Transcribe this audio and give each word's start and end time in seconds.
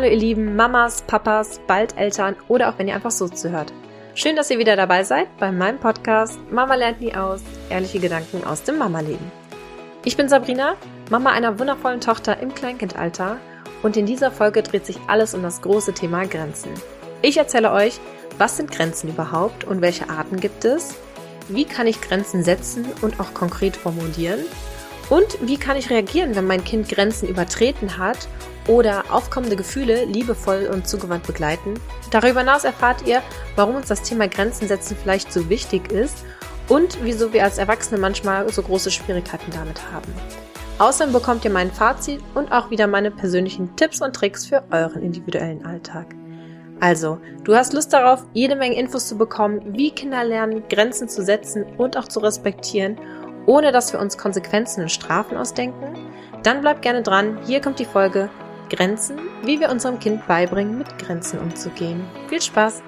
Hallo 0.00 0.12
ihr 0.12 0.18
lieben 0.18 0.56
Mamas, 0.56 1.02
Papas, 1.02 1.60
bald 1.66 1.98
Eltern 1.98 2.34
oder 2.48 2.70
auch 2.70 2.78
wenn 2.78 2.88
ihr 2.88 2.94
einfach 2.94 3.10
so 3.10 3.28
zuhört. 3.28 3.70
Schön, 4.14 4.34
dass 4.34 4.50
ihr 4.50 4.58
wieder 4.58 4.74
dabei 4.74 5.04
seid 5.04 5.26
bei 5.36 5.52
meinem 5.52 5.78
Podcast 5.78 6.38
Mama 6.50 6.74
lernt 6.74 7.02
nie 7.02 7.14
aus, 7.14 7.42
ehrliche 7.68 7.98
Gedanken 7.98 8.42
aus 8.44 8.62
dem 8.62 8.78
Mama-Leben. 8.78 9.30
Ich 10.06 10.16
bin 10.16 10.30
Sabrina, 10.30 10.76
Mama 11.10 11.32
einer 11.32 11.58
wundervollen 11.58 12.00
Tochter 12.00 12.40
im 12.40 12.54
Kleinkindalter 12.54 13.36
und 13.82 13.98
in 13.98 14.06
dieser 14.06 14.30
Folge 14.30 14.62
dreht 14.62 14.86
sich 14.86 14.96
alles 15.06 15.34
um 15.34 15.42
das 15.42 15.60
große 15.60 15.92
Thema 15.92 16.24
Grenzen. 16.24 16.70
Ich 17.20 17.36
erzähle 17.36 17.70
euch, 17.70 18.00
was 18.38 18.56
sind 18.56 18.72
Grenzen 18.72 19.10
überhaupt 19.10 19.64
und 19.64 19.82
welche 19.82 20.08
Arten 20.08 20.40
gibt 20.40 20.64
es? 20.64 20.94
Wie 21.48 21.66
kann 21.66 21.86
ich 21.86 22.00
Grenzen 22.00 22.42
setzen 22.42 22.86
und 23.02 23.20
auch 23.20 23.34
konkret 23.34 23.76
formulieren? 23.76 24.40
Und 25.10 25.36
wie 25.42 25.58
kann 25.58 25.76
ich 25.76 25.90
reagieren, 25.90 26.36
wenn 26.36 26.46
mein 26.46 26.64
Kind 26.64 26.88
Grenzen 26.88 27.28
übertreten 27.28 27.98
hat 27.98 28.28
oder 28.70 29.02
aufkommende 29.10 29.56
Gefühle 29.56 30.04
liebevoll 30.04 30.70
und 30.72 30.86
zugewandt 30.86 31.26
begleiten. 31.26 31.74
Darüber 32.12 32.40
hinaus 32.40 32.62
erfahrt 32.62 33.04
ihr, 33.04 33.20
warum 33.56 33.74
uns 33.74 33.88
das 33.88 34.02
Thema 34.02 34.28
Grenzen 34.28 34.68
setzen 34.68 34.96
vielleicht 35.02 35.32
so 35.32 35.48
wichtig 35.48 35.90
ist 35.90 36.24
und 36.68 36.98
wieso 37.02 37.32
wir 37.32 37.42
als 37.42 37.58
Erwachsene 37.58 38.00
manchmal 38.00 38.48
so 38.48 38.62
große 38.62 38.92
Schwierigkeiten 38.92 39.50
damit 39.52 39.80
haben. 39.92 40.14
Außerdem 40.78 41.12
bekommt 41.12 41.44
ihr 41.44 41.50
mein 41.50 41.72
Fazit 41.72 42.20
und 42.36 42.52
auch 42.52 42.70
wieder 42.70 42.86
meine 42.86 43.10
persönlichen 43.10 43.74
Tipps 43.74 44.00
und 44.00 44.14
Tricks 44.14 44.46
für 44.46 44.62
euren 44.70 45.02
individuellen 45.02 45.66
Alltag. 45.66 46.14
Also, 46.78 47.18
du 47.42 47.56
hast 47.56 47.72
Lust 47.72 47.92
darauf, 47.92 48.24
jede 48.34 48.54
Menge 48.54 48.76
Infos 48.76 49.08
zu 49.08 49.18
bekommen, 49.18 49.60
wie 49.76 49.90
Kinder 49.90 50.22
lernen, 50.22 50.62
Grenzen 50.70 51.08
zu 51.08 51.24
setzen 51.24 51.64
und 51.76 51.96
auch 51.96 52.06
zu 52.06 52.20
respektieren, 52.20 52.98
ohne 53.46 53.72
dass 53.72 53.92
wir 53.92 54.00
uns 54.00 54.16
Konsequenzen 54.16 54.82
und 54.82 54.92
Strafen 54.92 55.36
ausdenken? 55.36 55.92
Dann 56.44 56.60
bleib 56.60 56.82
gerne 56.82 57.02
dran, 57.02 57.38
hier 57.44 57.60
kommt 57.60 57.80
die 57.80 57.84
Folge 57.84 58.30
Grenzen, 58.70 59.18
wie 59.44 59.60
wir 59.60 59.68
unserem 59.68 59.98
Kind 59.98 60.26
beibringen, 60.26 60.78
mit 60.78 60.98
Grenzen 60.98 61.38
umzugehen. 61.40 62.02
Viel 62.28 62.40
Spaß! 62.40 62.82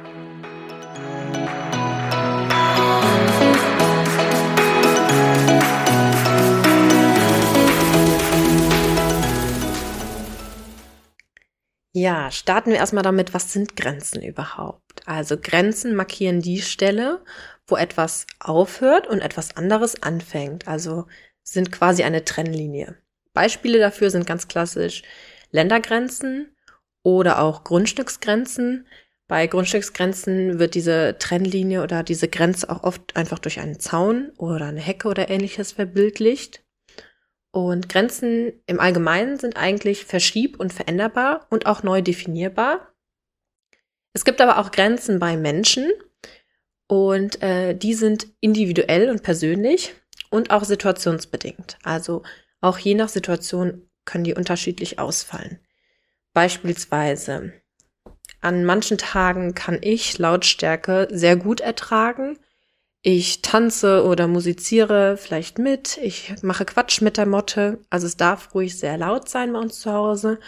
Ja, 11.95 12.31
starten 12.31 12.71
wir 12.71 12.79
erstmal 12.79 13.03
damit, 13.03 13.35
was 13.35 13.53
sind 13.53 13.77
Grenzen 13.77 14.23
überhaupt? 14.23 15.07
Also 15.07 15.37
Grenzen 15.37 15.95
markieren 15.95 16.41
die 16.41 16.63
Stelle, 16.63 17.23
wo 17.67 17.77
etwas 17.77 18.27
aufhört 18.41 19.07
und 19.07 19.21
etwas 19.21 19.57
anderes 19.57 20.03
anfängt. 20.03 20.67
Also 20.67 21.07
sind 21.43 21.71
quasi 21.71 22.03
eine 22.03 22.25
Trennlinie. 22.25 22.97
Beispiele 23.35 23.79
dafür 23.79 24.11
sind 24.11 24.27
ganz 24.27 24.49
klassisch 24.49 25.03
Ländergrenzen 25.53 26.57
oder 27.03 27.41
auch 27.41 27.65
Grundstücksgrenzen. 27.65 28.87
Bei 29.29 29.47
Grundstücksgrenzen 29.47 30.59
wird 30.59 30.75
diese 30.75 31.17
Trennlinie 31.19 31.83
oder 31.83 32.03
diese 32.03 32.29
Grenze 32.29 32.69
auch 32.69 32.83
oft 32.83 33.17
einfach 33.17 33.39
durch 33.39 33.61
einen 33.61 33.79
Zaun 33.79 34.33
oder 34.37 34.67
eine 34.67 34.81
Hecke 34.81 35.09
oder 35.09 35.31
ähnliches 35.31 35.73
verbildlicht. 35.73 36.65
Und 37.53 37.89
Grenzen 37.89 38.53
im 38.67 38.81
Allgemeinen 38.81 39.39
sind 39.39 39.57
eigentlich 39.57 40.05
verschieb- 40.07 40.59
und 40.59 40.73
veränderbar 40.73 41.47
und 41.51 41.67
auch 41.67 41.83
neu 41.83 42.01
definierbar. 42.01 42.93
Es 44.15 44.25
gibt 44.25 44.41
aber 44.41 44.59
auch 44.59 44.71
Grenzen 44.71 45.19
bei 45.19 45.37
Menschen 45.37 45.91
und 46.89 47.43
äh, 47.43 47.75
die 47.75 47.95
sind 47.95 48.27
individuell 48.41 49.11
und 49.11 49.23
persönlich 49.23 49.95
und 50.31 50.51
auch 50.51 50.65
situationsbedingt. 50.65 51.79
Also 51.83 52.23
auch 52.61 52.79
je 52.79 52.95
nach 52.95 53.09
Situation 53.09 53.89
können 54.05 54.25
die 54.25 54.35
unterschiedlich 54.35 54.99
ausfallen. 54.99 55.59
Beispielsweise, 56.33 57.53
an 58.41 58.65
manchen 58.65 58.99
Tagen 58.99 59.55
kann 59.55 59.79
ich 59.81 60.19
Lautstärke 60.19 61.09
sehr 61.11 61.37
gut 61.37 61.61
ertragen. 61.61 62.39
Ich 63.03 63.43
tanze 63.43 64.05
oder 64.05 64.29
musiziere 64.29 65.17
vielleicht 65.17 65.59
mit. 65.59 65.99
Ich 65.99 66.35
mache 66.43 66.65
Quatsch 66.65 67.03
mit 67.03 67.17
der 67.17 67.27
Motte. 67.27 67.79
Also 67.91 68.07
es 68.07 68.17
darf 68.17 68.55
ruhig 68.55 68.79
sehr 68.79 68.97
laut 68.97 69.29
sein 69.29 69.53
bei 69.53 69.59
uns 69.59 69.81
zu 69.81 69.93
Hause. 69.93 70.41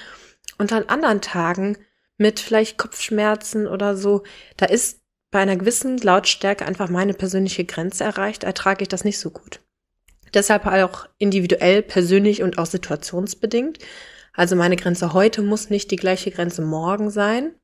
Und 0.58 0.72
an 0.72 0.84
anderen 0.88 1.20
Tagen 1.20 1.78
mit 2.16 2.40
vielleicht 2.40 2.78
Kopfschmerzen 2.78 3.66
oder 3.66 3.96
so, 3.96 4.22
da 4.56 4.66
ist 4.66 5.00
bei 5.30 5.40
einer 5.40 5.56
gewissen 5.56 5.98
Lautstärke 5.98 6.64
einfach 6.64 6.88
meine 6.88 7.14
persönliche 7.14 7.64
Grenze 7.64 8.04
erreicht, 8.04 8.44
ertrage 8.44 8.82
ich 8.82 8.88
das 8.88 9.02
nicht 9.02 9.18
so 9.18 9.30
gut. 9.30 9.63
Deshalb 10.34 10.66
auch 10.66 11.06
individuell, 11.18 11.82
persönlich 11.82 12.42
und 12.42 12.58
auch 12.58 12.66
situationsbedingt. 12.66 13.78
Also 14.32 14.56
meine 14.56 14.76
Grenze 14.76 15.12
heute 15.12 15.42
muss 15.42 15.70
nicht 15.70 15.90
die 15.90 15.96
gleiche 15.96 16.30
Grenze 16.30 16.62
morgen 16.62 17.10
sein. 17.10 17.54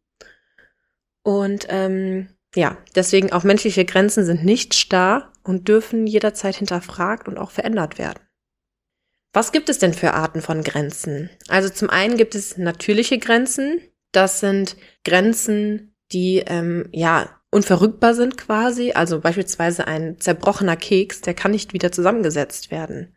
Und 1.22 1.66
ähm, 1.68 2.28
ja, 2.54 2.78
deswegen 2.94 3.32
auch 3.32 3.44
menschliche 3.44 3.84
Grenzen 3.84 4.24
sind 4.24 4.44
nicht 4.44 4.74
starr 4.74 5.32
und 5.42 5.68
dürfen 5.68 6.06
jederzeit 6.06 6.56
hinterfragt 6.56 7.28
und 7.28 7.38
auch 7.38 7.50
verändert 7.50 7.98
werden. 7.98 8.20
Was 9.32 9.52
gibt 9.52 9.68
es 9.68 9.78
denn 9.78 9.94
für 9.94 10.14
Arten 10.14 10.42
von 10.42 10.64
Grenzen? 10.64 11.30
Also 11.48 11.68
zum 11.68 11.90
einen 11.90 12.16
gibt 12.16 12.34
es 12.34 12.56
natürliche 12.56 13.18
Grenzen. 13.18 13.80
Das 14.12 14.40
sind 14.40 14.76
Grenzen, 15.04 15.94
die 16.12 16.42
ähm, 16.46 16.88
ja 16.92 17.39
unverrückbar 17.50 18.14
sind 18.14 18.36
quasi. 18.36 18.92
Also 18.92 19.20
beispielsweise 19.20 19.86
ein 19.86 20.18
zerbrochener 20.18 20.76
Keks, 20.76 21.20
der 21.20 21.34
kann 21.34 21.50
nicht 21.50 21.72
wieder 21.72 21.92
zusammengesetzt 21.92 22.70
werden. 22.70 23.16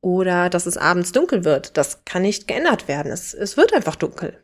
Oder 0.00 0.48
dass 0.48 0.66
es 0.66 0.76
abends 0.76 1.12
dunkel 1.12 1.44
wird, 1.44 1.76
das 1.76 2.04
kann 2.04 2.22
nicht 2.22 2.48
geändert 2.48 2.88
werden. 2.88 3.12
Es, 3.12 3.34
es 3.34 3.56
wird 3.56 3.72
einfach 3.74 3.96
dunkel. 3.96 4.42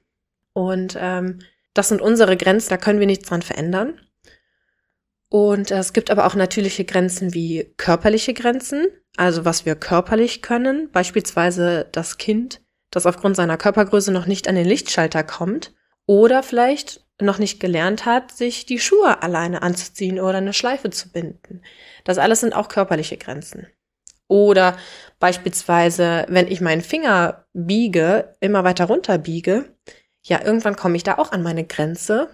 Und 0.53 0.97
ähm, 1.00 1.41
das 1.75 1.88
sind 1.88 2.00
unsere 2.00 2.37
Grenzen, 2.37 2.70
da 2.70 2.76
können 2.76 3.00
wir 3.00 3.06
nichts 3.06 3.28
dran 3.28 3.42
verändern. 3.42 4.00
Und 5.28 5.70
äh, 5.70 5.78
es 5.78 5.93
gibt 5.93 6.10
aber 6.10 6.26
auch 6.26 6.34
natürliche 6.34 6.84
Grenzen 6.84 7.34
wie 7.34 7.72
körperliche 7.76 8.34
Grenzen, 8.34 8.87
also 9.16 9.44
was 9.44 9.66
wir 9.66 9.75
körperlich 9.76 10.43
können, 10.43 10.91
beispielsweise 10.91 11.88
das 11.93 12.19
Kind, 12.19 12.62
das 12.91 13.06
aufgrund 13.06 13.37
seiner 13.37 13.56
Körpergröße 13.56 14.12
noch 14.12 14.26
nicht 14.26 14.48
an 14.48 14.54
den 14.54 14.66
Lichtschalter 14.66 15.25
kommt, 15.25 15.75
oder 16.06 16.43
vielleicht 16.43 17.06
noch 17.21 17.38
nicht 17.38 17.60
gelernt 17.60 18.04
hat, 18.04 18.32
sich 18.32 18.66
die 18.66 18.78
Schuhe 18.78 19.22
alleine 19.22 19.62
anzuziehen 19.62 20.21
oder 20.21 20.38
eine 20.38 20.53
Schleife 20.53 20.91
zu 20.91 21.10
binden. 21.10 21.62
Das 22.04 22.19
alles 22.19 22.41
sind 22.41 22.54
auch 22.54 22.69
körperliche 22.69 23.16
Grenzen. 23.16 23.66
Oder 24.28 24.77
beispielsweise, 25.19 26.26
wenn 26.28 26.49
ich 26.49 26.60
meinen 26.60 26.82
Finger 26.82 27.47
biege, 27.53 28.37
immer 28.41 28.65
weiter 28.65 28.87
runter 28.87 29.19
biege, 29.19 29.76
ja, 30.22 30.44
irgendwann 30.44 30.76
komme 30.76 30.97
ich 30.97 31.05
da 31.05 31.19
auch 31.19 31.31
an 31.32 31.43
meine 31.43 31.65
Grenze, 31.65 32.28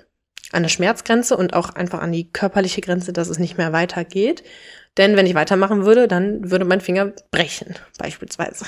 an 0.50 0.58
eine 0.58 0.68
Schmerzgrenze 0.68 1.36
und 1.36 1.54
auch 1.54 1.70
einfach 1.70 2.00
an 2.00 2.12
die 2.12 2.30
körperliche 2.30 2.80
Grenze, 2.80 3.12
dass 3.12 3.28
es 3.28 3.38
nicht 3.38 3.58
mehr 3.58 3.72
weitergeht. 3.72 4.42
Denn 4.96 5.16
wenn 5.16 5.26
ich 5.26 5.34
weitermachen 5.34 5.84
würde, 5.84 6.08
dann 6.08 6.50
würde 6.50 6.64
mein 6.64 6.80
Finger 6.80 7.12
brechen, 7.30 7.74
beispielsweise. 7.98 8.66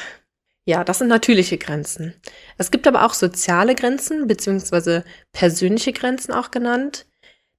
Ja, 0.67 0.83
das 0.83 0.99
sind 0.99 1.09
natürliche 1.09 1.59
Grenzen. 1.59 2.15
Es 2.57 2.71
gibt 2.71 2.87
aber 2.87 3.05
auch 3.05 3.13
soziale 3.13 3.75
Grenzen, 3.75 4.27
beziehungsweise 4.27 5.05
persönliche 5.33 5.93
Grenzen 5.93 6.33
auch 6.33 6.51
genannt. 6.51 7.07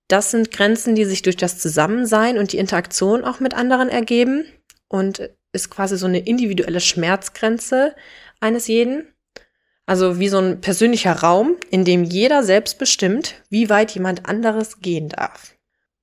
Das 0.08 0.32
sind 0.32 0.52
Grenzen, 0.52 0.96
die 0.96 1.06
sich 1.06 1.22
durch 1.22 1.38
das 1.38 1.60
Zusammensein 1.60 2.38
und 2.38 2.52
die 2.52 2.58
Interaktion 2.58 3.24
auch 3.24 3.40
mit 3.40 3.54
anderen 3.54 3.90
ergeben 3.90 4.46
und 4.88 5.30
ist 5.52 5.70
quasi 5.70 5.98
so 5.98 6.08
eine 6.08 6.20
individuelle 6.20 6.80
Schmerzgrenze 6.80 7.96
eines 8.40 8.68
jeden. 8.68 9.08
Also 9.86 10.20
wie 10.20 10.30
so 10.30 10.40
ein 10.40 10.62
persönlicher 10.62 11.14
Raum, 11.14 11.58
in 11.70 11.86
dem 11.86 12.04
jeder 12.04 12.44
selbst 12.44 12.80
bestimmt, 12.80 13.36
wie 13.50 13.70
weit 13.70 13.92
jemand 13.92 14.28
anderes 14.28 14.80
gehen 14.82 15.10
darf. 15.10 15.56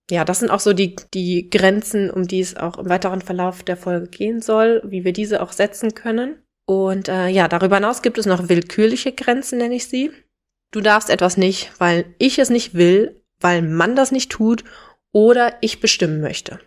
Ja, 0.09 0.25
das 0.25 0.39
sind 0.39 0.51
auch 0.51 0.61
so 0.61 0.73
die, 0.73 0.97
die 1.15 1.51
Grenzen, 1.51 2.11
um 2.11 2.29
die 2.29 2.41
es 2.41 2.57
auch 2.57 2.79
im 2.79 2.89
weiteren 2.89 3.23
Verlauf 3.23 3.65
der 3.65 3.77
Folge 3.77 4.09
gehen 4.09 4.41
soll, 4.41 4.83
wie 4.85 5.05
wir 5.05 5.13
diese 5.13 5.43
auch 5.43 5.53
setzen 5.53 5.95
können. 5.95 6.43
Und 6.65 7.09
äh, 7.09 7.29
ja, 7.29 7.49
darüber 7.49 7.77
hinaus 7.77 8.03
gibt 8.03 8.19
es 8.19 8.27
noch 8.27 8.49
willkürliche 8.49 9.13
Grenzen, 9.13 9.59
nenne 9.59 9.75
ich 9.75 9.89
sie. 9.89 10.11
Du 10.71 10.81
darfst 10.81 11.11
etwas 11.11 11.37
nicht, 11.37 11.73
weil 11.79 12.15
ich 12.19 12.39
es 12.39 12.51
nicht 12.51 12.75
will, 12.75 13.23
weil 13.41 13.63
man 13.63 13.97
das 13.97 14.13
nicht 14.13 14.31
tut 14.31 14.65
oder 15.13 15.57
ich 15.61 15.81
bestimmen 15.81 16.21
möchte. 16.21 16.61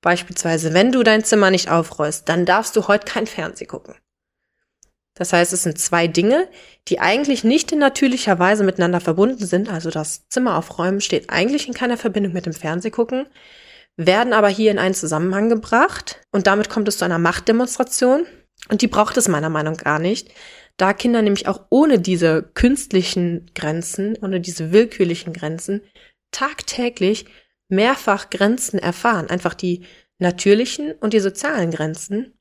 Beispielsweise, 0.00 0.72
wenn 0.74 0.92
du 0.92 1.02
dein 1.02 1.24
Zimmer 1.24 1.50
nicht 1.50 1.70
aufräust, 1.70 2.28
dann 2.28 2.46
darfst 2.46 2.74
du 2.74 2.88
heute 2.88 3.06
kein 3.06 3.26
Fernseh 3.26 3.66
gucken. 3.66 3.94
Das 5.14 5.32
heißt, 5.32 5.52
es 5.52 5.62
sind 5.62 5.78
zwei 5.78 6.08
Dinge, 6.08 6.48
die 6.88 6.98
eigentlich 6.98 7.44
nicht 7.44 7.70
in 7.70 7.78
natürlicher 7.78 8.38
Weise 8.38 8.64
miteinander 8.64 9.00
verbunden 9.00 9.46
sind. 9.46 9.68
Also 9.68 9.90
das 9.90 10.26
Zimmer 10.28 10.56
aufräumen 10.56 11.00
steht 11.00 11.28
eigentlich 11.30 11.68
in 11.68 11.74
keiner 11.74 11.98
Verbindung 11.98 12.32
mit 12.32 12.46
dem 12.46 12.54
Fernsehgucken, 12.54 13.26
werden 13.96 14.32
aber 14.32 14.48
hier 14.48 14.70
in 14.70 14.78
einen 14.78 14.94
Zusammenhang 14.94 15.50
gebracht 15.50 16.20
und 16.32 16.46
damit 16.46 16.70
kommt 16.70 16.88
es 16.88 16.98
zu 16.98 17.04
einer 17.04 17.18
Machtdemonstration 17.18 18.26
und 18.72 18.80
die 18.80 18.88
braucht 18.88 19.18
es 19.18 19.28
meiner 19.28 19.50
Meinung 19.50 19.74
nach 19.74 19.84
gar 19.84 19.98
nicht, 19.98 20.30
da 20.78 20.94
Kinder 20.94 21.20
nämlich 21.20 21.46
auch 21.46 21.66
ohne 21.68 22.00
diese 22.00 22.42
künstlichen 22.54 23.50
Grenzen, 23.54 24.16
ohne 24.22 24.40
diese 24.40 24.72
willkürlichen 24.72 25.34
Grenzen 25.34 25.82
tagtäglich 26.30 27.26
mehrfach 27.68 28.30
Grenzen 28.30 28.78
erfahren, 28.78 29.28
einfach 29.28 29.52
die 29.52 29.84
natürlichen 30.18 30.92
und 30.92 31.12
die 31.12 31.20
sozialen 31.20 31.70
Grenzen. 31.70 32.32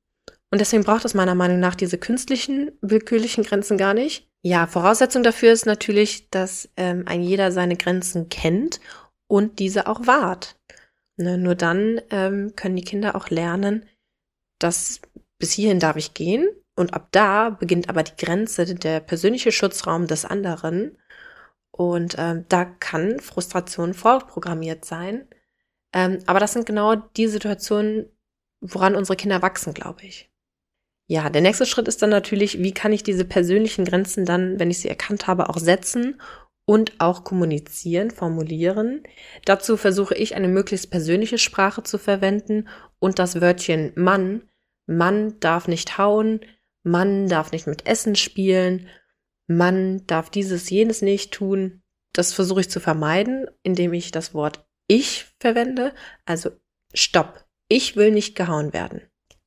Und 0.51 0.61
deswegen 0.61 0.85
braucht 0.85 1.03
es 1.03 1.13
meiner 1.13 1.35
Meinung 1.35 1.59
nach 1.59 1.75
diese 1.75 1.97
künstlichen, 1.97 2.71
willkürlichen 2.79 3.43
Grenzen 3.43 3.77
gar 3.77 3.93
nicht, 3.93 4.29
Ja, 4.41 4.67
Voraussetzung 4.67 5.23
dafür 5.23 5.51
ist 5.51 5.65
natürlich, 5.65 6.29
dass 6.29 6.69
ähm, 6.77 7.03
ein 7.07 7.21
jeder 7.21 7.51
seine 7.51 7.75
Grenzen 7.75 8.29
kennt 8.29 8.79
und 9.27 9.59
diese 9.59 9.87
auch 9.87 10.07
wahrt. 10.07 10.55
Ne, 11.17 11.37
nur 11.37 11.55
dann 11.55 11.99
ähm, 12.09 12.53
können 12.55 12.77
die 12.77 12.85
Kinder 12.85 13.15
auch 13.15 13.29
lernen, 13.29 13.85
dass 14.61 15.01
bis 15.41 15.51
hierhin 15.51 15.79
darf 15.79 15.97
ich 15.97 16.13
gehen 16.13 16.47
und 16.75 16.93
ab 16.93 17.09
da 17.11 17.49
beginnt 17.49 17.89
aber 17.89 18.03
die 18.03 18.15
Grenze, 18.17 18.73
der 18.73 19.01
persönliche 19.01 19.51
Schutzraum 19.51 20.07
des 20.07 20.23
anderen. 20.23 20.97
Und 21.71 22.15
ähm, 22.17 22.45
da 22.49 22.65
kann 22.65 23.19
Frustration 23.19 23.93
vorprogrammiert 23.93 24.85
sein. 24.85 25.27
Ähm, 25.93 26.19
aber 26.25 26.39
das 26.39 26.53
sind 26.53 26.65
genau 26.65 26.95
die 26.95 27.27
Situationen, 27.27 28.05
woran 28.61 28.95
unsere 28.95 29.15
Kinder 29.15 29.41
wachsen, 29.41 29.73
glaube 29.73 30.03
ich. 30.03 30.29
Ja, 31.07 31.29
der 31.29 31.41
nächste 31.41 31.65
Schritt 31.65 31.87
ist 31.87 32.01
dann 32.01 32.09
natürlich, 32.09 32.63
wie 32.63 32.73
kann 32.73 32.93
ich 32.93 33.03
diese 33.03 33.25
persönlichen 33.25 33.83
Grenzen 33.83 34.25
dann, 34.25 34.59
wenn 34.59 34.71
ich 34.71 34.79
sie 34.79 34.87
erkannt 34.87 35.27
habe, 35.27 35.49
auch 35.49 35.57
setzen 35.57 36.21
und 36.65 36.93
auch 36.99 37.23
kommunizieren, 37.25 38.11
formulieren. 38.11 39.03
Dazu 39.43 39.75
versuche 39.75 40.15
ich 40.15 40.35
eine 40.35 40.47
möglichst 40.47 40.89
persönliche 40.89 41.37
Sprache 41.37 41.83
zu 41.83 41.97
verwenden 41.97 42.69
und 42.99 43.19
das 43.19 43.41
Wörtchen 43.41 43.91
Mann. 43.95 44.43
Mann 44.85 45.39
darf 45.39 45.67
nicht 45.67 45.97
hauen, 45.97 46.41
Mann 46.83 47.27
darf 47.27 47.51
nicht 47.51 47.67
mit 47.67 47.85
Essen 47.85 48.15
spielen, 48.15 48.87
Mann 49.47 50.05
darf 50.07 50.29
dieses, 50.29 50.69
jenes 50.69 51.01
nicht 51.01 51.33
tun. 51.33 51.81
Das 52.13 52.33
versuche 52.33 52.61
ich 52.61 52.69
zu 52.69 52.79
vermeiden, 52.79 53.47
indem 53.63 53.93
ich 53.93 54.11
das 54.11 54.33
Wort 54.33 54.65
ich 54.87 55.27
verwende, 55.39 55.93
also 56.25 56.51
stopp. 56.93 57.45
Ich 57.69 57.95
will 57.95 58.11
nicht 58.11 58.35
gehauen 58.35 58.73
werden. 58.73 59.01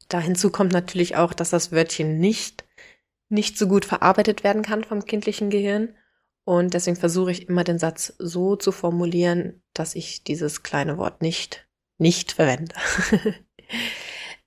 Da 0.09 0.19
hinzu 0.19 0.51
kommt 0.51 0.73
natürlich 0.73 1.17
auch, 1.17 1.35
dass 1.35 1.51
das 1.51 1.73
Wörtchen 1.73 2.19
nicht 2.19 2.65
nicht 3.29 3.59
so 3.59 3.67
gut 3.67 3.85
verarbeitet 3.85 4.45
werden 4.45 4.63
kann 4.63 4.85
vom 4.85 5.05
kindlichen 5.05 5.51
Gehirn. 5.51 5.95
Und 6.45 6.75
deswegen 6.75 6.97
versuche 6.97 7.31
ich 7.33 7.49
immer 7.49 7.65
den 7.65 7.79
Satz 7.79 8.15
so 8.19 8.57
zu 8.57 8.71
formulieren, 8.71 9.63
dass 9.73 9.95
ich 9.95 10.25
dieses 10.25 10.63
kleine 10.63 10.99
Wort 10.99 11.23
nicht, 11.23 11.69
nicht 11.99 12.33
verwende. 12.33 12.75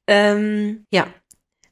ähm, 0.07 0.85
ja, 0.91 1.13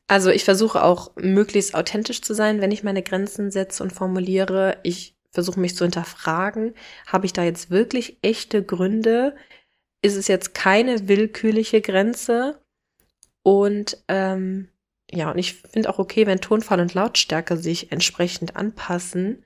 also 0.07 0.29
ich 0.29 0.43
versuche 0.43 0.83
auch 0.83 1.15
möglichst 1.15 1.73
authentisch 1.73 2.21
zu 2.21 2.33
sein, 2.33 2.61
wenn 2.61 2.71
ich 2.71 2.83
meine 2.83 3.01
Grenzen 3.01 3.49
setze 3.51 3.81
und 3.81 3.91
formuliere. 3.91 4.77
Ich 4.83 5.17
versuche 5.31 5.59
mich 5.59 5.75
zu 5.75 5.83
hinterfragen, 5.83 6.75
habe 7.07 7.25
ich 7.25 7.33
da 7.33 7.43
jetzt 7.43 7.69
wirklich 7.69 8.17
echte 8.21 8.63
Gründe? 8.63 9.35
Ist 10.01 10.15
es 10.15 10.27
jetzt 10.27 10.53
keine 10.53 11.07
willkürliche 11.07 11.81
Grenze? 11.81 12.61
Und 13.43 14.03
ähm, 14.07 14.69
ja, 15.11 15.31
und 15.31 15.37
ich 15.37 15.55
finde 15.55 15.89
auch 15.89 15.99
okay, 15.99 16.25
wenn 16.25 16.41
Tonfall 16.41 16.79
und 16.79 16.93
Lautstärke 16.93 17.57
sich 17.57 17.91
entsprechend 17.91 18.55
anpassen. 18.55 19.45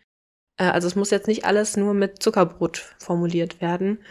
Äh, 0.57 0.65
also 0.65 0.87
es 0.87 0.95
muss 0.95 1.11
jetzt 1.11 1.27
nicht 1.27 1.45
alles 1.45 1.77
nur 1.77 1.93
mit 1.93 2.21
Zuckerbrot 2.21 2.77
formuliert 2.97 3.61
werden, 3.61 4.03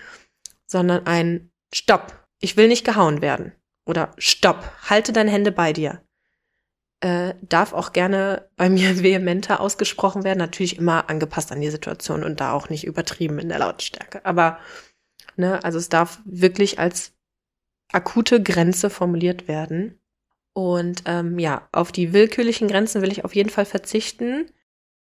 sondern 0.66 1.06
ein 1.06 1.50
Stopp, 1.74 2.12
ich 2.40 2.56
will 2.56 2.68
nicht 2.68 2.84
gehauen 2.84 3.22
werden. 3.22 3.52
Oder 3.88 4.12
Stopp, 4.18 4.70
halte 4.88 5.14
deine 5.14 5.30
Hände 5.30 5.50
bei 5.50 5.72
dir. 5.72 6.02
Äh, 7.00 7.34
darf 7.40 7.72
auch 7.72 7.92
gerne 7.92 8.50
bei 8.56 8.68
mir 8.68 9.02
vehementer 9.02 9.60
ausgesprochen 9.60 10.24
werden, 10.24 10.38
natürlich 10.38 10.76
immer 10.76 11.08
angepasst 11.08 11.50
an 11.50 11.60
die 11.60 11.70
Situation 11.70 12.22
und 12.22 12.40
da 12.40 12.52
auch 12.52 12.68
nicht 12.68 12.84
übertrieben 12.84 13.38
in 13.38 13.48
der 13.48 13.58
Lautstärke. 13.58 14.24
Aber, 14.26 14.58
ne, 15.36 15.64
also 15.64 15.78
es 15.78 15.88
darf 15.88 16.20
wirklich 16.26 16.78
als 16.78 17.14
akute 17.90 18.42
Grenze 18.42 18.90
formuliert 18.90 19.48
werden. 19.48 19.98
Und 20.52 21.04
ähm, 21.06 21.38
ja, 21.38 21.68
auf 21.72 21.90
die 21.90 22.12
willkürlichen 22.12 22.68
Grenzen 22.68 23.00
will 23.00 23.12
ich 23.12 23.24
auf 23.24 23.34
jeden 23.34 23.50
Fall 23.50 23.64
verzichten. 23.64 24.50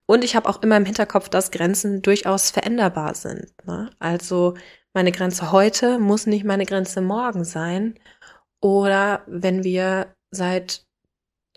Und 0.07 0.23
ich 0.23 0.37
habe 0.37 0.49
auch 0.49 0.63
immer 0.63 0.77
im 0.77 0.85
Hinterkopf, 0.85 1.29
dass 1.29 1.51
Grenzen 1.51 2.03
durchaus 2.03 2.51
veränderbar 2.51 3.15
sind. 3.15 3.53
Ne? 3.65 3.91
Also 3.99 4.55
meine 4.93 5.13
Grenze 5.13 5.53
heute 5.53 5.99
muss 5.99 6.27
nicht 6.27 6.45
meine 6.45 6.67
Grenze 6.67 7.01
morgen 7.01 7.45
sein. 7.45 7.95
Oder 8.61 9.23
wenn 9.27 9.65
wir 9.65 10.15
seit 10.31 10.85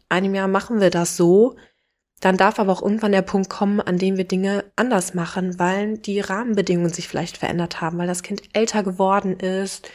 einem 0.10 0.36
Jahr 0.36 0.48
machen 0.48 0.80
wir 0.80 0.90
das 0.90 1.18
so, 1.18 1.56
dann 2.20 2.38
darf 2.38 2.58
aber 2.58 2.72
auch 2.72 2.82
irgendwann 2.82 3.12
der 3.12 3.22
Punkt 3.22 3.50
kommen, 3.50 3.82
an 3.82 3.98
dem 3.98 4.16
wir 4.16 4.24
Dinge 4.24 4.64
anders 4.78 5.14
machen, 5.14 5.60
weil 5.60 5.98
die 5.98 6.22
Rahmenbedingungen 6.22 6.94
sich 6.94 7.10
vielleicht 7.10 7.38
verändert 7.38 7.82
haben, 7.82 7.98
weil 7.98 8.08
das 8.08 8.24
Kind 8.24 8.44
älter 8.54 8.82
geworden 8.84 9.38
ist 9.40 9.90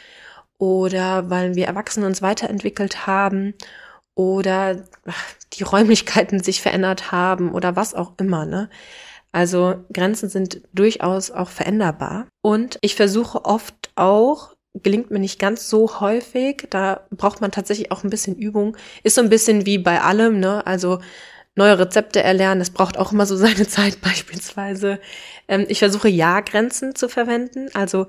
oder 0.59 1.29
weil 1.31 1.55
wir 1.55 1.65
Erwachsene 1.65 2.05
uns 2.05 2.21
weiterentwickelt 2.21 3.07
haben 3.07 3.55
oder 4.13 4.83
die 5.53 5.63
Räumlichkeiten 5.63 6.43
sich 6.43 6.61
verändert 6.61 7.11
haben 7.11 7.51
oder 7.51 7.75
was 7.75 7.95
auch 7.95 8.13
immer, 8.17 8.45
ne? 8.45 8.69
Also 9.31 9.85
Grenzen 9.93 10.27
sind 10.29 10.61
durchaus 10.73 11.31
auch 11.31 11.49
veränderbar. 11.49 12.27
Und 12.41 12.79
ich 12.81 12.95
versuche 12.95 13.45
oft 13.45 13.91
auch, 13.95 14.55
gelingt 14.73 15.11
mir 15.11 15.19
nicht 15.19 15.39
ganz 15.39 15.69
so 15.69 15.99
häufig, 15.99 16.67
da 16.69 17.07
braucht 17.11 17.41
man 17.41 17.51
tatsächlich 17.51 17.91
auch 17.91 18.03
ein 18.03 18.09
bisschen 18.09 18.35
Übung. 18.35 18.77
Ist 19.03 19.15
so 19.15 19.21
ein 19.21 19.29
bisschen 19.29 19.65
wie 19.65 19.77
bei 19.77 20.01
allem, 20.01 20.39
ne? 20.39 20.65
Also 20.65 20.99
neue 21.55 21.79
Rezepte 21.79 22.23
erlernen, 22.23 22.59
das 22.59 22.69
braucht 22.69 22.97
auch 22.97 23.11
immer 23.11 23.25
so 23.25 23.35
seine 23.37 23.67
Zeit 23.67 24.01
beispielsweise. 24.01 24.99
Ähm, 25.47 25.65
ich 25.69 25.79
versuche 25.79 26.09
Ja-Grenzen 26.09 26.95
zu 26.95 27.09
verwenden. 27.09 27.69
Also 27.73 28.07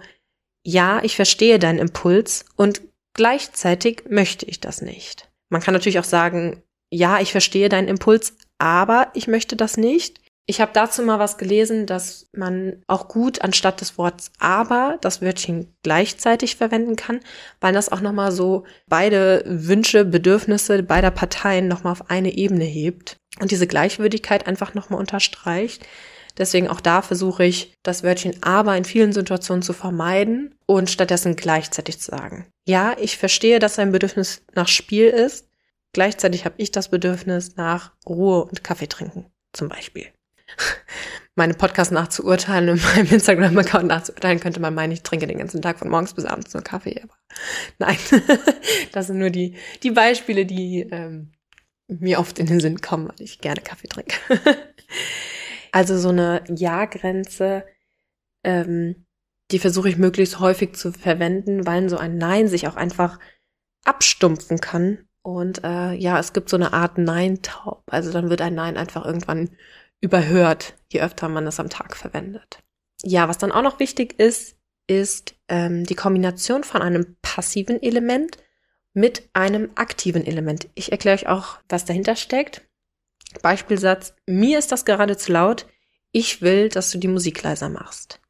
ja, 0.64 1.02
ich 1.02 1.16
verstehe 1.16 1.58
deinen 1.58 1.78
Impuls 1.78 2.44
und 2.56 2.82
gleichzeitig 3.14 4.04
möchte 4.08 4.46
ich 4.46 4.60
das 4.60 4.82
nicht. 4.82 5.30
Man 5.48 5.62
kann 5.62 5.74
natürlich 5.74 5.98
auch 5.98 6.04
sagen, 6.04 6.62
ja, 6.90 7.20
ich 7.20 7.32
verstehe 7.32 7.68
deinen 7.68 7.88
Impuls, 7.88 8.36
aber 8.58 9.10
ich 9.14 9.26
möchte 9.26 9.56
das 9.56 9.76
nicht. 9.76 10.20
Ich 10.50 10.60
habe 10.60 10.72
dazu 10.74 11.04
mal 11.04 11.20
was 11.20 11.38
gelesen, 11.38 11.86
dass 11.86 12.26
man 12.32 12.82
auch 12.88 13.06
gut 13.06 13.40
anstatt 13.40 13.80
des 13.80 13.96
Wortes 13.98 14.32
aber 14.40 14.98
das 15.00 15.22
Wörtchen 15.22 15.72
gleichzeitig 15.84 16.56
verwenden 16.56 16.96
kann, 16.96 17.20
weil 17.60 17.72
das 17.72 17.92
auch 17.92 18.00
nochmal 18.00 18.32
so 18.32 18.64
beide 18.88 19.44
Wünsche, 19.46 20.04
Bedürfnisse 20.04 20.82
beider 20.82 21.12
Parteien 21.12 21.68
nochmal 21.68 21.92
auf 21.92 22.10
eine 22.10 22.34
Ebene 22.34 22.64
hebt 22.64 23.16
und 23.38 23.52
diese 23.52 23.68
Gleichwürdigkeit 23.68 24.48
einfach 24.48 24.74
nochmal 24.74 24.98
unterstreicht. 24.98 25.86
Deswegen 26.36 26.66
auch 26.66 26.80
da 26.80 27.00
versuche 27.02 27.44
ich, 27.44 27.72
das 27.84 28.02
Wörtchen 28.02 28.42
aber 28.42 28.76
in 28.76 28.84
vielen 28.84 29.12
Situationen 29.12 29.62
zu 29.62 29.72
vermeiden 29.72 30.56
und 30.66 30.90
stattdessen 30.90 31.36
gleichzeitig 31.36 32.00
zu 32.00 32.10
sagen. 32.10 32.48
Ja, 32.66 32.96
ich 32.98 33.18
verstehe, 33.18 33.60
dass 33.60 33.78
ein 33.78 33.92
Bedürfnis 33.92 34.42
nach 34.56 34.66
Spiel 34.66 35.06
ist. 35.10 35.46
Gleichzeitig 35.92 36.44
habe 36.44 36.56
ich 36.58 36.72
das 36.72 36.88
Bedürfnis 36.88 37.54
nach 37.54 37.92
Ruhe 38.04 38.42
und 38.46 38.64
Kaffee 38.64 38.88
trinken, 38.88 39.26
zum 39.52 39.68
Beispiel. 39.68 40.08
Meine 41.36 41.54
Podcast 41.54 41.92
nachzuurteilen 41.92 42.70
und 42.70 42.82
meinem 42.84 43.06
Instagram-Account 43.06 43.86
nachzuurteilen, 43.86 44.40
könnte 44.40 44.60
man 44.60 44.74
meinen, 44.74 44.92
ich 44.92 45.02
trinke 45.02 45.26
den 45.26 45.38
ganzen 45.38 45.62
Tag 45.62 45.78
von 45.78 45.88
morgens 45.88 46.14
bis 46.14 46.24
abends 46.24 46.52
nur 46.52 46.62
Kaffee. 46.62 47.00
Aber 47.02 47.14
nein, 47.78 47.98
das 48.92 49.06
sind 49.06 49.18
nur 49.18 49.30
die, 49.30 49.56
die 49.82 49.90
Beispiele, 49.90 50.44
die 50.44 50.86
ähm, 50.90 51.32
mir 51.86 52.18
oft 52.18 52.38
in 52.38 52.46
den 52.46 52.60
Sinn 52.60 52.80
kommen, 52.80 53.08
weil 53.08 53.20
ich 53.20 53.40
gerne 53.40 53.60
Kaffee 53.60 53.88
trinke. 53.88 54.16
Also 55.72 55.98
so 55.98 56.08
eine 56.08 56.42
Ja-Grenze, 56.48 57.64
ähm, 58.44 59.06
die 59.50 59.58
versuche 59.58 59.88
ich 59.88 59.96
möglichst 59.96 60.40
häufig 60.40 60.74
zu 60.74 60.92
verwenden, 60.92 61.66
weil 61.66 61.88
so 61.88 61.96
ein 61.96 62.18
Nein 62.18 62.48
sich 62.48 62.68
auch 62.68 62.76
einfach 62.76 63.18
abstumpfen 63.84 64.60
kann. 64.60 65.06
Und 65.22 65.64
äh, 65.64 65.92
ja, 65.92 66.18
es 66.18 66.32
gibt 66.32 66.48
so 66.48 66.56
eine 66.56 66.72
Art 66.72 66.98
Nein-Taub. 66.98 67.84
Also 67.86 68.10
dann 68.12 68.30
wird 68.30 68.40
ein 68.40 68.54
Nein 68.54 68.76
einfach 68.76 69.04
irgendwann 69.04 69.50
überhört, 70.00 70.74
je 70.88 71.00
öfter 71.00 71.28
man 71.28 71.46
es 71.46 71.60
am 71.60 71.70
Tag 71.70 71.96
verwendet. 71.96 72.62
Ja, 73.02 73.28
was 73.28 73.38
dann 73.38 73.52
auch 73.52 73.62
noch 73.62 73.80
wichtig 73.80 74.18
ist, 74.18 74.56
ist 74.86 75.34
ähm, 75.48 75.84
die 75.84 75.94
Kombination 75.94 76.64
von 76.64 76.82
einem 76.82 77.16
passiven 77.22 77.82
Element 77.82 78.38
mit 78.92 79.28
einem 79.32 79.70
aktiven 79.76 80.26
Element. 80.26 80.68
Ich 80.74 80.90
erkläre 80.90 81.16
euch 81.16 81.28
auch, 81.28 81.58
was 81.68 81.84
dahinter 81.84 82.16
steckt. 82.16 82.62
Beispielsatz, 83.42 84.14
mir 84.26 84.58
ist 84.58 84.72
das 84.72 84.84
gerade 84.84 85.16
zu 85.16 85.32
laut, 85.32 85.66
ich 86.12 86.42
will, 86.42 86.68
dass 86.68 86.90
du 86.90 86.98
die 86.98 87.08
Musik 87.08 87.42
leiser 87.42 87.68
machst. 87.68 88.20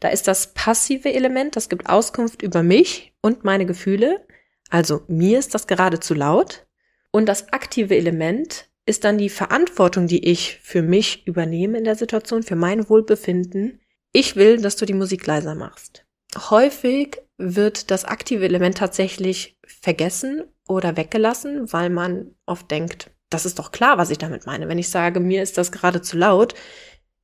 Da 0.00 0.08
ist 0.08 0.28
das 0.28 0.52
passive 0.52 1.12
Element, 1.12 1.56
das 1.56 1.68
gibt 1.68 1.88
Auskunft 1.88 2.42
über 2.42 2.62
mich 2.62 3.14
und 3.22 3.44
meine 3.44 3.64
Gefühle. 3.64 4.26
Also 4.68 5.04
mir 5.08 5.38
ist 5.38 5.54
das 5.54 5.66
gerade 5.66 6.00
zu 6.00 6.14
laut. 6.14 6.66
Und 7.10 7.26
das 7.26 7.52
aktive 7.52 7.96
Element 7.96 8.68
ist 8.86 9.04
dann 9.04 9.18
die 9.18 9.28
Verantwortung, 9.28 10.06
die 10.06 10.28
ich 10.28 10.58
für 10.62 10.82
mich 10.82 11.26
übernehme 11.26 11.78
in 11.78 11.84
der 11.84 11.94
Situation, 11.94 12.42
für 12.42 12.56
mein 12.56 12.88
Wohlbefinden. 12.88 13.80
Ich 14.12 14.36
will, 14.36 14.60
dass 14.60 14.76
du 14.76 14.86
die 14.86 14.94
Musik 14.94 15.26
leiser 15.26 15.54
machst. 15.54 16.04
Häufig 16.36 17.18
wird 17.38 17.90
das 17.90 18.04
aktive 18.04 18.44
Element 18.44 18.78
tatsächlich 18.78 19.58
vergessen 19.66 20.44
oder 20.66 20.96
weggelassen, 20.96 21.72
weil 21.72 21.90
man 21.90 22.34
oft 22.46 22.70
denkt, 22.70 23.10
das 23.30 23.46
ist 23.46 23.58
doch 23.58 23.72
klar, 23.72 23.98
was 23.98 24.10
ich 24.10 24.18
damit 24.18 24.46
meine. 24.46 24.68
Wenn 24.68 24.78
ich 24.78 24.88
sage, 24.88 25.20
mir 25.20 25.42
ist 25.42 25.58
das 25.58 25.72
gerade 25.72 26.02
zu 26.02 26.16
laut, 26.16 26.54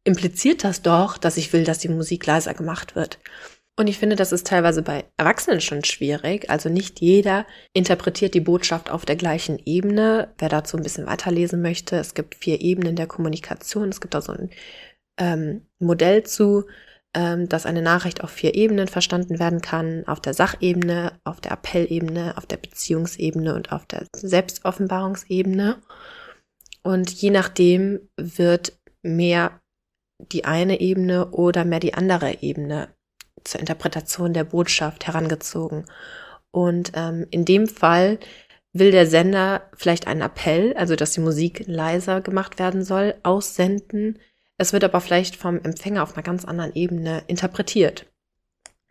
impliziert 0.05 0.65
das 0.65 0.83
doch, 0.83 1.19
dass 1.19 1.37
ich 1.37 1.53
will, 1.53 1.65
dass 1.65 1.79
die 1.79 1.89
Musik 1.89 2.25
leiser 2.27 2.55
gemacht 2.55 2.97
wird. 2.97 3.19
Und 3.79 3.87
ich 3.87 3.97
finde, 3.99 4.17
das 4.17 4.33
ist 4.33 4.45
teilweise 4.49 4.83
bei 4.83 5.05
Erwachsenen 5.17 5.61
schon 5.61 5.85
schwierig. 5.85 6.51
Also 6.51 6.69
nicht 6.69 7.01
jeder 7.01 7.47
interpretiert 7.73 8.35
die 8.35 8.41
Botschaft 8.41 8.91
auf 8.91 9.07
der 9.07 9.15
gleichen 9.15 9.61
Ebene. 9.65 10.35
Wer 10.37 10.49
dazu 10.49 10.77
ein 10.77 10.83
bisschen 10.83 11.07
weiterlesen 11.07 11.63
möchte, 11.63 11.95
es 11.95 12.15
gibt 12.15 12.35
vier 12.35 12.61
Ebenen 12.61 12.97
der 12.97 13.07
Kommunikation. 13.07 13.89
Es 13.89 14.01
gibt 14.01 14.15
da 14.15 14.21
so 14.21 14.33
ein 14.33 14.51
ähm, 15.17 15.69
Modell 15.79 16.25
zu, 16.25 16.65
ähm, 17.15 17.49
dass 17.49 17.67
eine 17.67 17.81
Nachricht 17.81 18.25
auf 18.25 18.31
vier 18.31 18.57
Ebenen 18.57 18.89
verstanden 18.89 19.39
werden 19.39 19.61
kann. 19.61 20.03
Auf 20.09 20.19
der 20.19 20.35
Sachebene, 20.35 21.13
auf 21.23 21.41
der 21.41 21.53
Appellebene, 21.53 22.37
auf 22.37 22.47
der 22.47 22.57
Beziehungsebene 22.57 23.55
und 23.55 23.71
auf 23.71 23.87
der 23.87 24.07
Selbstoffenbarungsebene. 24.13 25.77
Und 26.83 27.13
je 27.13 27.31
nachdem 27.31 28.01
wird 28.17 28.77
mehr 29.03 29.61
die 30.19 30.47
eine 30.47 30.81
Ebene 30.81 31.31
oder 31.31 31.65
mehr 31.65 31.79
die 31.79 31.95
andere 31.95 32.43
Ebene 32.43 32.89
zur 33.45 33.61
Interpretation 33.61 34.33
der 34.33 34.45
Botschaft 34.45 35.07
herangezogen. 35.07 35.85
Und 36.51 36.93
ähm, 36.95 37.27
in 37.31 37.45
dem 37.45 37.69
Fall 37.69 38.19
will 38.73 38.91
der 38.91 39.07
Sender 39.07 39.63
vielleicht 39.77 40.07
einen 40.07 40.21
Appell, 40.21 40.75
also 40.77 40.97
dass 40.97 41.13
die 41.13 41.21
Musik 41.21 41.65
leiser 41.67 42.21
gemacht 42.21 42.59
werden 42.59 42.85
soll, 42.85 43.15
aussenden. 43.23 44.19
Es 44.57 44.73
wird 44.73 44.85
aber 44.85 45.01
vielleicht 45.01 45.37
vom 45.37 45.63
Empfänger 45.63 46.03
auf 46.03 46.15
einer 46.15 46.23
ganz 46.23 46.45
anderen 46.45 46.75
Ebene 46.75 47.23
interpretiert. 47.27 48.07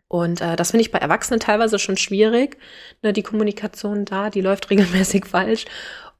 Und 0.08 0.40
äh, 0.40 0.56
das 0.56 0.70
finde 0.70 0.82
ich 0.82 0.90
bei 0.90 0.98
Erwachsenen 0.98 1.38
teilweise 1.38 1.78
schon 1.78 1.98
schwierig. 1.98 2.56
Ne, 3.02 3.12
die 3.12 3.22
Kommunikation 3.22 4.04
da, 4.04 4.30
die 4.30 4.40
läuft 4.40 4.70
regelmäßig 4.70 5.26
falsch. 5.26 5.66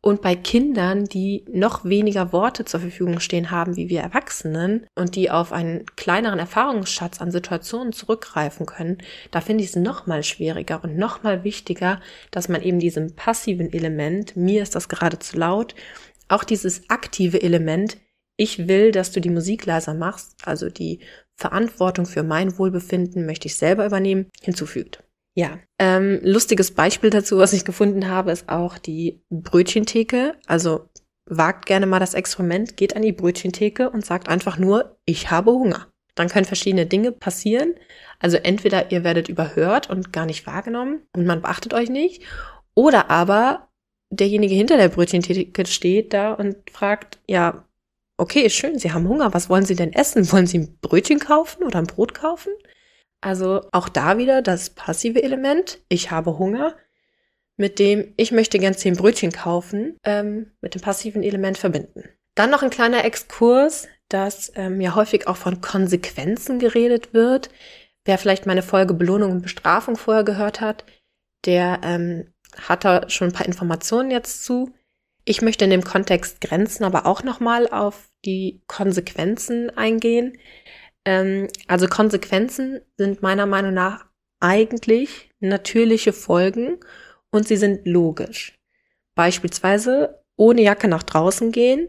Und 0.01 0.23
bei 0.23 0.37
Kindern, 0.37 1.07
die 1.07 1.45
noch 1.51 1.85
weniger 1.85 2.33
Worte 2.33 2.65
zur 2.65 2.81
Verfügung 2.81 3.19
stehen 3.19 3.51
haben 3.51 3.77
wie 3.77 3.89
wir 3.89 4.01
Erwachsenen 4.01 4.87
und 4.95 5.17
die 5.17 5.31
auf 5.31 5.53
einen 5.53 5.87
kleineren 5.97 6.39
Erfahrungsschatz 6.39 7.21
an 7.21 7.33
Situationen 7.33 7.93
zurückgreifen 7.93 8.65
können, 8.65 8.99
da 9.33 9.41
finde 9.41 9.65
ich 9.65 9.71
es 9.71 9.77
noch 9.77 10.07
mal 10.07 10.23
schwieriger 10.23 10.83
und 10.85 10.97
noch 10.97 11.25
mal 11.25 11.43
wichtiger, 11.43 12.01
dass 12.31 12.49
man 12.49 12.63
eben 12.63 12.79
diesem 12.79 13.17
passiven 13.17 13.73
Element, 13.73 14.37
mir 14.37 14.63
ist 14.63 14.77
das 14.77 14.89
gerade 14.89 15.19
zu 15.19 15.37
laut, 15.37 15.75
auch 16.29 16.45
dieses 16.45 16.89
aktive 16.89 17.43
Element, 17.43 17.97
ich 18.37 18.69
will, 18.69 18.93
dass 18.93 19.11
du 19.11 19.21
die 19.21 19.31
Musik 19.31 19.67
leiser 19.67 19.95
machst, 19.95 20.37
also 20.45 20.71
die 20.71 21.01
Verantwortung 21.35 22.07
für 22.07 22.23
mein 22.23 22.57
Wohlbefinden 22.57 23.27
möchte 23.27 23.49
ich 23.49 23.57
selber 23.57 23.85
übernehmen, 23.85 24.31
hinzufügt. 24.41 25.03
Ja, 25.39 25.61
ähm, 25.79 26.19
lustiges 26.25 26.73
Beispiel 26.73 27.11
dazu, 27.11 27.39
was 27.39 27.53
ich 27.53 27.65
gefunden 27.65 28.09
habe, 28.09 28.33
ist 28.33 28.49
auch 28.49 28.77
die 28.77 29.23
Brötchentheke. 29.31 30.35
Also 30.49 30.89
wagt 31.27 31.67
gerne 31.67 31.87
mal 31.87 32.01
das 32.01 32.15
Experiment, 32.15 32.77
geht 32.77 32.97
an 32.97 33.03
die 33.03 33.13
Brötchentheke 33.13 33.89
und 33.89 34.05
sagt 34.05 34.29
einfach 34.29 34.59
nur, 34.59 34.99
ich 35.05 35.31
habe 35.31 35.53
Hunger. 35.53 35.87
Dann 36.17 36.29
können 36.29 36.45
verschiedene 36.45 36.87
Dinge 36.87 37.13
passieren. 37.13 37.75
Also 38.19 38.37
entweder 38.37 38.91
ihr 38.91 39.05
werdet 39.05 39.29
überhört 39.29 39.89
und 39.89 40.13
gar 40.13 40.27
nicht 40.27 40.45
wahrgenommen 40.49 41.03
und 41.15 41.25
man 41.25 41.41
beachtet 41.41 41.73
euch 41.73 41.89
nicht, 41.89 42.25
oder 42.75 43.09
aber 43.09 43.69
derjenige 44.11 44.57
hinter 44.57 44.77
der 44.77 44.89
Brötchentheke 44.89 45.67
steht 45.67 46.15
da 46.15 46.33
und 46.33 46.57
fragt, 46.73 47.21
ja, 47.29 47.65
okay, 48.17 48.51
schön, 48.51 48.81
Sie 48.81 48.91
haben 48.91 49.07
Hunger, 49.07 49.33
was 49.35 49.49
wollen 49.49 49.65
Sie 49.65 49.77
denn 49.77 49.93
essen? 49.93 50.33
Wollen 50.33 50.49
Sie 50.49 50.59
ein 50.59 50.79
Brötchen 50.81 51.21
kaufen 51.21 51.63
oder 51.63 51.79
ein 51.79 51.87
Brot 51.87 52.13
kaufen? 52.13 52.51
Also 53.21 53.63
auch 53.73 53.89
da 53.89 54.19
wieder 54.19 54.43
das 54.43 54.71
passive 54.71 55.23
Element. 55.23 55.81
Ich 55.89 56.11
habe 56.11 56.39
Hunger, 56.39 56.77
mit 57.57 57.79
dem 57.79 58.15
ich 58.17 58.33
möchte 58.33 58.59
gern 58.59 58.75
zehn 58.75 58.97
Brötchen 58.97 59.33
kaufen, 59.33 59.97
ähm, 60.05 60.53
mit 60.61 60.75
dem 60.75 60.81
passiven 60.81 61.23
Element 61.23 61.59
verbinden. 61.59 62.05
Dann 62.35 62.51
noch 62.51 62.63
ein 62.63 62.71
kleiner 62.71 63.05
Exkurs, 63.05 63.89
dass 64.09 64.53
ähm, 64.55 64.81
ja 64.81 64.95
häufig 64.95 65.27
auch 65.27 65.37
von 65.37 65.61
Konsequenzen 65.61 66.61
geredet 66.61 67.13
wird. 67.13 67.51
Wer 68.05 68.19
vielleicht 68.19 68.47
meine 68.47 68.63
Folge 68.63 68.95
Belohnung 68.95 69.33
und 69.33 69.43
Bestrafung 69.43 69.97
vorher 69.97 70.25
gehört 70.25 70.61
hat, 70.61 70.85
der 71.45 71.81
ähm, 71.83 72.33
hat 72.57 72.85
da 72.85 73.09
schon 73.11 73.29
ein 73.29 73.35
paar 73.35 73.47
Informationen 73.47 74.11
jetzt 74.11 74.45
zu. 74.45 74.73
Ich 75.25 75.43
möchte 75.43 75.65
in 75.65 75.71
dem 75.71 75.85
Kontext 75.85 76.41
Grenzen 76.41 76.85
aber 76.85 77.05
auch 77.05 77.23
nochmal 77.23 77.69
auf 77.69 78.09
die 78.25 78.63
Konsequenzen 78.67 79.77
eingehen. 79.77 80.39
Ähm, 81.09 81.49
also 81.69 81.87
Konsequenzen 81.89 82.83
sind 82.99 83.23
meiner 83.23 83.47
Meinung 83.47 83.73
nach 83.73 84.05
eigentlich 84.41 85.31
natürliche 85.41 86.13
Folgen 86.13 86.81
und 87.31 87.49
sie 87.49 87.57
sind 87.57 87.87
logisch. 87.87 88.59
Beispielsweise 89.15 90.23
ohne 90.37 90.61
Jacke 90.61 90.87
nach 90.87 91.03
draußen 91.03 91.51
gehen, 91.51 91.89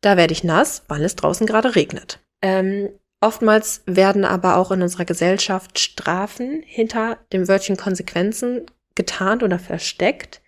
da 0.00 0.16
werde 0.16 0.32
ich 0.32 0.42
nass, 0.42 0.82
weil 0.88 1.04
es 1.04 1.14
draußen 1.14 1.46
gerade 1.46 1.76
regnet. 1.76 2.18
Ähm, 2.42 2.90
oftmals 3.20 3.84
werden 3.86 4.24
aber 4.24 4.56
auch 4.56 4.72
in 4.72 4.82
unserer 4.82 5.04
Gesellschaft 5.04 5.78
Strafen 5.78 6.62
hinter 6.66 7.20
dem 7.32 7.46
Wörtchen 7.46 7.76
Konsequenzen 7.76 8.66
getarnt 8.96 9.44
oder 9.44 9.60
versteckt. 9.60 10.42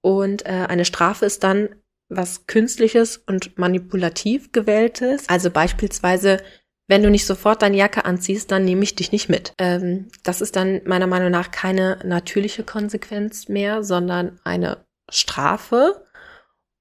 Und 0.00 0.46
äh, 0.46 0.66
eine 0.68 0.86
Strafe 0.86 1.26
ist 1.26 1.44
dann 1.44 1.68
was 2.08 2.46
Künstliches 2.46 3.18
und 3.18 3.58
manipulativ 3.58 4.52
gewähltes. 4.52 5.28
Also 5.28 5.50
beispielsweise 5.50 6.38
wenn 6.88 7.02
du 7.02 7.10
nicht 7.10 7.26
sofort 7.26 7.62
deine 7.62 7.76
Jacke 7.76 8.04
anziehst, 8.06 8.50
dann 8.50 8.64
nehme 8.64 8.82
ich 8.82 8.96
dich 8.96 9.12
nicht 9.12 9.28
mit. 9.28 9.52
Ähm, 9.58 10.08
das 10.22 10.40
ist 10.40 10.56
dann 10.56 10.80
meiner 10.84 11.06
Meinung 11.06 11.30
nach 11.30 11.50
keine 11.50 11.98
natürliche 12.02 12.64
Konsequenz 12.64 13.48
mehr, 13.48 13.84
sondern 13.84 14.40
eine 14.42 14.86
Strafe. 15.10 16.02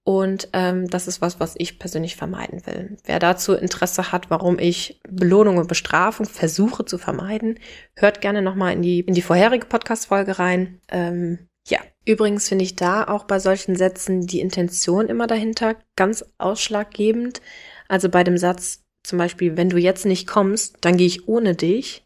Und 0.06 0.48
ähm, 0.54 0.90
das 0.90 1.10
ist 1.10 1.20
was, 1.20 1.42
was 1.42 1.56
ich 1.58 1.80
persönlich 1.80 2.16
vermeiden 2.16 2.66
will. 2.66 2.98
Wer 3.04 3.20
dazu 3.20 3.54
Interesse 3.54 4.14
hat, 4.14 4.30
warum 4.30 4.58
ich 4.58 5.02
Belohnung 5.10 5.58
und 5.58 5.68
Bestrafung 5.68 6.26
versuche 6.26 6.86
zu 6.86 6.98
vermeiden, 6.98 7.60
hört 7.94 8.22
gerne 8.22 8.42
nochmal 8.42 8.72
in 8.72 8.82
die, 8.82 9.02
in 9.02 9.14
die 9.14 9.22
vorherige 9.22 9.66
Podcast-Folge 9.66 10.40
rein. 10.40 10.80
Ähm, 10.88 11.50
ja, 11.68 11.80
übrigens 12.06 12.48
finde 12.48 12.64
ich 12.64 12.78
da 12.78 13.04
auch 13.06 13.26
bei 13.26 13.40
solchen 13.40 13.76
Sätzen 13.76 14.26
die 14.26 14.40
Intention 14.40 15.08
immer 15.08 15.28
dahinter 15.28 15.76
ganz 15.98 16.24
ausschlaggebend. 16.38 17.42
Also 17.90 18.08
bei 18.08 18.24
dem 18.24 18.38
Satz, 18.38 18.87
zum 19.08 19.18
Beispiel, 19.18 19.56
wenn 19.56 19.70
du 19.70 19.78
jetzt 19.78 20.06
nicht 20.06 20.28
kommst, 20.28 20.80
dann 20.82 20.98
gehe 20.98 21.08
ich 21.08 21.28
ohne 21.30 21.56
dich. 21.56 22.06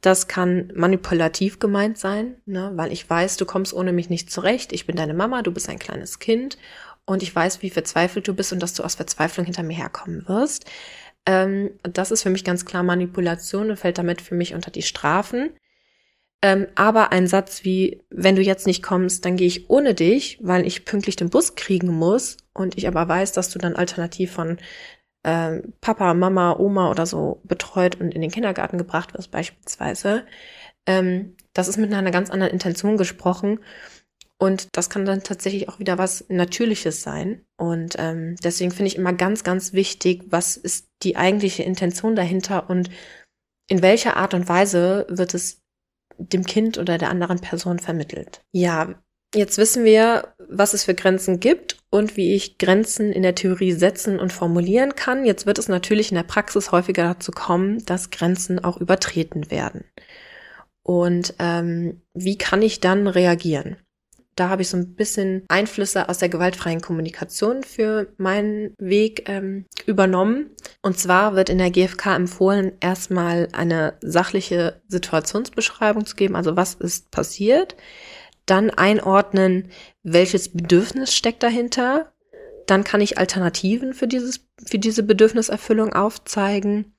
Das 0.00 0.28
kann 0.28 0.72
manipulativ 0.74 1.58
gemeint 1.58 1.98
sein, 1.98 2.36
ne? 2.46 2.70
weil 2.76 2.92
ich 2.92 3.10
weiß, 3.10 3.36
du 3.36 3.44
kommst 3.44 3.74
ohne 3.74 3.92
mich 3.92 4.08
nicht 4.08 4.30
zurecht. 4.30 4.72
Ich 4.72 4.86
bin 4.86 4.94
deine 4.96 5.12
Mama, 5.12 5.42
du 5.42 5.50
bist 5.50 5.68
ein 5.68 5.80
kleines 5.80 6.20
Kind 6.20 6.56
und 7.04 7.24
ich 7.24 7.34
weiß, 7.34 7.62
wie 7.62 7.70
verzweifelt 7.70 8.28
du 8.28 8.32
bist 8.32 8.52
und 8.52 8.62
dass 8.62 8.74
du 8.74 8.84
aus 8.84 8.94
Verzweiflung 8.94 9.44
hinter 9.44 9.64
mir 9.64 9.76
herkommen 9.76 10.26
wirst. 10.28 10.66
Ähm, 11.26 11.72
das 11.82 12.12
ist 12.12 12.22
für 12.22 12.30
mich 12.30 12.44
ganz 12.44 12.64
klar 12.64 12.84
Manipulation 12.84 13.68
und 13.68 13.76
fällt 13.76 13.98
damit 13.98 14.22
für 14.22 14.36
mich 14.36 14.54
unter 14.54 14.70
die 14.70 14.82
Strafen. 14.82 15.50
Ähm, 16.42 16.68
aber 16.76 17.10
ein 17.12 17.26
Satz 17.26 17.64
wie, 17.64 18.02
wenn 18.08 18.36
du 18.36 18.42
jetzt 18.42 18.68
nicht 18.68 18.82
kommst, 18.84 19.24
dann 19.24 19.36
gehe 19.36 19.48
ich 19.48 19.68
ohne 19.68 19.94
dich, 19.94 20.38
weil 20.40 20.64
ich 20.64 20.84
pünktlich 20.84 21.16
den 21.16 21.28
Bus 21.28 21.56
kriegen 21.56 21.88
muss 21.88 22.36
und 22.54 22.78
ich 22.78 22.86
aber 22.86 23.06
weiß, 23.08 23.32
dass 23.32 23.50
du 23.50 23.58
dann 23.58 23.74
alternativ 23.74 24.30
von 24.30 24.58
äh, 25.22 25.60
Papa, 25.80 26.14
Mama, 26.14 26.56
Oma 26.58 26.90
oder 26.90 27.06
so 27.06 27.40
betreut 27.44 28.00
und 28.00 28.14
in 28.14 28.20
den 28.20 28.30
Kindergarten 28.30 28.78
gebracht 28.78 29.14
wirst 29.14 29.30
beispielsweise, 29.30 30.26
ähm, 30.86 31.36
das 31.52 31.68
ist 31.68 31.76
mit 31.76 31.92
einer 31.92 32.10
ganz 32.10 32.30
anderen 32.30 32.52
Intention 32.52 32.96
gesprochen. 32.96 33.60
Und 34.38 34.68
das 34.72 34.88
kann 34.88 35.04
dann 35.04 35.22
tatsächlich 35.22 35.68
auch 35.68 35.78
wieder 35.78 35.98
was 35.98 36.24
Natürliches 36.30 37.02
sein. 37.02 37.44
Und 37.58 37.96
ähm, 37.98 38.36
deswegen 38.42 38.70
finde 38.70 38.86
ich 38.86 38.96
immer 38.96 39.12
ganz, 39.12 39.44
ganz 39.44 39.74
wichtig, 39.74 40.22
was 40.30 40.56
ist 40.56 40.88
die 41.02 41.16
eigentliche 41.16 41.62
Intention 41.62 42.16
dahinter 42.16 42.70
und 42.70 42.88
in 43.68 43.82
welcher 43.82 44.16
Art 44.16 44.32
und 44.32 44.48
Weise 44.48 45.06
wird 45.10 45.34
es 45.34 45.60
dem 46.16 46.44
Kind 46.44 46.78
oder 46.78 46.96
der 46.96 47.10
anderen 47.10 47.40
Person 47.40 47.78
vermittelt. 47.78 48.40
Ja, 48.52 48.94
Jetzt 49.34 49.58
wissen 49.58 49.84
wir, 49.84 50.34
was 50.48 50.74
es 50.74 50.84
für 50.84 50.94
Grenzen 50.94 51.38
gibt 51.38 51.76
und 51.90 52.16
wie 52.16 52.34
ich 52.34 52.58
Grenzen 52.58 53.12
in 53.12 53.22
der 53.22 53.36
Theorie 53.36 53.72
setzen 53.72 54.18
und 54.18 54.32
formulieren 54.32 54.96
kann. 54.96 55.24
Jetzt 55.24 55.46
wird 55.46 55.58
es 55.58 55.68
natürlich 55.68 56.10
in 56.10 56.16
der 56.16 56.24
Praxis 56.24 56.72
häufiger 56.72 57.04
dazu 57.04 57.30
kommen, 57.30 57.84
dass 57.86 58.10
Grenzen 58.10 58.62
auch 58.62 58.76
übertreten 58.76 59.50
werden. 59.50 59.84
Und 60.82 61.34
ähm, 61.38 62.02
wie 62.12 62.38
kann 62.38 62.62
ich 62.62 62.80
dann 62.80 63.06
reagieren? 63.06 63.76
Da 64.34 64.48
habe 64.48 64.62
ich 64.62 64.70
so 64.70 64.76
ein 64.76 64.94
bisschen 64.94 65.44
Einflüsse 65.48 66.08
aus 66.08 66.18
der 66.18 66.28
gewaltfreien 66.28 66.80
Kommunikation 66.80 67.62
für 67.62 68.12
meinen 68.16 68.74
Weg 68.78 69.28
ähm, 69.28 69.66
übernommen. 69.86 70.50
Und 70.82 70.98
zwar 70.98 71.36
wird 71.36 71.50
in 71.50 71.58
der 71.58 71.70
GfK 71.70 72.16
empfohlen, 72.16 72.72
erstmal 72.80 73.48
eine 73.52 73.98
sachliche 74.00 74.80
Situationsbeschreibung 74.88 76.06
zu 76.06 76.16
geben. 76.16 76.36
Also 76.36 76.56
was 76.56 76.74
ist 76.74 77.10
passiert? 77.10 77.76
Dann 78.50 78.70
einordnen, 78.70 79.70
welches 80.02 80.52
Bedürfnis 80.52 81.14
steckt 81.14 81.42
dahinter. 81.42 82.12
Dann 82.66 82.84
kann 82.84 83.00
ich 83.00 83.18
Alternativen 83.18 83.94
für 83.94 84.06
dieses, 84.06 84.48
für 84.64 84.78
diese 84.78 85.02
Bedürfniserfüllung 85.02 85.92
aufzeigen. 85.92 86.94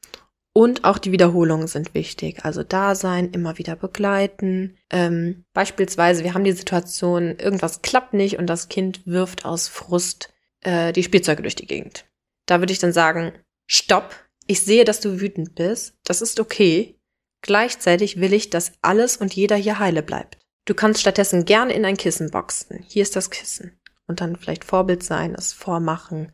Und 0.53 0.83
auch 0.83 0.97
die 0.97 1.13
Wiederholungen 1.13 1.67
sind 1.67 1.93
wichtig. 1.93 2.43
Also 2.43 2.63
da 2.63 2.93
sein, 2.95 3.31
immer 3.31 3.57
wieder 3.57 3.75
begleiten. 3.75 4.75
Ähm, 4.89 5.45
beispielsweise, 5.53 6.23
wir 6.23 6.33
haben 6.33 6.43
die 6.43 6.51
Situation, 6.51 7.37
irgendwas 7.37 7.81
klappt 7.81 8.13
nicht 8.13 8.37
und 8.37 8.47
das 8.47 8.67
Kind 8.67 9.05
wirft 9.05 9.45
aus 9.45 9.69
Frust 9.69 10.33
äh, 10.61 10.91
die 10.91 11.03
Spielzeuge 11.03 11.41
durch 11.41 11.55
die 11.55 11.67
Gegend. 11.67 12.05
Da 12.47 12.59
würde 12.59 12.73
ich 12.73 12.79
dann 12.79 12.91
sagen, 12.91 13.31
stopp, 13.65 14.13
ich 14.47 14.61
sehe, 14.61 14.83
dass 14.83 14.99
du 14.99 15.21
wütend 15.21 15.55
bist. 15.55 15.95
Das 16.03 16.21
ist 16.21 16.39
okay. 16.39 16.99
Gleichzeitig 17.41 18.19
will 18.19 18.33
ich, 18.33 18.49
dass 18.49 18.73
alles 18.81 19.15
und 19.17 19.33
jeder 19.33 19.55
hier 19.55 19.79
heile 19.79 20.03
bleibt. 20.03 20.40
Du 20.65 20.73
kannst 20.73 21.01
stattdessen 21.01 21.45
gerne 21.45 21.73
in 21.73 21.85
ein 21.85 21.97
Kissen 21.97 22.31
boxen. 22.31 22.83
Hier 22.87 23.01
ist 23.01 23.15
das 23.15 23.29
Kissen. 23.29 23.79
Und 24.07 24.21
dann 24.21 24.35
vielleicht 24.35 24.65
Vorbild 24.65 25.03
sein, 25.03 25.33
es 25.35 25.53
vormachen. 25.53 26.31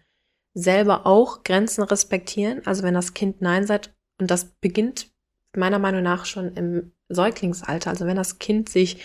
Selber 0.53 1.05
auch 1.05 1.43
Grenzen 1.43 1.83
respektieren. 1.83 2.65
Also 2.65 2.83
wenn 2.83 2.93
das 2.93 3.13
Kind 3.13 3.41
Nein 3.41 3.65
sagt, 3.65 3.93
und 4.19 4.31
das 4.31 4.45
beginnt 4.59 5.11
meiner 5.55 5.79
Meinung 5.79 6.03
nach 6.03 6.25
schon 6.25 6.53
im 6.55 6.91
Säuglingsalter. 7.09 7.89
Also 7.89 8.05
wenn 8.05 8.15
das 8.15 8.39
Kind 8.39 8.69
sich 8.69 9.03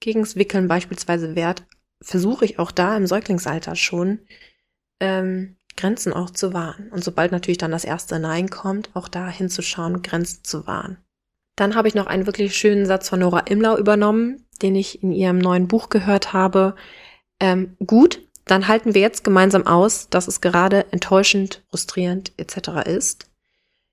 gegens 0.00 0.36
Wickeln 0.36 0.68
beispielsweise 0.68 1.34
wehrt, 1.34 1.64
versuche 2.02 2.44
ich 2.44 2.58
auch 2.58 2.70
da 2.70 2.96
im 2.96 3.06
Säuglingsalter 3.06 3.74
schon 3.74 4.20
ähm, 5.00 5.56
Grenzen 5.76 6.12
auch 6.12 6.30
zu 6.30 6.52
wahren. 6.52 6.90
Und 6.90 7.04
sobald 7.04 7.32
natürlich 7.32 7.58
dann 7.58 7.70
das 7.70 7.84
erste 7.84 8.18
Nein 8.18 8.50
kommt, 8.50 8.90
auch 8.94 9.08
da 9.08 9.28
hinzuschauen, 9.28 10.02
Grenzen 10.02 10.44
zu 10.44 10.66
wahren. 10.66 10.98
Dann 11.56 11.74
habe 11.74 11.88
ich 11.88 11.94
noch 11.94 12.06
einen 12.06 12.26
wirklich 12.26 12.56
schönen 12.56 12.86
Satz 12.86 13.08
von 13.08 13.20
Nora 13.20 13.40
Imlau 13.40 13.76
übernommen, 13.76 14.47
den 14.62 14.74
ich 14.74 15.02
in 15.02 15.12
ihrem 15.12 15.38
neuen 15.38 15.68
Buch 15.68 15.88
gehört 15.88 16.32
habe. 16.32 16.74
Ähm, 17.40 17.76
gut, 17.84 18.20
dann 18.44 18.68
halten 18.68 18.94
wir 18.94 19.00
jetzt 19.00 19.24
gemeinsam 19.24 19.66
aus, 19.66 20.08
dass 20.08 20.28
es 20.28 20.40
gerade 20.40 20.86
enttäuschend, 20.92 21.62
frustrierend 21.70 22.32
etc. 22.36 22.86
ist. 22.86 23.28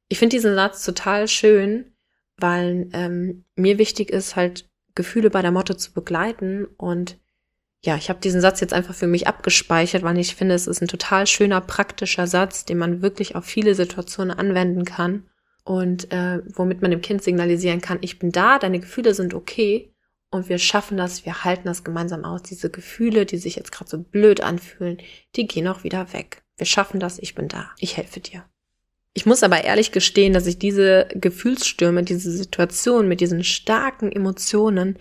Ich 0.08 0.20
finde 0.20 0.36
diesen 0.36 0.56
Satz 0.56 0.84
total 0.84 1.28
schön, 1.28 1.92
weil 2.38 2.90
ähm, 2.94 3.46
mir 3.56 3.78
wichtig 3.78 4.10
ist, 4.10 4.36
halt 4.36 4.70
Gefühle 4.94 5.30
bei 5.30 5.42
der 5.42 5.52
Motto 5.52 5.74
zu 5.74 5.94
begleiten. 5.94 6.66
Und 6.78 7.18
ja, 7.84 7.96
ich 7.98 8.10
habe 8.10 8.20
diesen 8.20 8.42
Satz 8.42 8.62
jetzt 8.62 8.74
einfach 8.74 8.96
für 8.96 9.08
mich 9.08 9.28
abgespeichert, 9.28 10.04
weil 10.04 10.18
ich 10.18 10.36
finde, 10.36 10.56
es 10.56 10.68
ist 10.68 10.82
ein 10.82 10.88
total 10.88 11.28
schöner, 11.28 11.62
praktischer 11.62 12.28
Satz, 12.28 12.66
den 12.66 12.78
man 12.78 13.02
wirklich 13.02 13.36
auf 13.36 13.46
viele 13.46 13.76
Situationen 13.76 14.38
anwenden 14.38 14.86
kann 14.86 15.26
und 15.66 16.12
äh, 16.12 16.42
womit 16.54 16.82
man 16.82 16.92
dem 16.92 17.02
Kind 17.02 17.24
signalisieren 17.24 17.82
kann, 17.82 17.98
ich 18.02 18.20
bin 18.20 18.32
da, 18.32 18.60
deine 18.60 18.80
Gefühle 18.80 19.14
sind 19.14 19.34
okay 19.34 19.92
und 20.32 20.50
wir 20.50 20.58
schaffen 20.58 20.98
das, 20.98 21.26
wir 21.26 21.44
halten 21.44 21.68
das 21.68 21.84
gemeinsam 21.84 22.26
aus. 22.26 22.44
Diese 22.44 22.70
Gefühle, 22.70 23.26
die 23.26 23.38
sich 23.38 23.56
jetzt 23.56 23.72
gerade 23.72 23.90
so 23.90 24.00
blöd 24.00 24.42
anfühlen, 24.42 24.98
die 25.36 25.48
gehen 25.48 25.68
auch 25.68 25.84
wieder 25.84 26.14
weg. 26.14 26.44
Wir 26.58 26.66
schaffen 26.66 27.00
das, 27.00 27.20
ich 27.20 27.36
bin 27.36 27.48
da, 27.48 27.72
ich 27.80 27.98
helfe 27.98 28.20
dir. 28.20 28.46
Ich 29.14 29.26
muss 29.26 29.44
aber 29.44 29.64
ehrlich 29.64 29.92
gestehen, 29.92 30.34
dass 30.34 30.46
ich 30.46 30.60
diese 30.60 31.08
Gefühlsstürme, 31.14 32.04
diese 32.04 32.32
Situation 32.32 33.08
mit 33.08 33.22
diesen 33.22 33.46
starken 33.46 34.12
Emotionen 34.12 34.98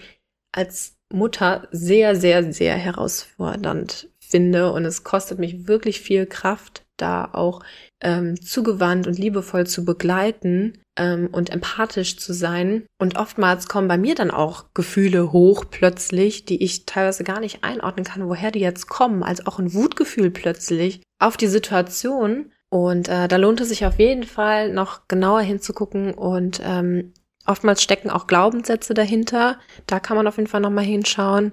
als 0.53 0.97
Mutter 1.13 1.67
sehr, 1.73 2.15
sehr, 2.15 2.53
sehr 2.53 2.77
herausfordernd 2.77 4.09
finde. 4.21 4.73
Und 4.73 4.85
es 4.85 5.03
kostet 5.03 5.41
mich 5.41 5.67
wirklich 5.67 6.01
viel 6.01 6.27
Kraft, 6.27 6.85
da 6.97 7.29
auch 7.33 7.65
ähm, 8.01 8.41
zugewandt 8.41 9.09
und 9.09 9.19
liebevoll 9.19 9.67
zu 9.67 9.85
begleiten 9.85 10.79
ähm, 10.97 11.29
und 11.33 11.51
empathisch 11.51 12.17
zu 12.19 12.33
sein. 12.33 12.87
Und 12.99 13.17
oftmals 13.17 13.69
kommen 13.69 13.89
bei 13.89 13.99
mir 13.99 14.15
dann 14.15 14.31
auch 14.31 14.67
Gefühle 14.75 15.33
hoch 15.33 15.65
plötzlich, 15.71 16.45
die 16.45 16.63
ich 16.63 16.87
teilweise 16.87 17.25
gar 17.25 17.41
nicht 17.41 17.65
einordnen 17.65 18.05
kann, 18.05 18.29
woher 18.29 18.51
die 18.51 18.61
jetzt 18.61 18.89
kommen. 18.89 19.23
Also 19.23 19.45
auch 19.47 19.59
ein 19.59 19.75
Wutgefühl 19.75 20.31
plötzlich 20.31 21.03
auf 21.19 21.37
die 21.37 21.47
Situation. 21.47 22.53
Und 22.71 23.09
äh, 23.09 23.29
da 23.29 23.37
lohnt 23.37 23.61
es 23.61 23.69
sich 23.69 23.87
auf 23.87 23.99
jeden 23.99 24.25
Fall 24.25 24.73
noch 24.73 25.07
genauer 25.07 25.43
hinzugucken 25.43 26.13
und 26.13 26.61
ähm, 26.65 27.13
oftmals 27.47 27.83
stecken 27.83 28.11
auch 28.11 28.27
Glaubenssätze 28.27 28.95
dahinter. 28.95 29.61
Da 29.87 30.01
kann 30.01 30.17
man 30.17 30.27
auf 30.27 30.39
jeden 30.39 30.49
Fall 30.49 30.61
nochmal 30.61 30.85
hinschauen. 30.85 31.53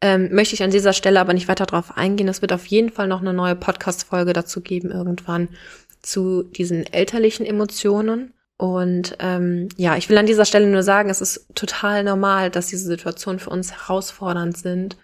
Ähm, 0.00 0.30
möchte 0.32 0.54
ich 0.54 0.62
an 0.62 0.70
dieser 0.70 0.92
Stelle 0.92 1.20
aber 1.20 1.32
nicht 1.32 1.48
weiter 1.48 1.66
drauf 1.66 1.96
eingehen. 1.96 2.28
Es 2.28 2.42
wird 2.42 2.52
auf 2.52 2.66
jeden 2.66 2.90
Fall 2.90 3.08
noch 3.08 3.20
eine 3.20 3.32
neue 3.32 3.56
Podcast-Folge 3.56 4.32
dazu 4.32 4.60
geben, 4.60 4.90
irgendwann 4.90 5.48
zu 6.02 6.42
diesen 6.42 6.92
elterlichen 6.92 7.46
Emotionen. 7.46 8.32
Und 8.58 9.16
ähm, 9.20 9.68
ja, 9.76 9.96
ich 9.96 10.08
will 10.10 10.18
an 10.18 10.26
dieser 10.26 10.44
Stelle 10.44 10.66
nur 10.66 10.82
sagen, 10.82 11.10
es 11.10 11.20
ist 11.20 11.46
total 11.54 12.04
normal, 12.04 12.50
dass 12.50 12.66
diese 12.66 12.86
Situationen 12.86 13.38
für 13.38 13.50
uns 13.50 13.72
herausfordernd 13.72 14.56
sind. 14.56 14.96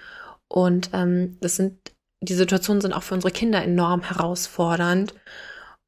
Und 0.49 0.90
ähm, 0.92 1.38
das 1.40 1.57
sind 1.57 1.94
die 2.24 2.35
Situationen 2.35 2.81
sind 2.81 2.92
auch 2.92 3.02
für 3.02 3.14
unsere 3.14 3.33
Kinder 3.33 3.62
enorm 3.62 4.02
herausfordernd. 4.02 5.14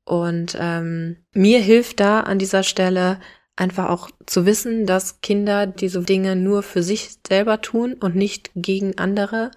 Und 0.04 0.56
ähm, 0.60 1.16
mir 1.32 1.60
hilft 1.60 2.00
da 2.00 2.20
an 2.20 2.38
dieser 2.38 2.62
Stelle 2.62 3.20
einfach 3.56 3.88
auch 3.88 4.10
zu 4.26 4.46
wissen, 4.46 4.86
dass 4.86 5.20
Kinder 5.20 5.66
diese 5.66 6.02
Dinge 6.02 6.36
nur 6.36 6.62
für 6.62 6.82
sich 6.82 7.18
selber 7.26 7.60
tun 7.60 7.94
und 7.94 8.14
nicht 8.14 8.50
gegen 8.54 8.98
andere. 8.98 9.50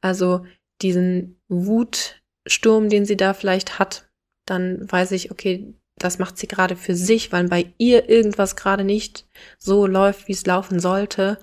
Also 0.00 0.44
diesen 0.82 1.40
Wutsturm, 1.48 2.88
den 2.88 3.06
sie 3.06 3.16
da 3.16 3.34
vielleicht 3.34 3.78
hat, 3.78 4.08
dann 4.46 4.90
weiß 4.90 5.12
ich, 5.12 5.30
okay, 5.30 5.74
das 5.98 6.18
macht 6.18 6.38
sie 6.38 6.48
gerade 6.48 6.76
für 6.76 6.94
sich, 6.94 7.32
weil 7.32 7.48
bei 7.48 7.72
ihr 7.78 8.08
irgendwas 8.08 8.56
gerade 8.56 8.84
nicht 8.84 9.26
so 9.58 9.86
läuft, 9.86 10.28
wie 10.28 10.32
es 10.32 10.46
laufen 10.46 10.80
sollte. 10.80 11.38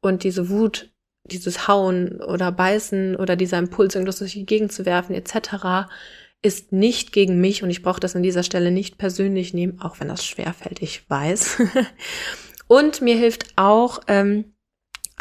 Und 0.00 0.24
diese 0.24 0.48
Wut 0.48 0.92
dieses 1.24 1.68
Hauen 1.68 2.20
oder 2.20 2.52
Beißen 2.52 3.16
oder 3.16 3.36
dieser 3.36 3.58
Impuls, 3.58 3.94
irgendwas 3.94 4.18
durch 4.18 4.32
die 4.32 4.46
Gegend 4.46 4.72
zu 4.72 4.84
werfen 4.84 5.14
etc., 5.14 5.88
ist 6.42 6.72
nicht 6.72 7.12
gegen 7.12 7.40
mich 7.40 7.62
und 7.62 7.70
ich 7.70 7.82
brauche 7.82 8.00
das 8.00 8.16
an 8.16 8.24
dieser 8.24 8.42
Stelle 8.42 8.72
nicht 8.72 8.98
persönlich 8.98 9.54
nehmen, 9.54 9.80
auch 9.80 10.00
wenn 10.00 10.08
das 10.08 10.24
schwerfällt, 10.24 10.82
ich 10.82 11.08
weiß. 11.08 11.62
und 12.66 13.00
mir 13.00 13.16
hilft 13.16 13.52
auch 13.54 14.00
ähm, 14.08 14.52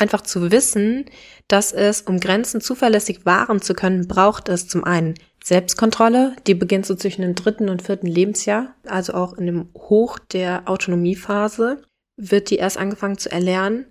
einfach 0.01 0.21
zu 0.21 0.51
wissen, 0.51 1.05
dass 1.47 1.71
es, 1.71 2.01
um 2.01 2.19
Grenzen 2.19 2.59
zuverlässig 2.59 3.25
wahren 3.25 3.61
zu 3.61 3.73
können, 3.73 4.07
braucht 4.07 4.49
es 4.49 4.67
zum 4.67 4.83
einen 4.83 5.13
Selbstkontrolle, 5.43 6.35
die 6.47 6.53
beginnt 6.53 6.85
so 6.85 6.95
zwischen 6.95 7.21
dem 7.21 7.35
dritten 7.35 7.69
und 7.69 7.81
vierten 7.81 8.07
Lebensjahr, 8.07 8.75
also 8.85 9.13
auch 9.13 9.33
in 9.33 9.45
dem 9.45 9.69
Hoch 9.75 10.19
der 10.19 10.63
Autonomiephase, 10.67 11.81
wird 12.17 12.49
die 12.49 12.57
erst 12.57 12.77
angefangen 12.77 13.17
zu 13.17 13.31
erlernen. 13.31 13.85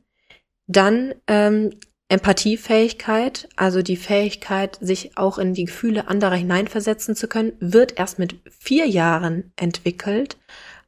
Dann 0.66 1.14
ähm, 1.26 1.70
Empathiefähigkeit, 2.08 3.48
also 3.56 3.82
die 3.82 3.96
Fähigkeit, 3.96 4.78
sich 4.80 5.16
auch 5.16 5.38
in 5.38 5.54
die 5.54 5.66
Gefühle 5.66 6.08
anderer 6.08 6.34
hineinversetzen 6.34 7.14
zu 7.14 7.28
können, 7.28 7.52
wird 7.60 7.98
erst 7.98 8.18
mit 8.18 8.36
vier 8.50 8.86
Jahren 8.86 9.52
entwickelt. 9.56 10.36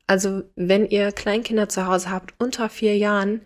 Also 0.07 0.43
wenn 0.57 0.87
ihr 0.87 1.13
Kleinkinder 1.13 1.69
zu 1.69 1.87
Hause 1.87 2.11
habt 2.11 2.35
unter 2.39 2.69
vier 2.69 2.97
Jahren, 2.97 3.43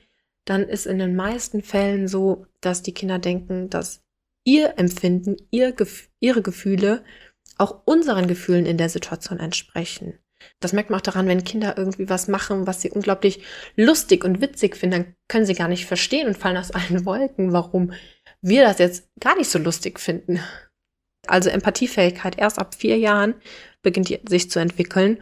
dann 0.47 0.63
ist 0.63 0.87
in 0.87 0.99
den 0.99 1.15
meisten 1.15 1.63
Fällen 1.63 2.09
so, 2.09 2.47
dass 2.61 2.83
die 2.83 2.95
Kinder 2.95 3.19
denken, 3.19 3.69
dass 3.69 4.03
ihr 4.45 4.79
Empfinden, 4.79 5.37
ihr, 5.51 5.75
ihre 6.21 6.43
Gefühle 6.43 7.05
auch 7.59 7.83
unseren 7.85 8.29
Gefühlen 8.29 8.65
in 8.65 8.79
der 8.79 8.89
Situation 8.89 9.41
entsprechen. 9.41 10.19
Das 10.61 10.73
merkt 10.73 10.91
man 10.91 11.01
auch 11.01 11.05
daran, 11.05 11.29
wenn 11.29 11.45
Kinder 11.45 11.77
irgendwie 11.77 12.09
was 12.09 12.29
machen, 12.29 12.67
was 12.67 12.81
sie 12.81 12.91
unglaublich 12.91 13.43
lustig 13.75 14.25
und 14.25 14.41
witzig 14.41 14.77
finden, 14.77 15.05
dann 15.05 15.15
können 15.29 15.47
sie 15.47 15.55
gar 15.55 15.69
nicht 15.69 15.87
verstehen 15.87 16.29
und 16.29 16.39
fallen 16.39 16.57
aus 16.57 16.71
allen 16.73 17.05
Wolken, 17.05 17.53
warum 17.53 17.93
wir 18.41 18.63
das 18.63 18.79
jetzt 18.79 19.09
gar 19.21 19.37
nicht 19.37 19.51
so 19.51 19.59
lustig 19.59 19.99
finden. 19.99 20.41
Also 21.27 21.51
Empathiefähigkeit 21.51 22.39
erst 22.39 22.59
ab 22.59 22.77
vier 22.77 22.99
Jahren 22.99 23.35
beginnt 23.83 24.29
sich 24.29 24.51
zu 24.51 24.61
entwickeln. 24.61 25.19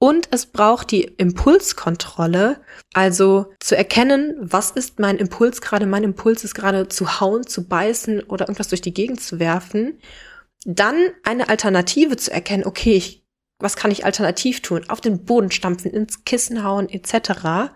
Und 0.00 0.28
es 0.30 0.46
braucht 0.46 0.92
die 0.92 1.02
Impulskontrolle, 1.02 2.60
also 2.94 3.52
zu 3.58 3.76
erkennen, 3.76 4.36
was 4.38 4.70
ist 4.70 5.00
mein 5.00 5.16
Impuls 5.16 5.60
gerade. 5.60 5.86
Mein 5.86 6.04
Impuls 6.04 6.44
ist 6.44 6.54
gerade 6.54 6.88
zu 6.88 7.20
hauen, 7.20 7.46
zu 7.46 7.66
beißen 7.66 8.22
oder 8.22 8.46
irgendwas 8.46 8.68
durch 8.68 8.80
die 8.80 8.94
Gegend 8.94 9.20
zu 9.20 9.40
werfen. 9.40 9.98
Dann 10.64 10.96
eine 11.24 11.48
Alternative 11.48 12.16
zu 12.16 12.32
erkennen, 12.32 12.64
okay, 12.64 12.94
ich 12.94 13.28
was 13.60 13.76
kann 13.76 13.90
ich 13.90 14.04
alternativ 14.04 14.62
tun? 14.62 14.88
Auf 14.88 15.00
den 15.00 15.24
Boden 15.24 15.50
stampfen, 15.50 15.90
ins 15.90 16.24
Kissen 16.24 16.62
hauen 16.62 16.88
etc. 16.88 17.72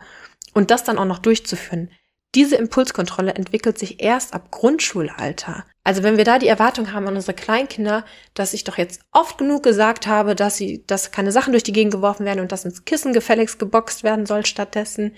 Und 0.55 0.71
das 0.71 0.85
dann 0.85 0.99
auch 0.99 1.05
noch 1.05 1.19
durchzuführen. 1.19 1.91
Diese 2.35 2.57
Impulskontrolle 2.57 3.35
entwickelt 3.35 3.79
sich 3.79 4.03
erst 4.03 4.33
ab 4.33 4.51
Grundschulalter. 4.51 5.65
Also 5.85 6.03
wenn 6.05 6.17
wir 6.17 6.25
da 6.25 6.39
die 6.39 6.49
Erwartung 6.49 6.93
haben 6.93 7.09
an 7.09 7.17
unsere 7.17 7.35
Kleinkinder, 7.35 8.05
dass 8.35 8.55
ich 8.55 8.65
doch 8.65 8.79
jetzt 8.79 9.01
oft 9.11 9.39
genug 9.39 9.65
gesagt 9.65 10.07
habe, 10.07 10.37
dass 10.37 10.57
sie, 10.57 10.85
dass 10.87 11.11
keine 11.11 11.33
Sachen 11.33 11.53
durch 11.53 11.65
die 11.65 11.73
Gegend 11.73 11.93
geworfen 11.93 12.25
werden 12.25 12.41
und 12.41 12.53
dass 12.53 12.65
ins 12.65 12.85
Kissen 12.85 13.13
gefälligst 13.13 13.59
geboxt 13.59 14.05
werden 14.05 14.27
soll 14.27 14.47
stattdessen, 14.47 15.17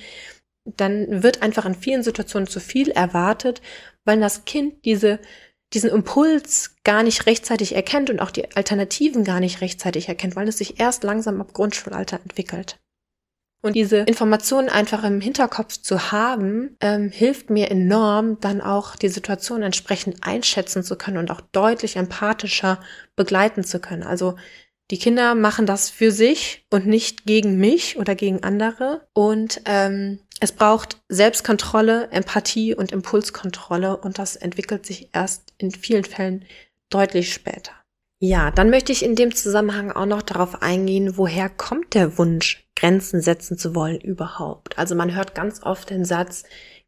dann 0.65 1.23
wird 1.23 1.43
einfach 1.43 1.67
in 1.67 1.75
vielen 1.75 2.03
Situationen 2.03 2.49
zu 2.49 2.61
viel 2.61 2.91
erwartet, 2.91 3.61
weil 4.05 4.19
das 4.21 4.47
Kind 4.47 4.85
diese 4.87 5.21
diesen 5.75 5.91
Impuls 5.91 6.77
gar 6.85 7.03
nicht 7.03 7.27
rechtzeitig 7.27 7.75
erkennt 7.75 8.09
und 8.09 8.21
auch 8.21 8.31
die 8.31 8.55
Alternativen 8.57 9.25
gar 9.25 9.41
nicht 9.41 9.61
rechtzeitig 9.61 10.09
erkennt, 10.09 10.37
weil 10.37 10.49
es 10.49 10.59
sich 10.59 10.79
erst 10.79 11.03
langsam 11.03 11.41
ab 11.41 11.53
Grundschulalter 11.53 12.21
entwickelt. 12.23 12.79
Und 13.65 13.75
diese 13.75 14.01
Informationen 14.01 14.69
einfach 14.69 15.05
im 15.05 15.23
Hinterkopf 15.23 15.79
zu 15.79 16.13
haben, 16.13 16.77
ähm, 16.83 17.09
hilft 17.11 17.49
mir 17.49 17.71
enorm, 17.71 18.39
dann 18.41 18.61
auch 18.61 18.95
die 18.95 19.09
Situation 19.09 19.63
entsprechend 19.63 20.19
einschätzen 20.21 20.83
zu 20.83 20.97
können 20.97 21.17
und 21.17 21.31
auch 21.31 21.41
deutlich 21.41 21.97
empathischer 21.97 22.79
begleiten 23.17 23.65
zu 23.65 23.81
können. 23.81 24.03
Also 24.03 24.37
die 24.91 24.99
Kinder 24.99 25.35
machen 25.35 25.65
das 25.65 25.89
für 25.89 26.11
sich 26.11 26.67
und 26.71 26.87
nicht 26.87 27.25
gegen 27.25 27.57
mich 27.57 27.97
oder 27.97 28.15
gegen 28.15 28.43
andere. 28.43 29.09
Und 29.15 29.63
ähm, 29.65 30.19
es 30.41 30.53
braucht 30.53 30.99
Selbstkontrolle, 31.09 32.11
Empathie 32.11 32.75
und 32.75 32.93
Impulskontrolle 32.93 33.97
und 33.97 34.19
das 34.19 34.37
entwickelt 34.37 34.85
sich 34.85 35.09
erst 35.15 35.55
in 35.57 35.71
vielen 35.71 36.05
Fällen 36.05 36.45
deutlich 36.91 37.33
später. 37.33 37.73
Ja, 38.23 38.51
dann 38.51 38.71
möchte 38.71 38.93
ich 38.93 39.05
in 39.05 39.17
dem 39.17 39.35
Zusammenhang 39.35 39.93
auch 39.93 40.07
noch 40.07 40.23
darauf 40.23 40.63
eingehen, 40.63 41.17
woher 41.17 41.51
kommt 41.51 41.95
der 41.95 42.17
Wunsch 42.17 42.67
Grenzen 42.77 43.21
setzen 43.21 43.59
zu 43.59 43.75
wollen 43.75 44.01
überhaupt. 44.01 44.79
Also 44.79 44.95
man 44.95 45.15
hört 45.15 45.35
ganz 45.35 45.63
oft 45.63 45.91
den 45.91 46.05
Satz, 46.05 46.45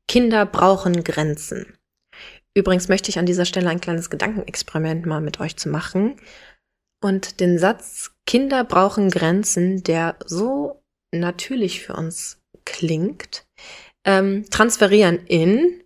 Kinder 0.09 0.47
brauchen 0.47 1.05
Grenzen. 1.05 1.77
Übrigens 2.57 2.89
möchte 2.89 3.11
ich 3.11 3.19
an 3.19 3.27
dieser 3.27 3.45
Stelle 3.45 3.69
ein 3.69 3.81
kleines 3.81 4.09
Gedankenexperiment 4.09 5.05
mal 5.05 5.21
mit 5.21 5.41
euch 5.41 5.57
zu 5.57 5.69
machen 5.69 6.17
und 7.03 7.41
den 7.41 7.59
Satz 7.59 8.13
Kinder 8.27 8.65
brauchen 8.65 9.11
Grenzen, 9.11 9.83
der 9.83 10.17
so 10.25 10.83
natürlich 11.15 11.83
für 11.83 11.95
uns 11.95 12.41
klingt, 12.65 13.47
ähm, 14.07 14.47
transferieren 14.51 15.25
in 15.27 15.83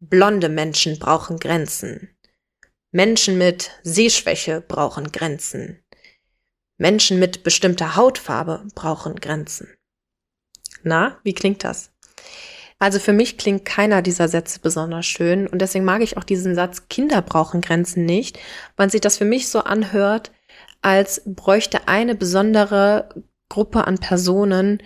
blonde 0.00 0.48
Menschen 0.48 0.98
brauchen 0.98 1.38
Grenzen. 1.38 2.08
Menschen 2.94 3.38
mit 3.38 3.70
Sehschwäche 3.82 4.60
brauchen 4.60 5.12
Grenzen. 5.12 5.82
Menschen 6.76 7.18
mit 7.18 7.42
bestimmter 7.42 7.96
Hautfarbe 7.96 8.66
brauchen 8.74 9.16
Grenzen. 9.16 9.68
Na, 10.82 11.18
wie 11.24 11.32
klingt 11.32 11.64
das? 11.64 11.90
Also 12.78 12.98
für 12.98 13.14
mich 13.14 13.38
klingt 13.38 13.64
keiner 13.64 14.02
dieser 14.02 14.28
Sätze 14.28 14.60
besonders 14.60 15.06
schön 15.06 15.46
und 15.46 15.62
deswegen 15.62 15.86
mag 15.86 16.02
ich 16.02 16.18
auch 16.18 16.24
diesen 16.24 16.54
Satz 16.54 16.88
Kinder 16.90 17.22
brauchen 17.22 17.62
Grenzen 17.62 18.04
nicht, 18.04 18.38
weil 18.76 18.90
sich 18.90 19.00
das 19.00 19.16
für 19.16 19.24
mich 19.24 19.48
so 19.48 19.60
anhört, 19.60 20.30
als 20.82 21.22
bräuchte 21.24 21.88
eine 21.88 22.14
besondere 22.14 23.08
Gruppe 23.48 23.86
an 23.86 23.96
Personen 23.96 24.82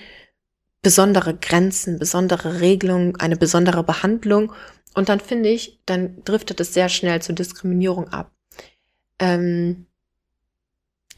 besondere 0.81 1.35
Grenzen, 1.35 1.99
besondere 1.99 2.61
Regelungen, 2.61 3.17
eine 3.17 3.37
besondere 3.37 3.83
Behandlung 3.83 4.53
und 4.97 5.09
dann 5.09 5.21
finde 5.21 5.51
ich, 5.51 5.81
dann 5.87 6.25
driftet 6.25 6.61
es 6.61 6.75
sehr 6.75 6.89
schnell 6.89 7.23
zur 7.23 7.35
Diskriminierung 7.35 8.09
ab. 8.09 8.33
Ähm, 9.19 9.87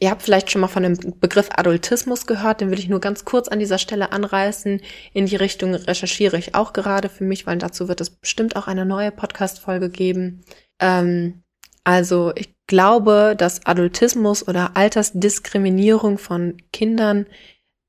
Ihr 0.01 0.09
habt 0.09 0.21
vielleicht 0.21 0.49
schon 0.49 0.61
mal 0.61 0.69
von 0.69 0.83
dem 0.83 0.97
Begriff 1.19 1.49
Adultismus 1.51 2.25
gehört, 2.25 2.61
den 2.61 2.71
will 2.71 2.79
ich 2.79 2.87
nur 2.87 3.01
ganz 3.01 3.25
kurz 3.25 3.49
an 3.49 3.59
dieser 3.59 3.77
Stelle 3.77 4.13
anreißen. 4.13 4.79
In 5.11 5.25
die 5.25 5.35
Richtung 5.35 5.75
recherchiere 5.75 6.37
ich 6.37 6.55
auch 6.55 6.71
gerade 6.71 7.09
für 7.09 7.25
mich, 7.25 7.45
weil 7.45 7.57
dazu 7.57 7.89
wird 7.89 7.99
es 7.99 8.09
bestimmt 8.09 8.55
auch 8.55 8.67
eine 8.67 8.85
neue 8.85 9.11
Podcast-Folge 9.11 9.89
geben. 9.89 10.45
Ähm, 10.79 11.43
also 11.83 12.31
ich 12.35 12.55
glaube, 12.65 13.35
dass 13.37 13.65
Adultismus 13.65 14.47
oder 14.47 14.77
Altersdiskriminierung 14.77 16.17
von 16.17 16.55
Kindern 16.71 17.25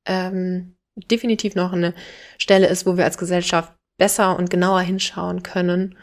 ähm, 0.05 0.75
definitiv 0.97 1.55
noch 1.55 1.73
eine 1.73 1.95
Stelle 2.39 2.67
ist, 2.67 2.87
wo 2.87 2.97
wir 2.97 3.05
als 3.05 3.19
Gesellschaft 3.19 3.73
besser 4.01 4.37
und 4.37 4.51
genauer 4.51 4.81
hinschauen 4.81 5.45
können 5.45 5.97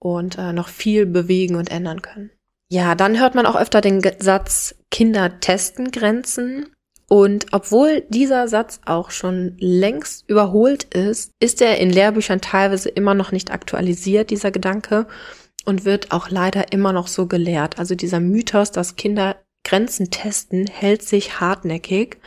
und 0.00 0.38
äh, 0.38 0.52
noch 0.52 0.68
viel 0.68 1.06
bewegen 1.06 1.54
und 1.54 1.70
ändern 1.70 2.02
können. 2.02 2.30
Ja, 2.72 2.94
dann 2.94 3.20
hört 3.20 3.34
man 3.36 3.46
auch 3.46 3.54
öfter 3.54 3.80
den 3.80 4.02
Satz, 4.18 4.74
Kinder 4.90 5.38
testen 5.38 5.92
Grenzen. 5.92 6.70
Und 7.06 7.46
obwohl 7.52 8.02
dieser 8.08 8.48
Satz 8.48 8.80
auch 8.86 9.10
schon 9.10 9.56
längst 9.58 10.28
überholt 10.28 10.84
ist, 10.94 11.32
ist 11.38 11.60
er 11.60 11.78
in 11.78 11.90
Lehrbüchern 11.90 12.40
teilweise 12.40 12.88
immer 12.88 13.14
noch 13.14 13.30
nicht 13.30 13.52
aktualisiert, 13.52 14.30
dieser 14.30 14.50
Gedanke, 14.50 15.06
und 15.66 15.84
wird 15.84 16.12
auch 16.12 16.30
leider 16.30 16.72
immer 16.72 16.92
noch 16.92 17.06
so 17.06 17.26
gelehrt. 17.26 17.78
Also 17.78 17.94
dieser 17.94 18.20
Mythos, 18.20 18.70
dass 18.70 18.96
Kinder 18.96 19.36
Grenzen 19.64 20.10
testen, 20.10 20.66
hält 20.66 21.02
sich 21.02 21.40
hartnäckig. 21.40 22.18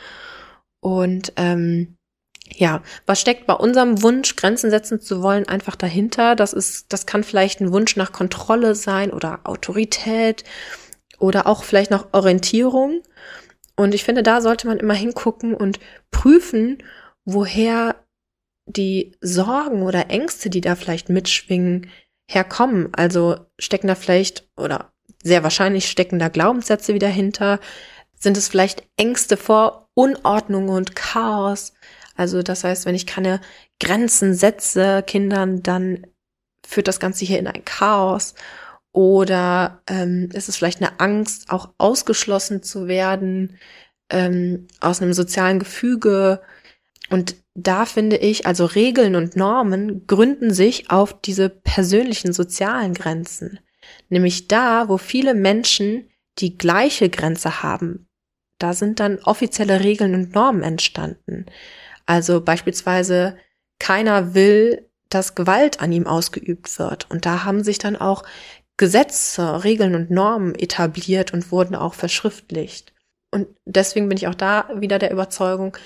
Und 0.80 1.32
ähm, 1.36 1.97
ja, 2.54 2.82
was 3.06 3.20
steckt 3.20 3.46
bei 3.46 3.54
unserem 3.54 4.02
Wunsch, 4.02 4.36
Grenzen 4.36 4.70
setzen 4.70 5.00
zu 5.00 5.22
wollen, 5.22 5.48
einfach 5.48 5.76
dahinter? 5.76 6.36
Das 6.36 6.52
ist, 6.52 6.92
das 6.92 7.06
kann 7.06 7.24
vielleicht 7.24 7.60
ein 7.60 7.72
Wunsch 7.72 7.96
nach 7.96 8.12
Kontrolle 8.12 8.74
sein 8.74 9.10
oder 9.12 9.40
Autorität 9.44 10.44
oder 11.18 11.46
auch 11.46 11.64
vielleicht 11.64 11.90
noch 11.90 12.08
Orientierung. 12.12 13.02
Und 13.76 13.94
ich 13.94 14.04
finde, 14.04 14.22
da 14.22 14.40
sollte 14.40 14.66
man 14.66 14.78
immer 14.78 14.94
hingucken 14.94 15.54
und 15.54 15.78
prüfen, 16.10 16.82
woher 17.24 17.96
die 18.66 19.16
Sorgen 19.20 19.82
oder 19.82 20.10
Ängste, 20.10 20.50
die 20.50 20.60
da 20.60 20.74
vielleicht 20.74 21.08
mitschwingen, 21.08 21.90
herkommen. 22.28 22.88
Also 22.92 23.36
stecken 23.58 23.88
da 23.88 23.94
vielleicht 23.94 24.48
oder 24.56 24.92
sehr 25.22 25.42
wahrscheinlich 25.42 25.88
stecken 25.88 26.18
da 26.18 26.28
Glaubenssätze 26.28 26.94
wieder 26.94 27.08
hinter. 27.08 27.60
Sind 28.14 28.36
es 28.36 28.48
vielleicht 28.48 28.84
Ängste 28.96 29.36
vor 29.36 29.88
Unordnung 29.94 30.68
und 30.68 30.96
Chaos? 30.96 31.72
Also 32.18 32.42
das 32.42 32.64
heißt, 32.64 32.84
wenn 32.84 32.96
ich 32.96 33.06
keine 33.06 33.40
Grenzen 33.78 34.34
setze 34.34 35.04
Kindern, 35.06 35.62
dann 35.62 36.04
führt 36.66 36.88
das 36.88 36.98
Ganze 36.98 37.24
hier 37.24 37.38
in 37.38 37.46
ein 37.46 37.64
Chaos. 37.64 38.34
Oder 38.92 39.82
ähm, 39.86 40.28
ist 40.32 40.48
es 40.48 40.56
vielleicht 40.56 40.82
eine 40.82 40.98
Angst, 40.98 41.50
auch 41.50 41.70
ausgeschlossen 41.78 42.62
zu 42.64 42.88
werden 42.88 43.56
ähm, 44.10 44.66
aus 44.80 45.00
einem 45.00 45.12
sozialen 45.12 45.60
Gefüge? 45.60 46.42
Und 47.08 47.36
da 47.54 47.86
finde 47.86 48.16
ich, 48.16 48.46
also 48.46 48.64
Regeln 48.64 49.14
und 49.14 49.36
Normen 49.36 50.04
gründen 50.08 50.52
sich 50.52 50.90
auf 50.90 51.20
diese 51.20 51.48
persönlichen 51.48 52.32
sozialen 52.32 52.94
Grenzen. 52.94 53.60
Nämlich 54.08 54.48
da, 54.48 54.88
wo 54.88 54.98
viele 54.98 55.34
Menschen 55.34 56.10
die 56.38 56.58
gleiche 56.58 57.10
Grenze 57.10 57.62
haben. 57.62 58.08
Da 58.58 58.74
sind 58.74 58.98
dann 58.98 59.20
offizielle 59.20 59.84
Regeln 59.84 60.14
und 60.16 60.34
Normen 60.34 60.64
entstanden. 60.64 61.46
Also 62.08 62.40
beispielsweise 62.40 63.36
keiner 63.78 64.34
will, 64.34 64.88
dass 65.10 65.34
Gewalt 65.34 65.80
an 65.80 65.92
ihm 65.92 66.06
ausgeübt 66.06 66.78
wird. 66.78 67.08
Und 67.10 67.26
da 67.26 67.44
haben 67.44 67.62
sich 67.62 67.76
dann 67.78 67.96
auch 67.96 68.22
Gesetze, 68.78 69.62
Regeln 69.62 69.94
und 69.94 70.10
Normen 70.10 70.54
etabliert 70.54 71.34
und 71.34 71.52
wurden 71.52 71.74
auch 71.74 71.92
verschriftlicht. 71.92 72.94
Und 73.30 73.46
deswegen 73.66 74.08
bin 74.08 74.16
ich 74.16 74.26
auch 74.26 74.34
da 74.34 74.70
wieder 74.74 74.98
der 74.98 75.10
Überzeugung, 75.10 75.76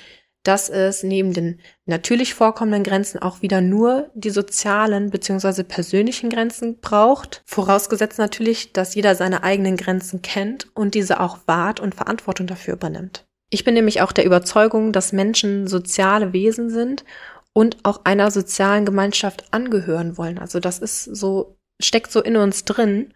dass 0.44 0.68
es 0.68 1.02
neben 1.02 1.32
den 1.32 1.60
natürlich 1.86 2.34
vorkommenden 2.34 2.84
Grenzen 2.84 3.18
auch 3.20 3.42
wieder 3.42 3.60
nur 3.60 4.08
die 4.14 4.30
sozialen 4.30 5.10
beziehungsweise 5.10 5.64
persönlichen 5.64 6.30
Grenzen 6.30 6.78
braucht. 6.80 7.42
Vorausgesetzt 7.46 8.18
natürlich, 8.18 8.72
dass 8.72 8.94
jeder 8.94 9.16
seine 9.16 9.42
eigenen 9.42 9.76
Grenzen 9.76 10.22
kennt 10.22 10.68
und 10.76 10.94
diese 10.94 11.18
auch 11.18 11.38
wahrt 11.46 11.80
und 11.80 11.96
Verantwortung 11.96 12.46
dafür 12.46 12.74
übernimmt. 12.74 13.26
Ich 13.54 13.64
bin 13.64 13.74
nämlich 13.74 14.00
auch 14.00 14.12
der 14.12 14.24
Überzeugung, 14.24 14.94
dass 14.94 15.12
Menschen 15.12 15.66
soziale 15.66 16.32
Wesen 16.32 16.70
sind 16.70 17.04
und 17.52 17.76
auch 17.82 18.00
einer 18.04 18.30
sozialen 18.30 18.86
Gemeinschaft 18.86 19.44
angehören 19.50 20.16
wollen. 20.16 20.38
Also 20.38 20.58
das 20.58 20.78
ist 20.78 21.04
so, 21.04 21.58
steckt 21.78 22.10
so 22.10 22.22
in 22.22 22.38
uns 22.38 22.64
drin. 22.64 23.12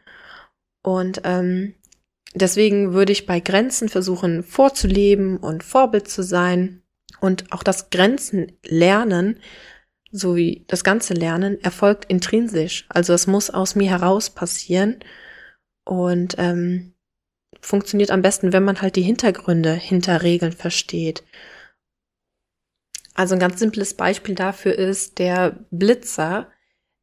Und 0.82 1.22
ähm, 1.24 1.74
deswegen 2.34 2.92
würde 2.92 3.12
ich 3.12 3.24
bei 3.24 3.40
Grenzen 3.40 3.88
versuchen 3.88 4.42
vorzuleben 4.42 5.38
und 5.38 5.64
Vorbild 5.64 6.06
zu 6.06 6.22
sein. 6.22 6.82
Und 7.22 7.50
auch 7.50 7.62
das 7.62 7.88
Grenzen 7.88 8.58
lernen, 8.62 9.40
sowie 10.12 10.66
das 10.68 10.84
ganze 10.84 11.14
Lernen, 11.14 11.58
erfolgt 11.62 12.04
intrinsisch. 12.10 12.84
Also 12.90 13.14
es 13.14 13.26
muss 13.26 13.48
aus 13.48 13.74
mir 13.74 13.88
heraus 13.88 14.28
passieren. 14.28 15.00
Und 15.86 16.34
ähm, 16.36 16.92
funktioniert 17.60 18.10
am 18.10 18.22
besten, 18.22 18.52
wenn 18.52 18.64
man 18.64 18.80
halt 18.80 18.96
die 18.96 19.02
Hintergründe 19.02 19.72
hinter 19.72 20.22
Regeln 20.22 20.52
versteht. 20.52 21.24
Also 23.14 23.34
ein 23.34 23.40
ganz 23.40 23.58
simples 23.58 23.94
Beispiel 23.94 24.34
dafür 24.34 24.74
ist 24.74 25.18
der 25.18 25.56
Blitzer. 25.70 26.48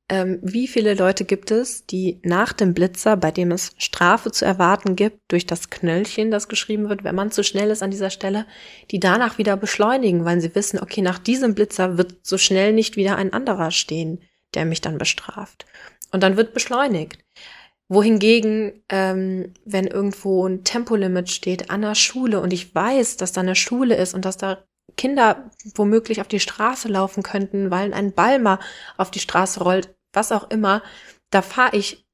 Ähm, 0.10 0.40
wie 0.44 0.68
viele 0.68 0.94
Leute 0.94 1.26
gibt 1.26 1.50
es, 1.50 1.88
die 1.88 2.20
nach 2.24 2.54
dem 2.54 2.74
Blitzer, 2.74 3.18
bei 3.18 3.32
dem 3.32 3.52
es 3.52 3.74
Strafe 3.78 4.32
zu 4.32 4.46
erwarten 4.46 4.96
gibt, 4.96 5.20
durch 5.30 5.48
das 5.48 5.70
Knöllchen, 5.70 6.30
das 6.30 6.50
geschrieben 6.50 6.90
wird, 6.90 7.04
wenn 7.04 7.16
man 7.16 7.32
zu 7.32 7.44
schnell 7.44 7.72
ist 7.72 7.82
an 7.82 7.90
dieser 7.90 8.12
Stelle, 8.12 8.46
die 8.92 9.00
danach 9.00 9.38
wieder 9.38 9.58
beschleunigen, 9.58 10.24
weil 10.24 10.40
sie 10.40 10.54
wissen, 10.54 10.80
okay, 10.80 11.02
nach 11.02 11.18
diesem 11.18 11.56
Blitzer 11.56 11.98
wird 11.98 12.18
so 12.22 12.38
schnell 12.38 12.74
nicht 12.74 12.96
wieder 12.96 13.16
ein 13.16 13.34
anderer 13.34 13.72
stehen, 13.72 14.22
der 14.54 14.66
mich 14.66 14.82
dann 14.82 15.00
bestraft. 15.00 15.66
Und 16.12 16.22
dann 16.22 16.38
wird 16.38 16.54
beschleunigt 16.54 17.18
wohingegen, 17.90 18.84
ähm, 18.90 19.54
wenn 19.66 19.88
irgendwo 19.88 20.48
ein 20.48 20.64
Tempolimit 20.64 21.30
steht 21.30 21.70
an 21.70 21.82
der 21.82 21.96
Schule 21.96 22.40
und 22.40 22.54
ich 22.54 22.74
weiß, 22.74 23.18
dass 23.18 23.32
da 23.32 23.42
eine 23.42 23.56
Schule 23.56 23.96
ist 23.96 24.14
und 24.14 24.26
dass 24.26 24.38
da 24.38 24.64
Kinder 24.98 25.50
womöglich 25.76 26.22
auf 26.22 26.28
die 26.28 26.40
Straße 26.40 26.88
laufen 26.88 27.24
könnten, 27.24 27.72
weil 27.72 27.94
ein 27.94 28.14
Ball 28.14 28.40
mal 28.40 28.60
auf 28.98 29.12
die 29.12 29.20
Straße 29.20 29.64
rollt, 29.64 29.96
was 30.14 30.32
auch 30.32 30.50
immer, 30.50 30.82
da 31.32 31.42
fahre 31.42 31.76
ich 31.76 32.06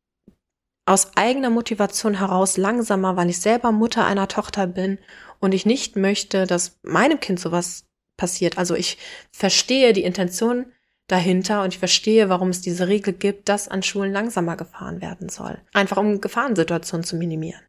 aus 0.86 1.16
eigener 1.16 1.50
Motivation 1.50 2.16
heraus 2.16 2.58
langsamer, 2.58 3.16
weil 3.16 3.30
ich 3.30 3.42
selber 3.42 3.72
Mutter 3.72 4.06
einer 4.06 4.28
Tochter 4.28 4.66
bin 4.66 4.98
und 5.40 5.54
ich 5.54 5.66
nicht 5.66 5.96
möchte, 5.96 6.48
dass 6.48 6.80
meinem 6.82 7.20
Kind 7.20 7.40
sowas 7.40 7.86
passiert. 8.18 8.58
Also 8.58 8.76
ich 8.76 8.98
verstehe 9.32 9.94
die 9.94 10.04
Intention 10.04 10.72
dahinter 11.12 11.64
und 11.64 11.74
ich 11.74 11.80
verstehe, 11.80 12.30
warum 12.30 12.50
es 12.50 12.62
diese 12.62 12.88
Regel 12.88 13.14
gibt, 13.14 13.50
dass 13.50 13.68
an 13.68 13.84
Schulen 13.84 14.14
langsamer 14.14 14.56
gefahren 14.56 15.02
werden 15.02 15.28
soll. 15.30 15.58
Einfach 15.74 15.98
um 15.98 16.22
Gefahrensituationen 16.22 17.04
zu 17.04 17.18
minimieren. 17.18 17.62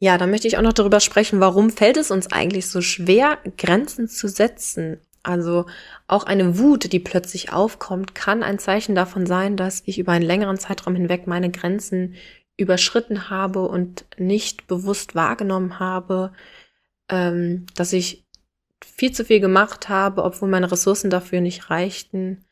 Ja, 0.00 0.16
dann 0.16 0.30
möchte 0.30 0.46
ich 0.46 0.56
auch 0.56 0.62
noch 0.62 0.72
darüber 0.72 1.00
sprechen, 1.00 1.40
warum 1.40 1.70
fällt 1.70 1.96
es 1.96 2.10
uns 2.10 2.30
eigentlich 2.32 2.68
so 2.68 2.80
schwer, 2.80 3.38
Grenzen 3.56 4.08
zu 4.08 4.28
setzen. 4.28 5.00
Also 5.24 5.66
auch 6.06 6.24
eine 6.24 6.58
Wut, 6.58 6.92
die 6.92 7.00
plötzlich 7.00 7.52
aufkommt, 7.52 8.14
kann 8.14 8.42
ein 8.42 8.58
Zeichen 8.58 8.94
davon 8.94 9.26
sein, 9.26 9.56
dass 9.56 9.82
ich 9.84 9.98
über 9.98 10.12
einen 10.12 10.24
längeren 10.24 10.58
Zeitraum 10.58 10.94
hinweg 10.94 11.26
meine 11.26 11.50
Grenzen 11.50 12.14
überschritten 12.56 13.28
habe 13.28 13.66
und 13.68 14.06
nicht 14.16 14.66
bewusst 14.68 15.14
wahrgenommen 15.14 15.80
habe, 15.80 16.32
ähm, 17.10 17.66
dass 17.74 17.92
ich 17.92 18.24
viel 18.84 19.12
zu 19.12 19.24
viel 19.24 19.40
gemacht 19.40 19.88
habe, 19.88 20.24
obwohl 20.24 20.48
meine 20.48 20.70
Ressourcen 20.70 21.10
dafür 21.10 21.40
nicht 21.40 21.70
reichten. 21.70 22.44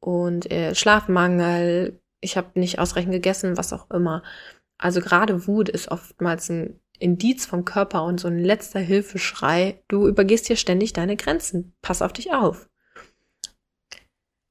Und 0.00 0.50
äh, 0.50 0.74
Schlafmangel, 0.74 2.00
ich 2.20 2.36
habe 2.36 2.58
nicht 2.58 2.78
ausreichend 2.78 3.12
gegessen, 3.12 3.56
was 3.56 3.72
auch 3.72 3.90
immer. 3.90 4.22
Also 4.78 5.00
gerade 5.00 5.46
Wut 5.46 5.68
ist 5.68 5.90
oftmals 5.90 6.48
ein 6.48 6.80
Indiz 6.98 7.46
vom 7.46 7.64
Körper 7.64 8.04
und 8.04 8.20
so 8.20 8.28
ein 8.28 8.38
letzter 8.38 8.80
Hilfeschrei. 8.80 9.82
Du 9.88 10.08
übergehst 10.08 10.46
hier 10.46 10.56
ständig 10.56 10.92
deine 10.92 11.16
Grenzen. 11.16 11.74
Pass 11.82 12.02
auf 12.02 12.12
dich 12.12 12.32
auf. 12.32 12.68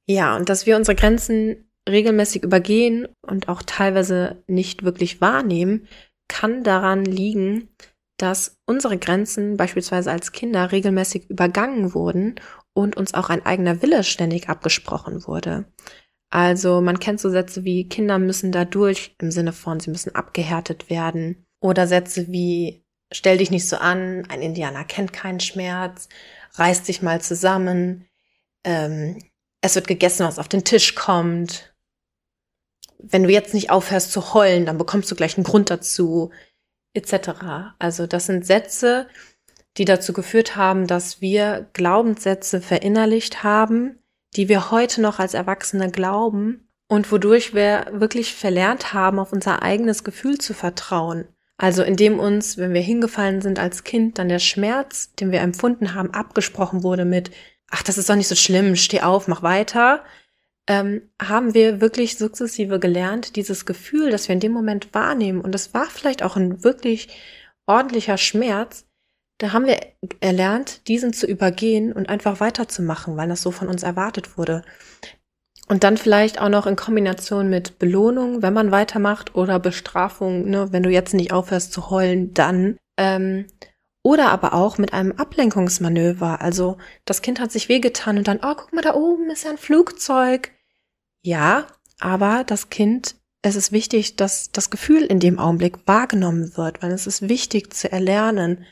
Ja, 0.06 0.36
und 0.36 0.48
dass 0.48 0.64
wir 0.64 0.76
unsere 0.76 0.96
Grenzen 0.96 1.70
regelmäßig 1.88 2.42
übergehen 2.42 3.08
und 3.22 3.48
auch 3.48 3.62
teilweise 3.62 4.42
nicht 4.46 4.82
wirklich 4.82 5.20
wahrnehmen, 5.20 5.86
kann 6.28 6.62
daran 6.62 7.04
liegen, 7.04 7.68
dass 8.18 8.58
unsere 8.66 8.98
Grenzen 8.98 9.56
beispielsweise 9.56 10.10
als 10.10 10.32
Kinder 10.32 10.70
regelmäßig 10.70 11.30
übergangen 11.30 11.94
wurden 11.94 12.36
und 12.74 12.96
uns 12.96 13.14
auch 13.14 13.30
ein 13.30 13.46
eigener 13.46 13.80
Wille 13.82 14.04
ständig 14.04 14.48
abgesprochen 14.48 15.26
wurde. 15.26 15.64
Also 16.30 16.80
man 16.80 16.98
kennt 16.98 17.20
so 17.20 17.30
Sätze 17.30 17.64
wie 17.64 17.88
Kinder 17.88 18.18
müssen 18.18 18.52
da 18.52 18.64
durch 18.64 19.16
im 19.20 19.30
Sinne 19.30 19.52
von 19.52 19.80
sie 19.80 19.90
müssen 19.90 20.14
abgehärtet 20.14 20.90
werden 20.90 21.46
oder 21.60 21.86
Sätze 21.86 22.28
wie 22.28 22.84
stell 23.10 23.38
dich 23.38 23.50
nicht 23.50 23.66
so 23.66 23.76
an, 23.76 24.26
ein 24.28 24.42
Indianer 24.42 24.84
kennt 24.84 25.14
keinen 25.14 25.40
Schmerz, 25.40 26.08
reiß 26.54 26.82
dich 26.82 27.00
mal 27.00 27.22
zusammen, 27.22 28.06
ähm, 28.64 29.18
es 29.60 29.74
wird 29.74 29.88
gegessen, 29.88 30.26
was 30.26 30.38
auf 30.38 30.48
den 30.48 30.64
Tisch 30.64 30.94
kommt. 30.94 31.74
Wenn 32.98 33.22
du 33.22 33.30
jetzt 33.30 33.54
nicht 33.54 33.70
aufhörst 33.70 34.12
zu 34.12 34.34
heulen, 34.34 34.66
dann 34.66 34.78
bekommst 34.78 35.10
du 35.10 35.14
gleich 35.14 35.36
einen 35.36 35.44
Grund 35.44 35.70
dazu, 35.70 36.30
etc. 36.94 37.74
Also 37.78 38.06
das 38.06 38.26
sind 38.26 38.46
Sätze, 38.46 39.08
die 39.76 39.84
dazu 39.84 40.12
geführt 40.12 40.56
haben, 40.56 40.86
dass 40.86 41.20
wir 41.20 41.68
Glaubenssätze 41.72 42.60
verinnerlicht 42.60 43.42
haben, 43.42 43.98
die 44.36 44.48
wir 44.48 44.70
heute 44.70 45.00
noch 45.00 45.18
als 45.18 45.34
Erwachsene 45.34 45.90
glauben 45.90 46.68
und 46.88 47.10
wodurch 47.12 47.54
wir 47.54 47.86
wirklich 47.92 48.34
verlernt 48.34 48.92
haben, 48.92 49.18
auf 49.18 49.32
unser 49.32 49.62
eigenes 49.62 50.04
Gefühl 50.04 50.38
zu 50.38 50.54
vertrauen. 50.54 51.28
Also 51.56 51.82
indem 51.82 52.18
uns, 52.18 52.56
wenn 52.56 52.72
wir 52.72 52.80
hingefallen 52.80 53.40
sind 53.40 53.58
als 53.58 53.84
Kind, 53.84 54.18
dann 54.18 54.28
der 54.28 54.38
Schmerz, 54.38 55.14
den 55.14 55.32
wir 55.32 55.40
empfunden 55.40 55.94
haben, 55.94 56.14
abgesprochen 56.14 56.82
wurde 56.82 57.04
mit, 57.04 57.30
ach, 57.70 57.82
das 57.82 57.98
ist 57.98 58.08
doch 58.08 58.14
nicht 58.14 58.28
so 58.28 58.36
schlimm, 58.36 58.76
steh 58.76 59.00
auf, 59.00 59.28
mach 59.28 59.42
weiter, 59.42 60.04
ähm, 60.68 61.02
haben 61.20 61.54
wir 61.54 61.80
wirklich 61.80 62.18
sukzessive 62.18 62.78
gelernt, 62.78 63.36
dieses 63.36 63.66
Gefühl, 63.66 64.10
das 64.10 64.28
wir 64.28 64.34
in 64.34 64.40
dem 64.40 64.52
Moment 64.52 64.94
wahrnehmen, 64.94 65.40
und 65.40 65.52
das 65.52 65.74
war 65.74 65.86
vielleicht 65.86 66.22
auch 66.22 66.36
ein 66.36 66.62
wirklich 66.62 67.08
ordentlicher 67.66 68.18
Schmerz, 68.18 68.84
da 69.38 69.52
haben 69.52 69.66
wir 69.66 69.78
erlernt, 70.20 70.86
diesen 70.88 71.12
zu 71.12 71.26
übergehen 71.26 71.92
und 71.92 72.08
einfach 72.08 72.40
weiterzumachen, 72.40 73.16
weil 73.16 73.28
das 73.28 73.40
so 73.40 73.50
von 73.50 73.68
uns 73.68 73.82
erwartet 73.82 74.36
wurde. 74.36 74.62
Und 75.68 75.84
dann 75.84 75.96
vielleicht 75.96 76.40
auch 76.40 76.48
noch 76.48 76.66
in 76.66 76.76
Kombination 76.76 77.48
mit 77.48 77.78
Belohnung, 77.78 78.42
wenn 78.42 78.54
man 78.54 78.70
weitermacht, 78.70 79.34
oder 79.34 79.58
Bestrafung, 79.58 80.48
ne, 80.48 80.72
wenn 80.72 80.82
du 80.82 80.90
jetzt 80.90 81.14
nicht 81.14 81.32
aufhörst 81.32 81.72
zu 81.72 81.90
heulen, 81.90 82.34
dann. 82.34 82.78
Ähm, 82.98 83.46
oder 84.02 84.30
aber 84.30 84.54
auch 84.54 84.78
mit 84.78 84.92
einem 84.92 85.12
Ablenkungsmanöver. 85.12 86.40
Also 86.40 86.78
das 87.04 87.20
Kind 87.20 87.40
hat 87.40 87.52
sich 87.52 87.68
wehgetan 87.68 88.18
und 88.18 88.26
dann, 88.26 88.40
oh, 88.42 88.54
guck 88.56 88.72
mal, 88.72 88.80
da 88.80 88.94
oben 88.94 89.30
ist 89.30 89.44
ja 89.44 89.50
ein 89.50 89.58
Flugzeug. 89.58 90.50
Ja, 91.22 91.66
aber 91.98 92.44
das 92.44 92.70
Kind, 92.70 93.16
es 93.42 93.56
ist 93.56 93.72
wichtig, 93.72 94.16
dass 94.16 94.50
das 94.52 94.70
Gefühl 94.70 95.02
in 95.02 95.20
dem 95.20 95.38
Augenblick 95.38 95.86
wahrgenommen 95.86 96.56
wird, 96.56 96.82
weil 96.82 96.92
es 96.92 97.06
ist 97.06 97.28
wichtig 97.28 97.72
zu 97.74 97.90
erlernen, 97.90 98.64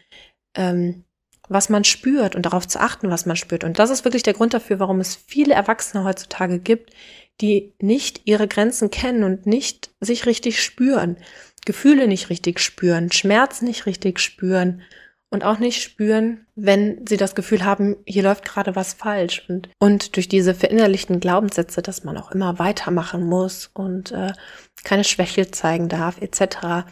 ähm, 0.55 1.05
was 1.49 1.69
man 1.69 1.85
spürt 1.85 2.35
und 2.35 2.43
darauf 2.43 2.67
zu 2.67 2.81
achten, 2.81 3.11
was 3.11 3.27
man 3.27 3.37
spürt. 3.37 3.63
Und 3.63 3.79
das 3.79 3.91
ist 3.91 4.05
wirklich 4.05 4.23
der 4.23 4.35
Grund 4.35 4.55
dafür, 4.55 4.81
warum 4.81 5.01
es 5.01 5.15
viele 5.15 5.55
Erwachsene 5.55 6.05
heutzutage 6.05 6.59
gibt, 6.59 6.93
die 7.41 7.75
nicht 7.81 8.23
ihre 8.25 8.49
Grenzen 8.49 8.91
kennen 8.91 9.23
und 9.23 9.47
nicht 9.47 9.91
sich 10.01 10.27
richtig 10.27 10.63
spüren, 10.63 11.17
Gefühle 11.65 12.09
nicht 12.09 12.31
richtig 12.31 12.61
spüren, 12.61 13.13
Schmerz 13.13 13.63
nicht 13.63 13.87
richtig 13.87 14.19
spüren 14.19 14.83
und 15.31 15.45
auch 15.45 15.59
nicht 15.59 15.83
spüren, 15.83 16.47
wenn 16.55 17.05
sie 17.07 17.17
das 17.17 17.35
Gefühl 17.35 17.65
haben, 17.65 17.97
hier 18.07 18.23
läuft 18.23 18.45
gerade 18.45 18.77
was 18.77 18.95
falsch. 18.95 19.45
Und, 19.49 19.69
und 19.79 20.17
durch 20.17 20.29
diese 20.29 20.55
verinnerlichten 20.55 21.21
Glaubenssätze, 21.21 21.83
dass 21.83 22.05
man 22.05 22.17
auch 22.17 22.31
immer 22.31 22.59
weitermachen 22.59 23.25
muss 23.25 23.71
und 23.75 24.13
äh, 24.13 24.33
keine 24.85 25.05
Schwäche 25.05 25.51
zeigen 25.51 25.89
darf, 25.89 26.21
etc., 26.21 26.87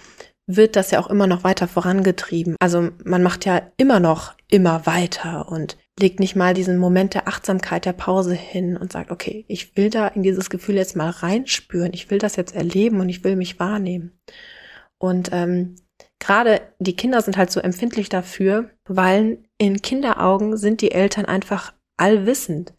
wird 0.46 0.76
das 0.76 0.90
ja 0.90 1.00
auch 1.00 1.08
immer 1.08 1.26
noch 1.26 1.42
weiter 1.42 1.68
vorangetrieben. 1.68 2.56
Also 2.60 2.90
man 3.04 3.22
macht 3.22 3.46
ja 3.46 3.62
immer 3.78 3.98
noch 3.98 4.34
immer 4.50 4.84
weiter 4.84 5.48
und 5.48 5.78
legt 5.98 6.20
nicht 6.20 6.36
mal 6.36 6.54
diesen 6.54 6.76
Moment 6.76 7.14
der 7.14 7.28
Achtsamkeit, 7.28 7.84
der 7.84 7.92
Pause 7.92 8.34
hin 8.34 8.76
und 8.76 8.92
sagt, 8.92 9.10
okay, 9.10 9.44
ich 9.48 9.76
will 9.76 9.90
da 9.90 10.08
in 10.08 10.22
dieses 10.22 10.50
Gefühl 10.50 10.74
jetzt 10.74 10.96
mal 10.96 11.10
reinspüren, 11.10 11.92
ich 11.94 12.10
will 12.10 12.18
das 12.18 12.36
jetzt 12.36 12.54
erleben 12.54 13.00
und 13.00 13.08
ich 13.08 13.24
will 13.24 13.36
mich 13.36 13.58
wahrnehmen. 13.58 14.18
Und 14.98 15.30
ähm, 15.32 15.76
gerade 16.18 16.60
die 16.78 16.96
Kinder 16.96 17.20
sind 17.22 17.36
halt 17.36 17.50
so 17.50 17.60
empfindlich 17.60 18.08
dafür, 18.08 18.70
weil 18.86 19.38
in 19.58 19.82
Kinderaugen 19.82 20.56
sind 20.56 20.80
die 20.80 20.92
Eltern 20.92 21.24
einfach 21.24 21.72
allwissend. 21.96 22.74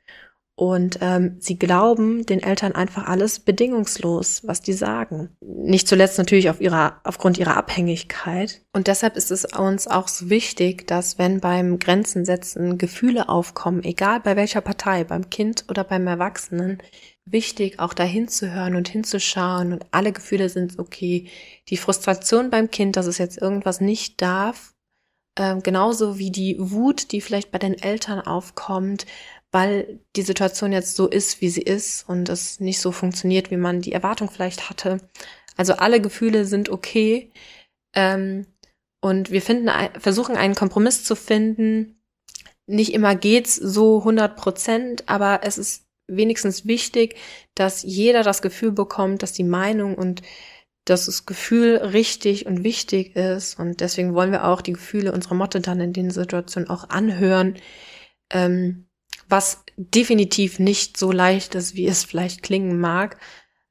Und 0.58 1.00
ähm, 1.02 1.36
sie 1.40 1.60
glauben 1.60 2.26
den 2.26 2.42
Eltern 2.42 2.72
einfach 2.72 3.08
alles 3.08 3.42
bedingungslos, 3.42 4.48
was 4.48 4.62
die 4.62 4.72
sagen. 4.72 5.36
Nicht 5.42 5.86
zuletzt 5.86 6.18
natürlich 6.18 6.50
auf 6.50 6.62
ihrer, 6.62 7.02
aufgrund 7.04 7.38
ihrer 7.38 7.58
Abhängigkeit. 7.58 8.62
Und 8.72 8.88
deshalb 8.88 9.18
ist 9.18 9.32
es 9.32 9.44
uns 9.44 9.88
auch 9.88 10.08
so 10.08 10.30
wichtig, 10.30 10.88
dass 10.88 11.20
wenn 11.20 11.42
beim 11.42 11.78
Grenzen 11.78 12.24
setzen 12.24 12.78
Gefühle 12.78 13.28
aufkommen, 13.28 13.84
egal 13.84 14.22
bei 14.22 14.38
welcher 14.38 14.62
Partei, 14.62 15.04
beim 15.04 15.30
Kind 15.30 15.66
oder 15.68 15.84
beim 15.84 16.08
Erwachsenen, 16.08 16.82
wichtig, 17.26 17.80
auch 17.80 17.94
dahin 17.94 18.28
zu 18.28 18.52
hören 18.52 18.76
und 18.76 18.88
hinzuschauen 18.88 19.74
und 19.74 19.86
alle 19.92 20.12
Gefühle 20.12 20.50
sind 20.50 20.80
okay. 20.80 21.28
Die 21.70 21.78
Frustration 21.78 22.50
beim 22.50 22.70
Kind, 22.70 22.96
dass 22.96 23.08
es 23.08 23.18
jetzt 23.18 23.42
irgendwas 23.42 23.82
nicht 23.82 24.22
darf, 24.22 24.76
äh, 25.36 25.60
genauso 25.62 26.18
wie 26.18 26.32
die 26.32 26.56
Wut, 26.60 27.12
die 27.12 27.22
vielleicht 27.22 27.52
bei 27.52 27.60
den 27.60 27.74
Eltern 27.82 28.22
aufkommt, 28.22 29.06
weil 29.52 30.00
die 30.16 30.22
Situation 30.22 30.72
jetzt 30.72 30.96
so 30.96 31.08
ist, 31.08 31.42
wie 31.42 31.50
sie 31.50 31.62
ist 31.62 32.08
und 32.08 32.30
es 32.30 32.60
nicht 32.60 32.80
so 32.80 32.92
funktioniert, 32.92 33.52
wie 33.52 33.58
man 33.58 33.82
die 33.82 33.94
Erwartung 33.94 34.30
vielleicht 34.30 34.70
hatte. 34.70 35.00
Also 35.58 35.74
alle 35.74 36.02
Gefühle 36.02 36.46
sind 36.46 36.70
okay. 36.70 37.32
Ähm, 37.96 38.46
und 39.02 39.32
wir 39.32 39.42
finden, 39.42 39.70
versuchen 40.00 40.36
einen 40.36 40.56
Kompromiss 40.56 41.04
zu 41.04 41.16
finden. 41.16 42.02
Nicht 42.68 42.94
immer 42.94 43.16
geht's 43.16 43.56
so 43.56 44.00
100 44.00 44.36
Prozent, 44.36 45.08
aber 45.08 45.42
es 45.44 45.58
ist 45.58 45.85
wenigstens 46.08 46.66
wichtig, 46.66 47.16
dass 47.56 47.84
jeder 47.84 48.24
das 48.24 48.42
Gefühl 48.42 48.72
bekommt, 48.72 49.24
dass 49.24 49.34
die 49.34 49.44
Meinung 49.44 49.96
und 49.96 50.22
dass 50.86 51.08
das 51.08 51.26
Gefühl 51.26 51.78
richtig 51.78 52.46
und 52.46 52.64
wichtig 52.64 53.16
ist. 53.16 53.60
Und 53.60 53.82
deswegen 53.82 54.14
wollen 54.14 54.32
wir 54.32 54.46
auch 54.46 54.62
die 54.62 54.74
Gefühle 54.74 55.12
unserer 55.12 55.36
Motte 55.36 55.60
dann 55.60 55.82
in 55.82 55.94
den 55.94 56.12
Situationen 56.12 56.70
auch 56.70 56.90
anhören, 56.90 57.56
ähm, 58.30 58.88
was 59.28 59.64
definitiv 59.78 60.60
nicht 60.60 60.98
so 60.98 61.12
leicht 61.12 61.56
ist, 61.56 61.76
wie 61.76 61.88
es 61.88 62.04
vielleicht 62.04 62.44
klingen 62.44 62.80
mag. 62.80 63.18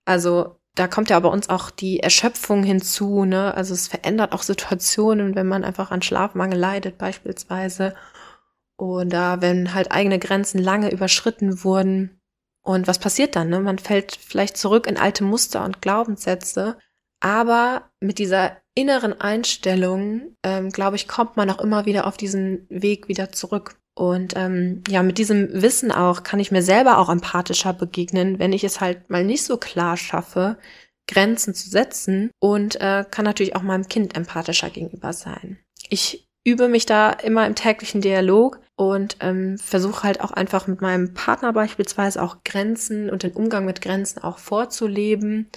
Also 0.04 0.58
da 0.74 0.88
kommt 0.88 1.10
ja 1.10 1.20
bei 1.20 1.28
uns 1.28 1.48
auch 1.48 1.70
die 1.70 2.00
Erschöpfung 2.00 2.64
hinzu, 2.64 3.24
ne? 3.24 3.54
Also 3.54 3.74
es 3.74 3.86
verändert 3.86 4.32
auch 4.32 4.42
Situationen, 4.42 5.36
wenn 5.36 5.46
man 5.46 5.62
einfach 5.62 5.92
an 5.92 6.02
Schlafmangel 6.02 6.58
leidet 6.58 6.98
beispielsweise. 6.98 7.94
Oder 8.76 9.40
wenn 9.40 9.72
halt 9.72 9.92
eigene 9.92 10.18
Grenzen 10.18 10.58
lange 10.58 10.90
überschritten 10.90 11.62
wurden. 11.62 12.20
Und 12.64 12.86
was 12.86 12.98
passiert 12.98 13.36
dann? 13.36 13.50
Ne? 13.50 13.60
Man 13.60 13.78
fällt 13.78 14.16
vielleicht 14.16 14.56
zurück 14.56 14.86
in 14.86 14.96
alte 14.96 15.22
Muster 15.22 15.64
und 15.64 15.82
Glaubenssätze. 15.82 16.78
Aber 17.20 17.90
mit 18.00 18.18
dieser 18.18 18.56
inneren 18.74 19.20
Einstellung, 19.20 20.36
ähm, 20.42 20.70
glaube 20.70 20.96
ich, 20.96 21.06
kommt 21.06 21.36
man 21.36 21.50
auch 21.50 21.60
immer 21.60 21.86
wieder 21.86 22.06
auf 22.06 22.16
diesen 22.16 22.66
Weg 22.70 23.08
wieder 23.08 23.32
zurück. 23.32 23.76
Und 23.94 24.34
ähm, 24.36 24.82
ja, 24.88 25.02
mit 25.02 25.18
diesem 25.18 25.62
Wissen 25.62 25.92
auch 25.92 26.22
kann 26.24 26.40
ich 26.40 26.50
mir 26.50 26.62
selber 26.62 26.98
auch 26.98 27.08
empathischer 27.08 27.72
begegnen, 27.72 28.38
wenn 28.38 28.52
ich 28.52 28.64
es 28.64 28.80
halt 28.80 29.08
mal 29.08 29.24
nicht 29.24 29.44
so 29.44 29.56
klar 29.56 29.96
schaffe, 29.96 30.58
Grenzen 31.06 31.54
zu 31.54 31.68
setzen 31.68 32.30
und 32.40 32.80
äh, 32.80 33.04
kann 33.08 33.24
natürlich 33.24 33.54
auch 33.54 33.62
meinem 33.62 33.88
Kind 33.88 34.16
empathischer 34.16 34.70
gegenüber 34.70 35.12
sein. 35.12 35.58
Ich 35.90 36.26
übe 36.44 36.68
mich 36.68 36.86
da 36.86 37.10
immer 37.10 37.46
im 37.46 37.54
täglichen 37.54 38.00
Dialog 38.00 38.60
und 38.76 39.16
ähm, 39.20 39.56
versuche 39.58 40.02
halt 40.02 40.20
auch 40.20 40.32
einfach 40.32 40.66
mit 40.66 40.80
meinem 40.80 41.14
Partner 41.14 41.52
beispielsweise 41.52 42.20
auch 42.22 42.38
Grenzen 42.44 43.08
und 43.08 43.22
den 43.22 43.32
Umgang 43.32 43.64
mit 43.64 43.80
Grenzen 43.80 44.22
auch 44.22 44.38
vorzuleben. 44.38 45.48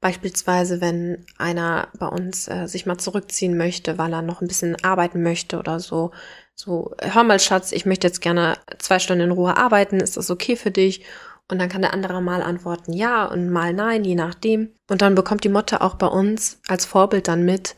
Beispielsweise, 0.00 0.80
wenn 0.80 1.26
einer 1.36 1.88
bei 1.98 2.06
uns 2.06 2.48
äh, 2.48 2.66
sich 2.66 2.86
mal 2.86 2.96
zurückziehen 2.96 3.56
möchte, 3.56 3.98
weil 3.98 4.12
er 4.12 4.22
noch 4.22 4.40
ein 4.40 4.48
bisschen 4.48 4.82
arbeiten 4.82 5.22
möchte 5.22 5.58
oder 5.58 5.78
so. 5.80 6.12
So, 6.54 6.94
hör 7.00 7.24
mal, 7.24 7.40
Schatz, 7.40 7.72
ich 7.72 7.86
möchte 7.86 8.06
jetzt 8.06 8.20
gerne 8.20 8.56
zwei 8.78 8.98
Stunden 8.98 9.24
in 9.24 9.30
Ruhe 9.30 9.56
arbeiten. 9.56 10.00
Ist 10.00 10.16
das 10.16 10.30
okay 10.30 10.56
für 10.56 10.70
dich? 10.70 11.04
Und 11.50 11.58
dann 11.58 11.68
kann 11.68 11.82
der 11.82 11.92
andere 11.92 12.22
mal 12.22 12.42
antworten 12.42 12.92
ja 12.92 13.24
und 13.24 13.50
mal 13.50 13.74
nein, 13.74 14.04
je 14.04 14.14
nachdem. 14.14 14.70
Und 14.88 15.02
dann 15.02 15.16
bekommt 15.16 15.42
die 15.42 15.48
Motte 15.48 15.80
auch 15.80 15.96
bei 15.96 16.06
uns 16.06 16.60
als 16.68 16.86
Vorbild 16.86 17.26
dann 17.26 17.44
mit, 17.44 17.74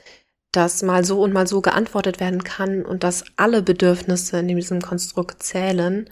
dass 0.52 0.82
mal 0.82 1.04
so 1.04 1.22
und 1.22 1.32
mal 1.32 1.46
so 1.46 1.60
geantwortet 1.60 2.20
werden 2.20 2.44
kann 2.44 2.84
und 2.84 3.04
dass 3.04 3.24
alle 3.36 3.62
Bedürfnisse 3.62 4.38
in 4.38 4.48
diesem 4.48 4.82
Konstrukt 4.82 5.42
zählen 5.42 6.08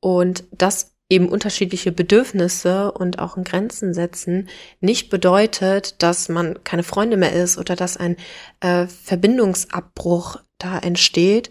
und 0.00 0.44
dass 0.52 0.94
eben 1.10 1.28
unterschiedliche 1.28 1.90
Bedürfnisse 1.90 2.92
und 2.92 3.18
auch 3.18 3.36
in 3.36 3.44
Grenzen 3.44 3.94
setzen 3.94 4.48
nicht 4.80 5.08
bedeutet, 5.08 6.02
dass 6.02 6.28
man 6.28 6.62
keine 6.64 6.82
Freunde 6.82 7.16
mehr 7.16 7.32
ist 7.32 7.56
oder 7.56 7.76
dass 7.76 7.96
ein 7.96 8.16
äh, 8.60 8.86
Verbindungsabbruch 8.86 10.36
da 10.58 10.78
entsteht, 10.78 11.50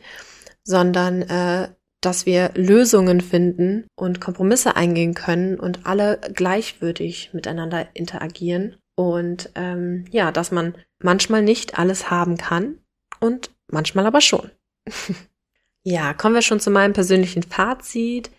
sondern 0.63 1.23
äh, 1.23 1.69
dass 2.01 2.27
wir 2.27 2.51
Lösungen 2.53 3.21
finden 3.21 3.87
und 3.95 4.21
Kompromisse 4.21 4.75
eingehen 4.75 5.15
können 5.15 5.59
und 5.59 5.87
alle 5.87 6.19
gleichwürdig 6.33 7.31
miteinander 7.33 7.87
interagieren 7.95 8.77
und 8.95 9.49
ähm, 9.55 10.05
ja, 10.11 10.31
dass 10.31 10.51
man 10.51 10.75
manchmal 10.99 11.41
nicht 11.41 11.77
alles 11.77 12.09
haben 12.09 12.37
kann 12.37 12.79
und 13.19 13.51
manchmal 13.67 14.05
aber 14.05 14.21
schon. 14.21 14.51
ja, 15.83 16.13
kommen 16.13 16.35
wir 16.35 16.41
schon 16.41 16.59
zu 16.59 16.71
meinem 16.71 16.93
persönlichen 16.93 17.43
Fazit. 17.43 18.31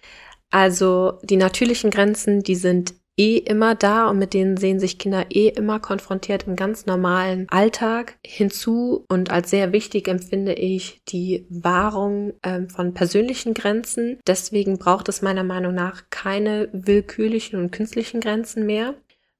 Also 0.50 1.18
die 1.22 1.36
natürlichen 1.36 1.90
Grenzen, 1.90 2.42
die 2.42 2.54
sind 2.54 2.94
eh 3.18 3.36
immer 3.36 3.74
da 3.74 4.08
und 4.08 4.18
mit 4.18 4.32
denen 4.32 4.56
sehen 4.56 4.78
sich 4.78 4.98
Kinder 4.98 5.26
eh 5.30 5.48
immer 5.48 5.80
konfrontiert 5.80 6.46
im 6.46 6.56
ganz 6.56 6.86
normalen 6.86 7.46
Alltag. 7.50 8.16
Hinzu 8.24 9.04
und 9.08 9.30
als 9.30 9.50
sehr 9.50 9.72
wichtig 9.72 10.08
empfinde 10.08 10.54
ich 10.54 11.02
die 11.08 11.44
Wahrung 11.50 12.34
ähm, 12.44 12.70
von 12.70 12.94
persönlichen 12.94 13.54
Grenzen. 13.54 14.20
Deswegen 14.26 14.78
braucht 14.78 15.08
es 15.08 15.20
meiner 15.20 15.44
Meinung 15.44 15.74
nach 15.74 16.04
keine 16.10 16.68
willkürlichen 16.72 17.58
und 17.58 17.72
künstlichen 17.72 18.20
Grenzen 18.20 18.64
mehr, 18.64 18.94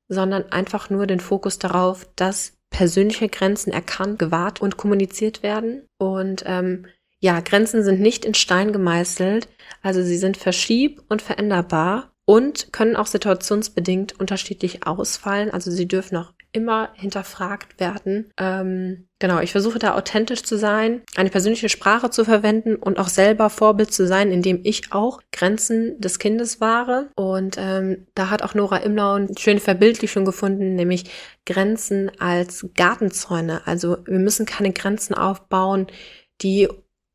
sondern 0.09 0.51
einfach 0.51 0.91
nur 0.91 1.07
den 1.07 1.21
Fokus 1.21 1.59
darauf, 1.59 2.11
dass 2.17 2.58
persönliche 2.79 3.29
Grenzen 3.29 3.73
erkannt, 3.73 4.21
gewahrt 4.21 4.63
und 4.63 4.77
kommuniziert 4.77 5.43
werden. 5.43 5.83
Und 5.99 6.45
ähm, 6.47 6.87
ja, 7.19 7.41
Grenzen 7.41 7.83
sind 7.83 7.99
nicht 8.01 8.25
in 8.25 8.35
Stein 8.35 8.73
gemeißelt, 8.73 9.49
also 9.83 10.01
sie 10.01 10.17
sind 10.17 10.37
verschieb- 10.37 11.03
und 11.09 11.21
veränderbar 11.21 12.13
und 12.25 12.73
können 12.73 12.95
auch 12.95 13.09
situationsbedingt 13.09 14.21
unterschiedlich 14.21 14.87
ausfallen. 14.87 15.51
Also 15.51 15.73
sie 15.73 15.89
dürfen 15.89 16.19
auch 16.19 16.33
immer 16.53 16.91
hinterfragt 16.95 17.79
werden. 17.79 18.33
Ähm, 18.39 19.09
genau, 19.19 19.41
ich 19.41 19.53
versuche 19.53 19.79
da 19.79 19.95
authentisch 19.95 20.43
zu 20.43 20.57
sein, 20.57 21.03
eine 21.17 21.31
persönliche 21.31 21.69
Sprache 21.69 22.11
zu 22.11 22.25
verwenden 22.25 22.77
und 22.77 22.99
auch 22.99 23.09
selber 23.09 23.51
Vorbild 23.51 23.93
zu 23.93 24.07
sein, 24.07 24.31
indem 24.31 24.61
ich 24.65 24.93
auch 24.93 25.21
Grenzen 25.33 26.01
des 26.01 26.19
Kindes 26.19 26.61
wahre. 26.61 27.11
Und 27.17 27.57
ähm, 27.59 28.07
da 28.15 28.31
hat 28.31 28.43
auch 28.43 28.55
Nora 28.55 28.79
Imlau 28.79 29.15
eine 29.15 29.29
schöne 29.39 29.61
Verbildlichung 29.61 30.25
gefunden, 30.25 30.75
nämlich 30.75 31.05
Grenzen 31.45 32.11
als 32.19 32.67
Gartenzäune. 32.75 33.67
Also 33.67 33.99
wir 34.07 34.19
müssen 34.19 34.47
keine 34.47 34.73
Grenzen 34.73 35.15
aufbauen, 35.15 35.87
die 36.41 36.69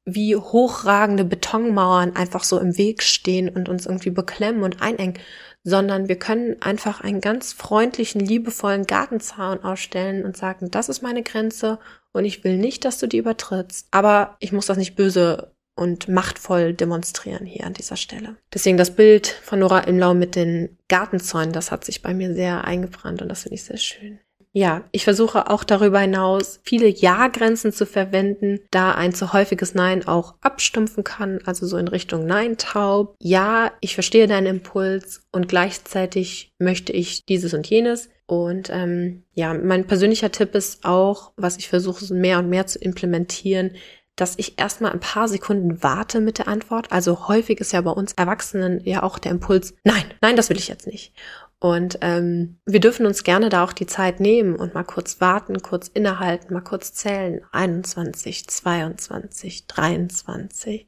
wie 0.06 0.36
hochragende 0.36 1.24
Betonmauern 1.24 2.15
einfach 2.15 2.43
so 2.43 2.60
im 2.60 2.78
Weg 2.78 3.04
stehen 3.04 3.50
und 3.50 3.69
uns 3.69 3.86
irgendwie 3.86 4.10
beklemmen 4.10 4.63
und 4.63 4.82
einengen, 4.82 5.17
sondern 5.63 6.10
wir 6.10 6.17
können 6.17 6.62
einfach 6.62 7.02
einen 7.02 7.21
ganz 7.21 7.54
freundlichen, 7.54 8.21
liebevollen 8.21 8.86
Gartenzaun 8.86 9.63
ausstellen 9.63 10.26
und 10.26 10.36
sagen, 10.36 10.69
das 10.71 10.89
ist 10.89 11.02
meine 11.02 11.23
Grenze 11.23 11.80
und 12.12 12.26
ich 12.26 12.43
will 12.43 12.58
nicht, 12.58 12.86
dass 12.86 12.99
du 12.99 13.08
die 13.08 13.17
übertrittst. 13.17 13.88
Aber 13.91 14.36
ich 14.39 14.52
muss 14.52 14.65
das 14.65 14.78
nicht 14.78 14.95
böse 14.95 15.54
und 15.76 16.08
machtvoll 16.08 16.73
demonstrieren 16.73 17.45
hier 17.45 17.65
an 17.65 17.73
dieser 17.73 17.95
Stelle. 17.95 18.36
Deswegen 18.54 18.78
das 18.78 18.95
Bild 18.95 19.28
von 19.28 19.60
Nora 19.60 19.80
Imlau 19.80 20.13
mit 20.13 20.36
den 20.36 20.78
Gartenzäunen, 20.88 21.54
das 21.54 21.71
hat 21.71 21.84
sich 21.84 22.02
bei 22.02 22.13
mir 22.13 22.34
sehr 22.36 22.65
eingebrannt 22.65 23.21
und 23.21 23.30
das 23.30 23.43
finde 23.43 23.56
ich 23.56 23.63
sehr 23.63 23.78
schön. 23.78 24.19
Ja, 24.55 24.83
ich 24.91 25.03
versuche 25.03 25.49
auch 25.49 25.63
darüber 25.63 25.99
hinaus 25.99 26.59
viele 26.63 26.87
Ja-Grenzen 26.87 27.73
zu 27.73 27.87
verwenden, 27.87 28.59
da 28.69 28.93
ein 28.93 29.11
zu 29.11 29.33
häufiges 29.33 29.73
Nein 29.73 30.07
auch 30.07 30.35
abstumpfen 30.41 31.03
kann, 31.03 31.39
also 31.45 31.65
so 31.65 31.75
in 31.77 31.87
Richtung 31.87 32.27
Nein 32.27 32.57
taub. 32.57 33.15
Ja, 33.19 33.71
ich 33.81 33.95
verstehe 33.95 34.27
deinen 34.27 34.45
Impuls 34.45 35.23
und 35.31 35.47
gleichzeitig 35.47 36.53
möchte 36.59 36.93
ich 36.93 37.25
dieses 37.25 37.55
und 37.55 37.67
jenes. 37.67 38.09
Und 38.27 38.69
ähm, 38.71 39.23
ja, 39.33 39.55
mein 39.55 39.87
persönlicher 39.87 40.31
Tipp 40.31 40.53
ist 40.53 40.85
auch, 40.85 41.31
was 41.35 41.57
ich 41.57 41.67
versuche 41.67 42.13
mehr 42.13 42.37
und 42.37 42.49
mehr 42.49 42.67
zu 42.67 42.77
implementieren, 42.77 43.71
dass 44.15 44.37
ich 44.37 44.59
erstmal 44.59 44.91
ein 44.91 44.99
paar 44.99 45.27
Sekunden 45.27 45.81
warte 45.81 46.21
mit 46.21 46.37
der 46.37 46.47
Antwort. 46.47 46.91
Also 46.91 47.27
häufig 47.27 47.59
ist 47.59 47.73
ja 47.73 47.81
bei 47.81 47.91
uns 47.91 48.13
Erwachsenen 48.13 48.81
ja 48.85 49.01
auch 49.01 49.17
der 49.17 49.31
Impuls, 49.31 49.73
nein, 49.83 50.05
nein, 50.21 50.35
das 50.35 50.49
will 50.49 50.57
ich 50.57 50.67
jetzt 50.67 50.85
nicht. 50.85 51.13
Und 51.63 51.99
ähm, 52.02 52.58
wir 52.65 52.82
dürfen 52.82 53.06
uns 53.06 53.23
gerne 53.23 53.47
da 53.47 53.63
auch 53.63 53.71
die 53.71 53.86
Zeit 53.86 54.19
nehmen 54.19 54.58
und 54.58 54.73
mal 54.73 54.84
kurz 54.84 55.21
warten, 55.21 55.62
kurz 55.62 55.88
innehalten, 55.88 56.54
mal 56.54 56.60
kurz 56.60 56.93
zählen. 56.93 57.39
21, 57.54 58.49
22, 58.49 59.65
23. 59.67 60.86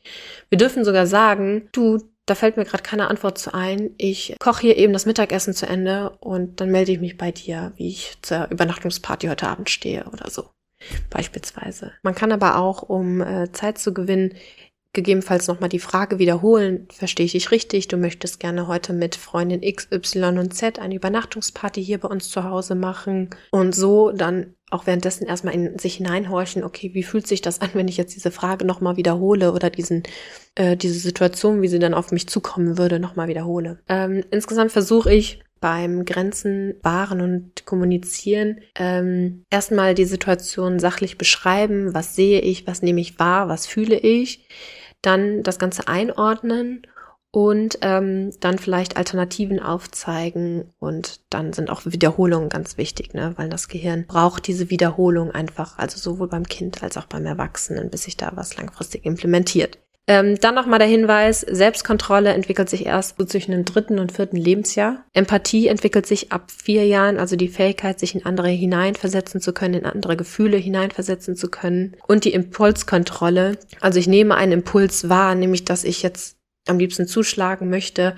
Wir 0.50 0.58
dürfen 0.58 0.84
sogar 0.84 1.08
sagen, 1.08 1.70
du, 1.72 2.04
da 2.26 2.36
fällt 2.36 2.58
mir 2.58 2.66
gerade 2.66 2.84
keine 2.84 3.08
Antwort 3.08 3.38
zu 3.38 3.54
ein. 3.54 3.92
Ich 3.98 4.36
koche 4.38 4.64
hier 4.64 4.76
eben 4.76 4.92
das 4.92 5.06
Mittagessen 5.06 5.54
zu 5.54 5.66
Ende 5.66 6.10
und 6.20 6.60
dann 6.60 6.72
melde 6.72 6.92
ich 6.92 7.00
mich 7.00 7.18
bei 7.18 7.32
dir, 7.32 7.72
wie 7.78 7.88
ich 7.88 8.18
zur 8.22 8.52
Übernachtungsparty 8.52 9.28
heute 9.28 9.48
Abend 9.48 9.70
stehe 9.70 10.04
oder 10.12 10.30
so. 10.30 10.50
Beispielsweise. 11.10 11.94
Man 12.04 12.16
kann 12.16 12.34
aber 12.34 12.58
auch, 12.58 12.82
um 12.82 13.22
äh, 13.22 13.50
Zeit 13.54 13.78
zu 13.78 13.94
gewinnen, 13.94 14.34
gegebenenfalls 14.96 15.48
nochmal 15.48 15.70
die 15.70 15.80
Frage 15.80 16.18
wiederholen, 16.18 16.88
verstehe 16.92 17.28
ich 17.28 17.34
dich 17.34 17.52
richtig, 17.52 17.88
du 17.88 17.98
möchtest 17.98 18.40
gerne 18.40 18.68
heute 18.68 18.94
mit 18.94 19.16
Freundin 19.16 19.62
X, 19.62 19.88
Y 19.92 20.40
und 20.40 20.56
Z 20.56 20.80
eine 20.80 20.96
Übernachtungsparty 20.96 21.84
hier 21.84 22.00
bei 22.00 22.08
uns 22.08 22.30
zu 22.30 22.44
Hause 22.44 22.74
machen 22.74 23.30
und 23.52 23.76
so 23.76 24.12
dann 24.12 24.56
auch 24.72 24.88
währenddessen 24.88 25.28
erstmal 25.28 25.54
in 25.54 25.78
sich 25.78 25.96
hineinhorchen, 25.96 26.64
okay, 26.64 26.92
wie 26.94 27.04
fühlt 27.04 27.28
sich 27.28 27.42
das 27.42 27.62
an, 27.62 27.70
wenn 27.74 27.88
ich 27.88 27.98
jetzt 27.98 28.16
diese 28.16 28.32
Frage 28.32 28.66
nochmal 28.66 28.98
wiederhole 28.98 29.54
oder 29.54 29.70
diesen, 29.70 30.04
äh, 30.56 30.76
diese 30.76 31.00
Situation, 31.00 31.62
wie 31.62 31.68
sie 31.68 31.80
dann 31.80 31.94
auf 31.94 32.12
mich 32.12 32.28
zukommen 32.28 32.78
würde, 32.78 33.00
nochmal 33.00 33.28
wiederhole. 33.28 33.80
Ähm, 33.88 34.24
insgesamt 34.32 34.72
versuche 34.72 35.14
ich 35.14 35.42
beim 35.62 36.06
Grenzen 36.06 36.76
wahren 36.84 37.22
und 37.22 37.66
kommunizieren 37.66 38.60
ähm, 38.78 39.44
erstmal 39.50 39.96
die 39.96 40.06
Situation 40.06 40.80
sachlich 40.80 41.18
beschreiben, 41.18 41.94
was 41.94 42.16
sehe 42.16 42.42
ich, 42.42 42.68
was 42.68 42.82
nehme 42.82 43.02
ich 43.02 43.20
wahr, 43.20 43.48
was 43.48 43.66
fühle 43.66 43.98
ich 43.98 44.48
dann 45.06 45.44
das 45.44 45.60
Ganze 45.60 45.88
einordnen 45.88 46.86
und 47.32 47.80
ähm, 47.82 48.32
dann 48.40 48.58
vielleicht 48.58 48.96
Alternativen 48.96 49.60
aufzeigen 49.60 50.74
und 50.80 51.20
dann 51.30 51.52
sind 51.52 51.70
auch 51.70 51.86
Wiederholungen 51.86 52.48
ganz 52.48 52.78
wichtig, 52.78 53.14
ne? 53.14 53.34
weil 53.36 53.50
das 53.50 53.68
Gehirn 53.68 54.06
braucht 54.08 54.48
diese 54.48 54.70
Wiederholung 54.70 55.32
einfach, 55.32 55.78
also 55.78 55.98
sowohl 55.98 56.30
beim 56.30 56.46
Kind 56.46 56.82
als 56.82 56.96
auch 56.96 57.08
beim 57.08 57.26
Erwachsenen, 57.26 57.90
bis 57.90 58.04
sich 58.04 58.16
da 58.16 58.32
was 58.36 58.56
langfristig 58.56 59.06
implementiert. 59.06 59.80
Ähm, 60.08 60.40
dann 60.40 60.54
nochmal 60.54 60.78
der 60.78 60.88
Hinweis, 60.88 61.42
Selbstkontrolle 61.42 62.32
entwickelt 62.32 62.70
sich 62.70 62.86
erst 62.86 63.18
so 63.18 63.26
zwischen 63.26 63.52
dem 63.52 63.66
dritten 63.66 63.98
und 63.98 64.12
vierten 64.12 64.38
Lebensjahr. 64.38 65.04
Empathie 65.14 65.68
entwickelt 65.68 66.06
sich 66.06 66.32
ab 66.32 66.52
vier 66.52 66.86
Jahren, 66.86 67.18
also 67.18 67.36
die 67.36 67.48
Fähigkeit, 67.48 68.00
sich 68.00 68.14
in 68.14 68.24
andere 68.24 68.50
hineinversetzen 68.50 69.42
zu 69.42 69.52
können, 69.52 69.74
in 69.74 69.86
andere 69.86 70.16
Gefühle 70.16 70.58
hineinversetzen 70.58 71.36
zu 71.36 71.50
können. 71.50 71.98
Und 72.08 72.24
die 72.24 72.34
Impulskontrolle, 72.34 73.58
also 73.82 73.98
ich 73.98 74.08
nehme 74.08 74.36
einen 74.36 74.52
Impuls 74.52 75.10
wahr, 75.10 75.34
nämlich 75.34 75.66
dass 75.66 75.84
ich 75.84 76.04
jetzt 76.04 76.38
am 76.68 76.78
liebsten 76.78 77.08
zuschlagen 77.08 77.70
möchte, 77.72 78.16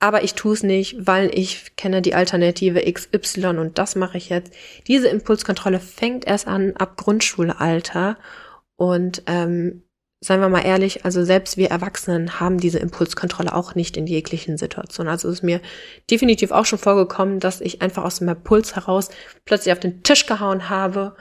aber 0.00 0.24
ich 0.24 0.34
tue 0.34 0.52
es 0.52 0.62
nicht, 0.62 1.06
weil 1.06 1.30
ich 1.32 1.76
kenne 1.76 2.02
die 2.02 2.14
Alternative 2.14 2.80
XY 2.92 3.46
und 3.58 3.78
das 3.78 3.96
mache 3.96 4.18
ich 4.18 4.28
jetzt. 4.28 4.52
Diese 4.86 5.08
Impulskontrolle 5.08 5.80
fängt 5.80 6.26
erst 6.26 6.46
an 6.46 6.76
ab 6.76 6.98
Grundschulalter 6.98 8.18
und 8.76 9.22
ähm, 9.26 9.83
seien 10.24 10.40
wir 10.40 10.48
mal 10.48 10.64
ehrlich, 10.64 11.04
also 11.04 11.22
selbst 11.22 11.56
wir 11.56 11.70
Erwachsenen 11.70 12.40
haben 12.40 12.58
diese 12.58 12.78
Impulskontrolle 12.78 13.54
auch 13.54 13.74
nicht 13.74 13.96
in 13.96 14.06
jeglichen 14.06 14.56
Situationen. 14.56 15.10
Also 15.10 15.28
ist 15.28 15.42
mir 15.42 15.60
definitiv 16.10 16.50
auch 16.50 16.64
schon 16.64 16.78
vorgekommen, 16.78 17.40
dass 17.40 17.60
ich 17.60 17.82
einfach 17.82 18.04
aus 18.04 18.20
dem 18.20 18.28
Impuls 18.28 18.74
heraus 18.74 19.10
plötzlich 19.44 19.72
auf 19.72 19.80
den 19.80 20.02
Tisch 20.02 20.24
gehauen 20.26 20.70
habe 20.70 21.14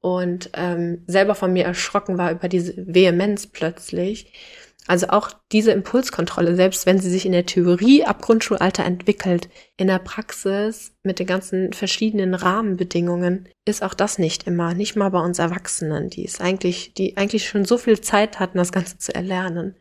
und 0.00 0.50
ähm, 0.52 1.02
selber 1.06 1.34
von 1.34 1.52
mir 1.52 1.64
erschrocken 1.64 2.16
war 2.16 2.30
über 2.30 2.48
diese 2.48 2.74
Vehemenz 2.76 3.48
plötzlich. 3.48 4.32
Also 4.86 5.08
auch 5.08 5.30
diese 5.50 5.72
Impulskontrolle, 5.72 6.56
selbst 6.56 6.84
wenn 6.84 6.98
sie 6.98 7.08
sich 7.08 7.24
in 7.24 7.32
der 7.32 7.46
Theorie 7.46 8.04
ab 8.04 8.20
Grundschulalter 8.20 8.84
entwickelt, 8.84 9.48
in 9.78 9.86
der 9.86 9.98
Praxis 9.98 10.92
mit 11.02 11.18
den 11.18 11.26
ganzen 11.26 11.72
verschiedenen 11.72 12.34
Rahmenbedingungen, 12.34 13.48
ist 13.64 13.82
auch 13.82 13.94
das 13.94 14.18
nicht 14.18 14.46
immer, 14.46 14.74
nicht 14.74 14.94
mal 14.94 15.08
bei 15.08 15.20
uns 15.20 15.38
Erwachsenen, 15.38 16.10
die 16.10 16.24
ist 16.24 16.40
eigentlich, 16.42 16.92
die 16.92 17.16
eigentlich 17.16 17.48
schon 17.48 17.64
so 17.64 17.78
viel 17.78 18.00
Zeit 18.00 18.40
hatten, 18.40 18.58
das 18.58 18.72
Ganze 18.72 18.98
zu 18.98 19.14
erlernen, 19.14 19.74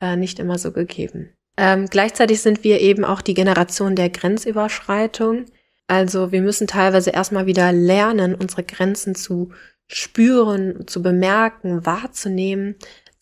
äh, 0.00 0.16
nicht 0.16 0.38
immer 0.38 0.58
so 0.58 0.72
gegeben. 0.72 1.34
Ähm, 1.58 1.86
gleichzeitig 1.86 2.40
sind 2.40 2.64
wir 2.64 2.80
eben 2.80 3.04
auch 3.04 3.20
die 3.20 3.34
Generation 3.34 3.94
der 3.94 4.10
Grenzüberschreitung. 4.10 5.46
Also 5.86 6.32
wir 6.32 6.42
müssen 6.42 6.66
teilweise 6.66 7.10
erstmal 7.10 7.46
wieder 7.46 7.72
lernen, 7.72 8.34
unsere 8.34 8.64
Grenzen 8.64 9.14
zu 9.14 9.50
spüren, 9.86 10.86
zu 10.86 11.02
bemerken, 11.02 11.86
wahrzunehmen, 11.86 12.76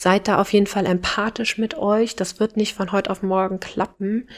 Seid 0.05 0.29
da 0.29 0.39
auf 0.39 0.53
jeden 0.53 0.67
Fall 0.67 0.85
empathisch 0.85 1.57
mit 1.57 1.79
euch. 1.79 2.15
Das 2.15 2.39
wird 2.39 2.59
nicht 2.59 2.75
von 2.75 2.93
heute 2.93 3.09
auf 3.09 3.23
morgen 3.23 3.59
klappen. 3.59 4.29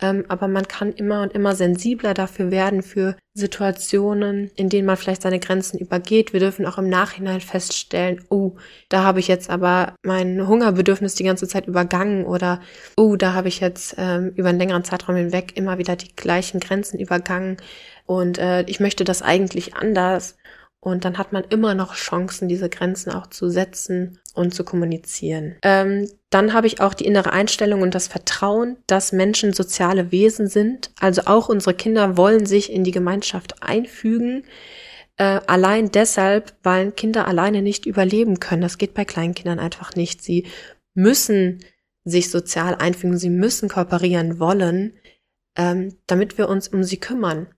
ähm, 0.00 0.24
aber 0.28 0.46
man 0.46 0.68
kann 0.68 0.92
immer 0.92 1.22
und 1.22 1.32
immer 1.32 1.56
sensibler 1.56 2.14
dafür 2.14 2.52
werden 2.52 2.84
für 2.84 3.16
Situationen, 3.34 4.52
in 4.54 4.68
denen 4.68 4.86
man 4.86 4.96
vielleicht 4.96 5.22
seine 5.22 5.40
Grenzen 5.40 5.80
übergeht. 5.80 6.32
Wir 6.32 6.38
dürfen 6.38 6.66
auch 6.66 6.78
im 6.78 6.88
Nachhinein 6.88 7.40
feststellen, 7.40 8.24
oh, 8.30 8.58
da 8.90 9.02
habe 9.02 9.18
ich 9.18 9.26
jetzt 9.26 9.50
aber 9.50 9.96
mein 10.04 10.46
Hungerbedürfnis 10.46 11.16
die 11.16 11.24
ganze 11.24 11.48
Zeit 11.48 11.66
übergangen 11.66 12.24
oder 12.24 12.60
oh, 12.96 13.16
da 13.16 13.32
habe 13.34 13.48
ich 13.48 13.58
jetzt 13.58 13.96
ähm, 13.98 14.32
über 14.36 14.50
einen 14.50 14.60
längeren 14.60 14.84
Zeitraum 14.84 15.16
hinweg 15.16 15.56
immer 15.56 15.78
wieder 15.78 15.96
die 15.96 16.14
gleichen 16.14 16.60
Grenzen 16.60 17.00
übergangen 17.00 17.56
und 18.06 18.38
äh, 18.38 18.62
ich 18.68 18.78
möchte 18.78 19.02
das 19.02 19.22
eigentlich 19.22 19.74
anders. 19.74 20.36
Und 20.80 21.04
dann 21.04 21.18
hat 21.18 21.32
man 21.32 21.42
immer 21.42 21.74
noch 21.74 21.96
Chancen, 21.96 22.46
diese 22.46 22.68
Grenzen 22.68 23.10
auch 23.10 23.26
zu 23.26 23.50
setzen 23.50 24.20
und 24.38 24.54
zu 24.54 24.64
kommunizieren. 24.64 25.56
Ähm, 25.62 26.08
dann 26.30 26.52
habe 26.52 26.66
ich 26.66 26.80
auch 26.80 26.94
die 26.94 27.06
innere 27.06 27.32
Einstellung 27.32 27.82
und 27.82 27.94
das 27.94 28.08
Vertrauen, 28.08 28.76
dass 28.86 29.12
Menschen 29.12 29.52
soziale 29.52 30.12
Wesen 30.12 30.46
sind. 30.46 30.90
Also 31.00 31.22
auch 31.26 31.48
unsere 31.48 31.74
Kinder 31.74 32.16
wollen 32.16 32.46
sich 32.46 32.72
in 32.72 32.84
die 32.84 32.90
Gemeinschaft 32.90 33.62
einfügen. 33.62 34.44
Äh, 35.16 35.40
allein 35.46 35.90
deshalb, 35.90 36.54
weil 36.62 36.92
Kinder 36.92 37.26
alleine 37.26 37.60
nicht 37.62 37.86
überleben 37.86 38.40
können. 38.40 38.62
Das 38.62 38.78
geht 38.78 38.94
bei 38.94 39.04
Kleinkindern 39.04 39.58
einfach 39.58 39.94
nicht. 39.94 40.22
Sie 40.22 40.46
müssen 40.94 41.58
sich 42.04 42.30
sozial 42.30 42.76
einfügen, 42.76 43.18
sie 43.18 43.30
müssen 43.30 43.68
kooperieren 43.68 44.38
wollen, 44.38 44.94
ähm, 45.56 45.96
damit 46.06 46.38
wir 46.38 46.48
uns 46.48 46.68
um 46.68 46.82
sie 46.84 46.98
kümmern. 46.98 47.48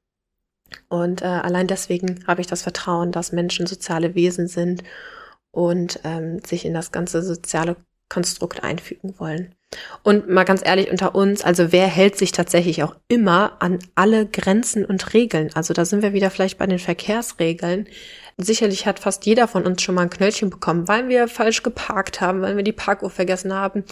Und 0.89 1.23
äh, 1.23 1.27
allein 1.27 1.67
deswegen 1.67 2.25
habe 2.27 2.41
ich 2.41 2.47
das 2.47 2.63
Vertrauen, 2.63 3.13
dass 3.13 3.33
Menschen 3.33 3.67
soziale 3.67 4.15
Wesen 4.15 4.49
sind 4.49 4.83
und 5.53 6.01
ähm, 6.05 6.41
sich 6.45 6.65
in 6.65 6.75
das 6.75 6.93
ganze 6.93 7.23
soziale 7.23 7.77
Konstrukt 8.09 8.63
einfügen 8.63 9.15
wollen. 9.19 9.55
Und 10.03 10.29
mal 10.29 10.45
ganz 10.45 10.63
ehrlich 10.65 10.91
unter 10.91 11.15
uns, 11.15 11.45
also 11.45 11.71
wer 11.71 11.87
hält 11.87 12.19
sich 12.19 12.33
tatsächlich 12.33 12.83
auch 12.83 12.97
immer 13.07 13.57
an 13.61 13.79
alle 13.95 14.27
Grenzen 14.27 14.85
und 14.85 15.15
Regeln? 15.15 15.51
Also 15.55 15.73
da 15.73 15.85
sind 15.85 16.03
wir 16.03 16.13
wieder 16.13 16.31
vielleicht 16.31 16.59
bei 16.59 16.67
den 16.67 16.81
Verkehrsregeln. 16.81 17.87
Sicherlich 18.37 18.87
hat 18.87 18.99
fast 18.99 19.27
jeder 19.27 19.47
von 19.47 19.65
uns 19.65 19.83
schon 19.83 19.95
mal 19.95 20.03
ein 20.03 20.11
Knöllchen 20.11 20.51
bekommen, 20.51 20.89
weil 20.89 21.09
wir 21.09 21.29
falsch 21.29 21.63
geparkt 21.63 22.21
haben, 22.21 22.43
weil 22.43 22.57
wir 22.57 22.65
die 22.65 22.73
Parkuhr 22.73 23.11
vergessen 23.11 23.55
haben, 23.55 23.85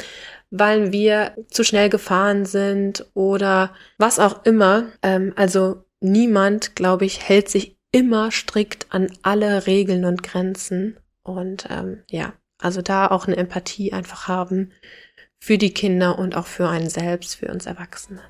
weil 0.50 0.90
wir 0.90 1.36
zu 1.48 1.62
schnell 1.62 1.88
gefahren 1.88 2.44
sind 2.44 3.06
oder 3.14 3.72
was 3.98 4.18
auch 4.18 4.44
immer. 4.44 4.86
Ähm, 5.02 5.32
also 5.36 5.84
niemand, 6.00 6.74
glaube 6.74 7.04
ich, 7.04 7.28
hält 7.28 7.48
sich 7.48 7.76
immer 7.92 8.32
strikt 8.32 8.86
an 8.90 9.12
alle 9.22 9.66
Regeln 9.66 10.04
und 10.04 10.22
Grenzen. 10.22 10.96
Und 11.28 11.66
ähm, 11.70 12.02
ja, 12.08 12.32
also 12.58 12.82
da 12.82 13.06
auch 13.08 13.26
eine 13.26 13.36
Empathie 13.36 13.92
einfach 13.92 14.28
haben 14.28 14.72
für 15.38 15.58
die 15.58 15.72
Kinder 15.72 16.18
und 16.18 16.36
auch 16.36 16.46
für 16.46 16.68
einen 16.68 16.88
selbst, 16.88 17.36
für 17.36 17.46
uns 17.46 17.66
Erwachsene. 17.66 18.22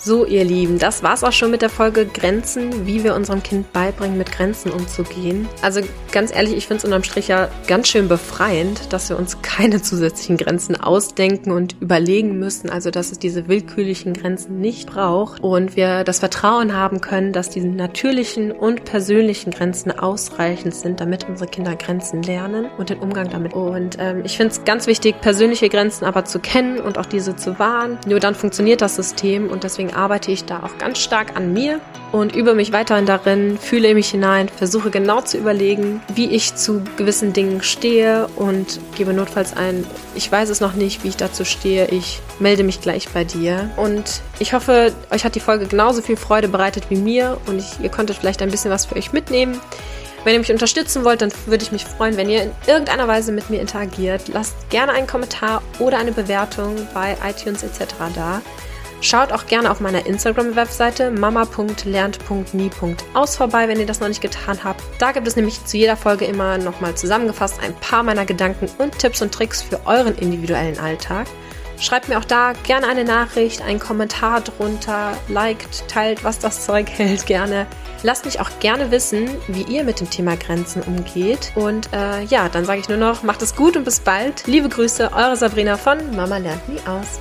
So, 0.00 0.24
ihr 0.24 0.44
Lieben, 0.44 0.78
das 0.78 1.02
war's 1.02 1.24
auch 1.24 1.32
schon 1.32 1.50
mit 1.50 1.60
der 1.60 1.70
Folge 1.70 2.06
Grenzen, 2.06 2.86
wie 2.86 3.02
wir 3.02 3.16
unserem 3.16 3.42
Kind 3.42 3.72
beibringen, 3.72 4.16
mit 4.16 4.30
Grenzen 4.30 4.70
umzugehen. 4.70 5.48
Also 5.60 5.80
ganz 6.12 6.32
ehrlich, 6.32 6.56
ich 6.56 6.68
finde 6.68 6.78
es 6.78 6.84
unterm 6.84 7.02
Strich 7.02 7.26
ja 7.26 7.48
ganz 7.66 7.88
schön 7.88 8.06
befreiend, 8.06 8.92
dass 8.92 9.08
wir 9.08 9.18
uns 9.18 9.42
keine 9.42 9.82
zusätzlichen 9.82 10.36
Grenzen 10.36 10.80
ausdenken 10.80 11.50
und 11.50 11.74
überlegen 11.80 12.38
müssen, 12.38 12.70
also 12.70 12.92
dass 12.92 13.10
es 13.10 13.18
diese 13.18 13.48
willkürlichen 13.48 14.14
Grenzen 14.14 14.60
nicht 14.60 14.88
braucht 14.88 15.42
und 15.42 15.74
wir 15.74 16.04
das 16.04 16.20
Vertrauen 16.20 16.76
haben 16.76 17.00
können, 17.00 17.32
dass 17.32 17.50
diese 17.50 17.66
natürlichen 17.66 18.52
und 18.52 18.84
persönlichen 18.84 19.50
Grenzen 19.50 19.90
ausreichend 19.90 20.76
sind, 20.76 21.00
damit 21.00 21.28
unsere 21.28 21.50
Kinder 21.50 21.74
Grenzen 21.74 22.22
lernen 22.22 22.66
und 22.78 22.90
den 22.90 23.00
Umgang 23.00 23.30
damit. 23.30 23.52
Und 23.52 23.96
ähm, 23.98 24.22
ich 24.24 24.36
finde 24.36 24.52
es 24.52 24.64
ganz 24.64 24.86
wichtig, 24.86 25.20
persönliche 25.20 25.68
Grenzen 25.68 26.04
aber 26.04 26.24
zu 26.24 26.38
kennen 26.38 26.78
und 26.78 26.98
auch 26.98 27.06
diese 27.06 27.34
zu 27.34 27.58
wahren. 27.58 27.98
Nur 28.06 28.20
dann 28.20 28.36
funktioniert 28.36 28.80
das 28.80 28.94
System 28.94 29.50
und 29.50 29.64
deswegen 29.64 29.87
deswegen 29.88 29.94
arbeite 29.94 30.32
ich 30.32 30.44
da 30.44 30.62
auch 30.62 30.78
ganz 30.78 30.98
stark 30.98 31.36
an 31.36 31.52
mir 31.52 31.80
und 32.12 32.34
übe 32.34 32.54
mich 32.54 32.72
weiterhin 32.72 33.06
darin, 33.06 33.58
fühle 33.58 33.94
mich 33.94 34.10
hinein, 34.10 34.48
versuche 34.48 34.90
genau 34.90 35.20
zu 35.20 35.36
überlegen, 35.36 36.00
wie 36.14 36.30
ich 36.30 36.54
zu 36.54 36.82
gewissen 36.96 37.32
Dingen 37.32 37.62
stehe 37.62 38.28
und 38.36 38.80
gebe 38.96 39.12
notfalls 39.12 39.56
ein, 39.56 39.84
ich 40.14 40.30
weiß 40.30 40.48
es 40.48 40.60
noch 40.60 40.74
nicht, 40.74 41.04
wie 41.04 41.08
ich 41.08 41.16
dazu 41.16 41.44
stehe, 41.44 41.86
ich 41.88 42.20
melde 42.38 42.64
mich 42.64 42.80
gleich 42.80 43.08
bei 43.10 43.24
dir. 43.24 43.70
Und 43.76 44.22
ich 44.38 44.52
hoffe, 44.52 44.92
euch 45.10 45.24
hat 45.24 45.34
die 45.34 45.40
Folge 45.40 45.66
genauso 45.66 46.00
viel 46.00 46.16
Freude 46.16 46.48
bereitet 46.48 46.84
wie 46.88 46.96
mir 46.96 47.38
und 47.46 47.58
ich, 47.58 47.80
ihr 47.82 47.90
konntet 47.90 48.16
vielleicht 48.16 48.42
ein 48.42 48.50
bisschen 48.50 48.70
was 48.70 48.86
für 48.86 48.96
euch 48.96 49.12
mitnehmen. 49.12 49.60
Wenn 50.24 50.32
ihr 50.32 50.40
mich 50.40 50.50
unterstützen 50.50 51.04
wollt, 51.04 51.22
dann 51.22 51.32
würde 51.46 51.62
ich 51.62 51.72
mich 51.72 51.84
freuen, 51.84 52.16
wenn 52.16 52.28
ihr 52.28 52.42
in 52.42 52.50
irgendeiner 52.66 53.06
Weise 53.06 53.32
mit 53.32 53.50
mir 53.50 53.60
interagiert. 53.60 54.28
Lasst 54.28 54.54
gerne 54.68 54.92
einen 54.92 55.06
Kommentar 55.06 55.62
oder 55.78 55.98
eine 55.98 56.12
Bewertung 56.12 56.74
bei 56.92 57.16
iTunes 57.24 57.62
etc. 57.62 57.94
da. 58.14 58.42
Schaut 59.00 59.32
auch 59.32 59.46
gerne 59.46 59.70
auf 59.70 59.78
meiner 59.80 60.04
Instagram-Webseite 60.06 61.12
mama.lernt.nie.aus 61.12 63.36
vorbei, 63.36 63.68
wenn 63.68 63.78
ihr 63.78 63.86
das 63.86 64.00
noch 64.00 64.08
nicht 64.08 64.20
getan 64.20 64.64
habt. 64.64 64.82
Da 64.98 65.12
gibt 65.12 65.28
es 65.28 65.36
nämlich 65.36 65.64
zu 65.64 65.76
jeder 65.76 65.96
Folge 65.96 66.24
immer 66.24 66.58
nochmal 66.58 66.96
zusammengefasst 66.96 67.60
ein 67.62 67.74
paar 67.74 68.02
meiner 68.02 68.26
Gedanken 68.26 68.68
und 68.78 68.98
Tipps 68.98 69.22
und 69.22 69.32
Tricks 69.32 69.62
für 69.62 69.78
euren 69.86 70.18
individuellen 70.18 70.80
Alltag. 70.80 71.28
Schreibt 71.80 72.08
mir 72.08 72.18
auch 72.18 72.24
da 72.24 72.54
gerne 72.64 72.88
eine 72.88 73.04
Nachricht, 73.04 73.62
einen 73.62 73.78
Kommentar 73.78 74.40
drunter, 74.40 75.12
liked, 75.28 75.86
teilt, 75.86 76.24
was 76.24 76.40
das 76.40 76.66
Zeug 76.66 76.90
hält, 76.90 77.26
gerne. 77.26 77.68
Lasst 78.02 78.24
mich 78.24 78.40
auch 78.40 78.50
gerne 78.58 78.90
wissen, 78.90 79.28
wie 79.46 79.62
ihr 79.62 79.84
mit 79.84 80.00
dem 80.00 80.10
Thema 80.10 80.36
Grenzen 80.36 80.82
umgeht. 80.82 81.52
Und 81.54 81.92
äh, 81.92 82.24
ja, 82.24 82.48
dann 82.48 82.64
sage 82.64 82.80
ich 82.80 82.88
nur 82.88 82.98
noch, 82.98 83.22
macht 83.22 83.42
es 83.42 83.54
gut 83.54 83.76
und 83.76 83.84
bis 83.84 84.00
bald. 84.00 84.48
Liebe 84.48 84.68
Grüße, 84.68 85.12
eure 85.12 85.36
Sabrina 85.36 85.76
von 85.76 86.16
Mama 86.16 86.38
lernt 86.38 86.68
nie 86.68 86.80
aus. 86.86 87.20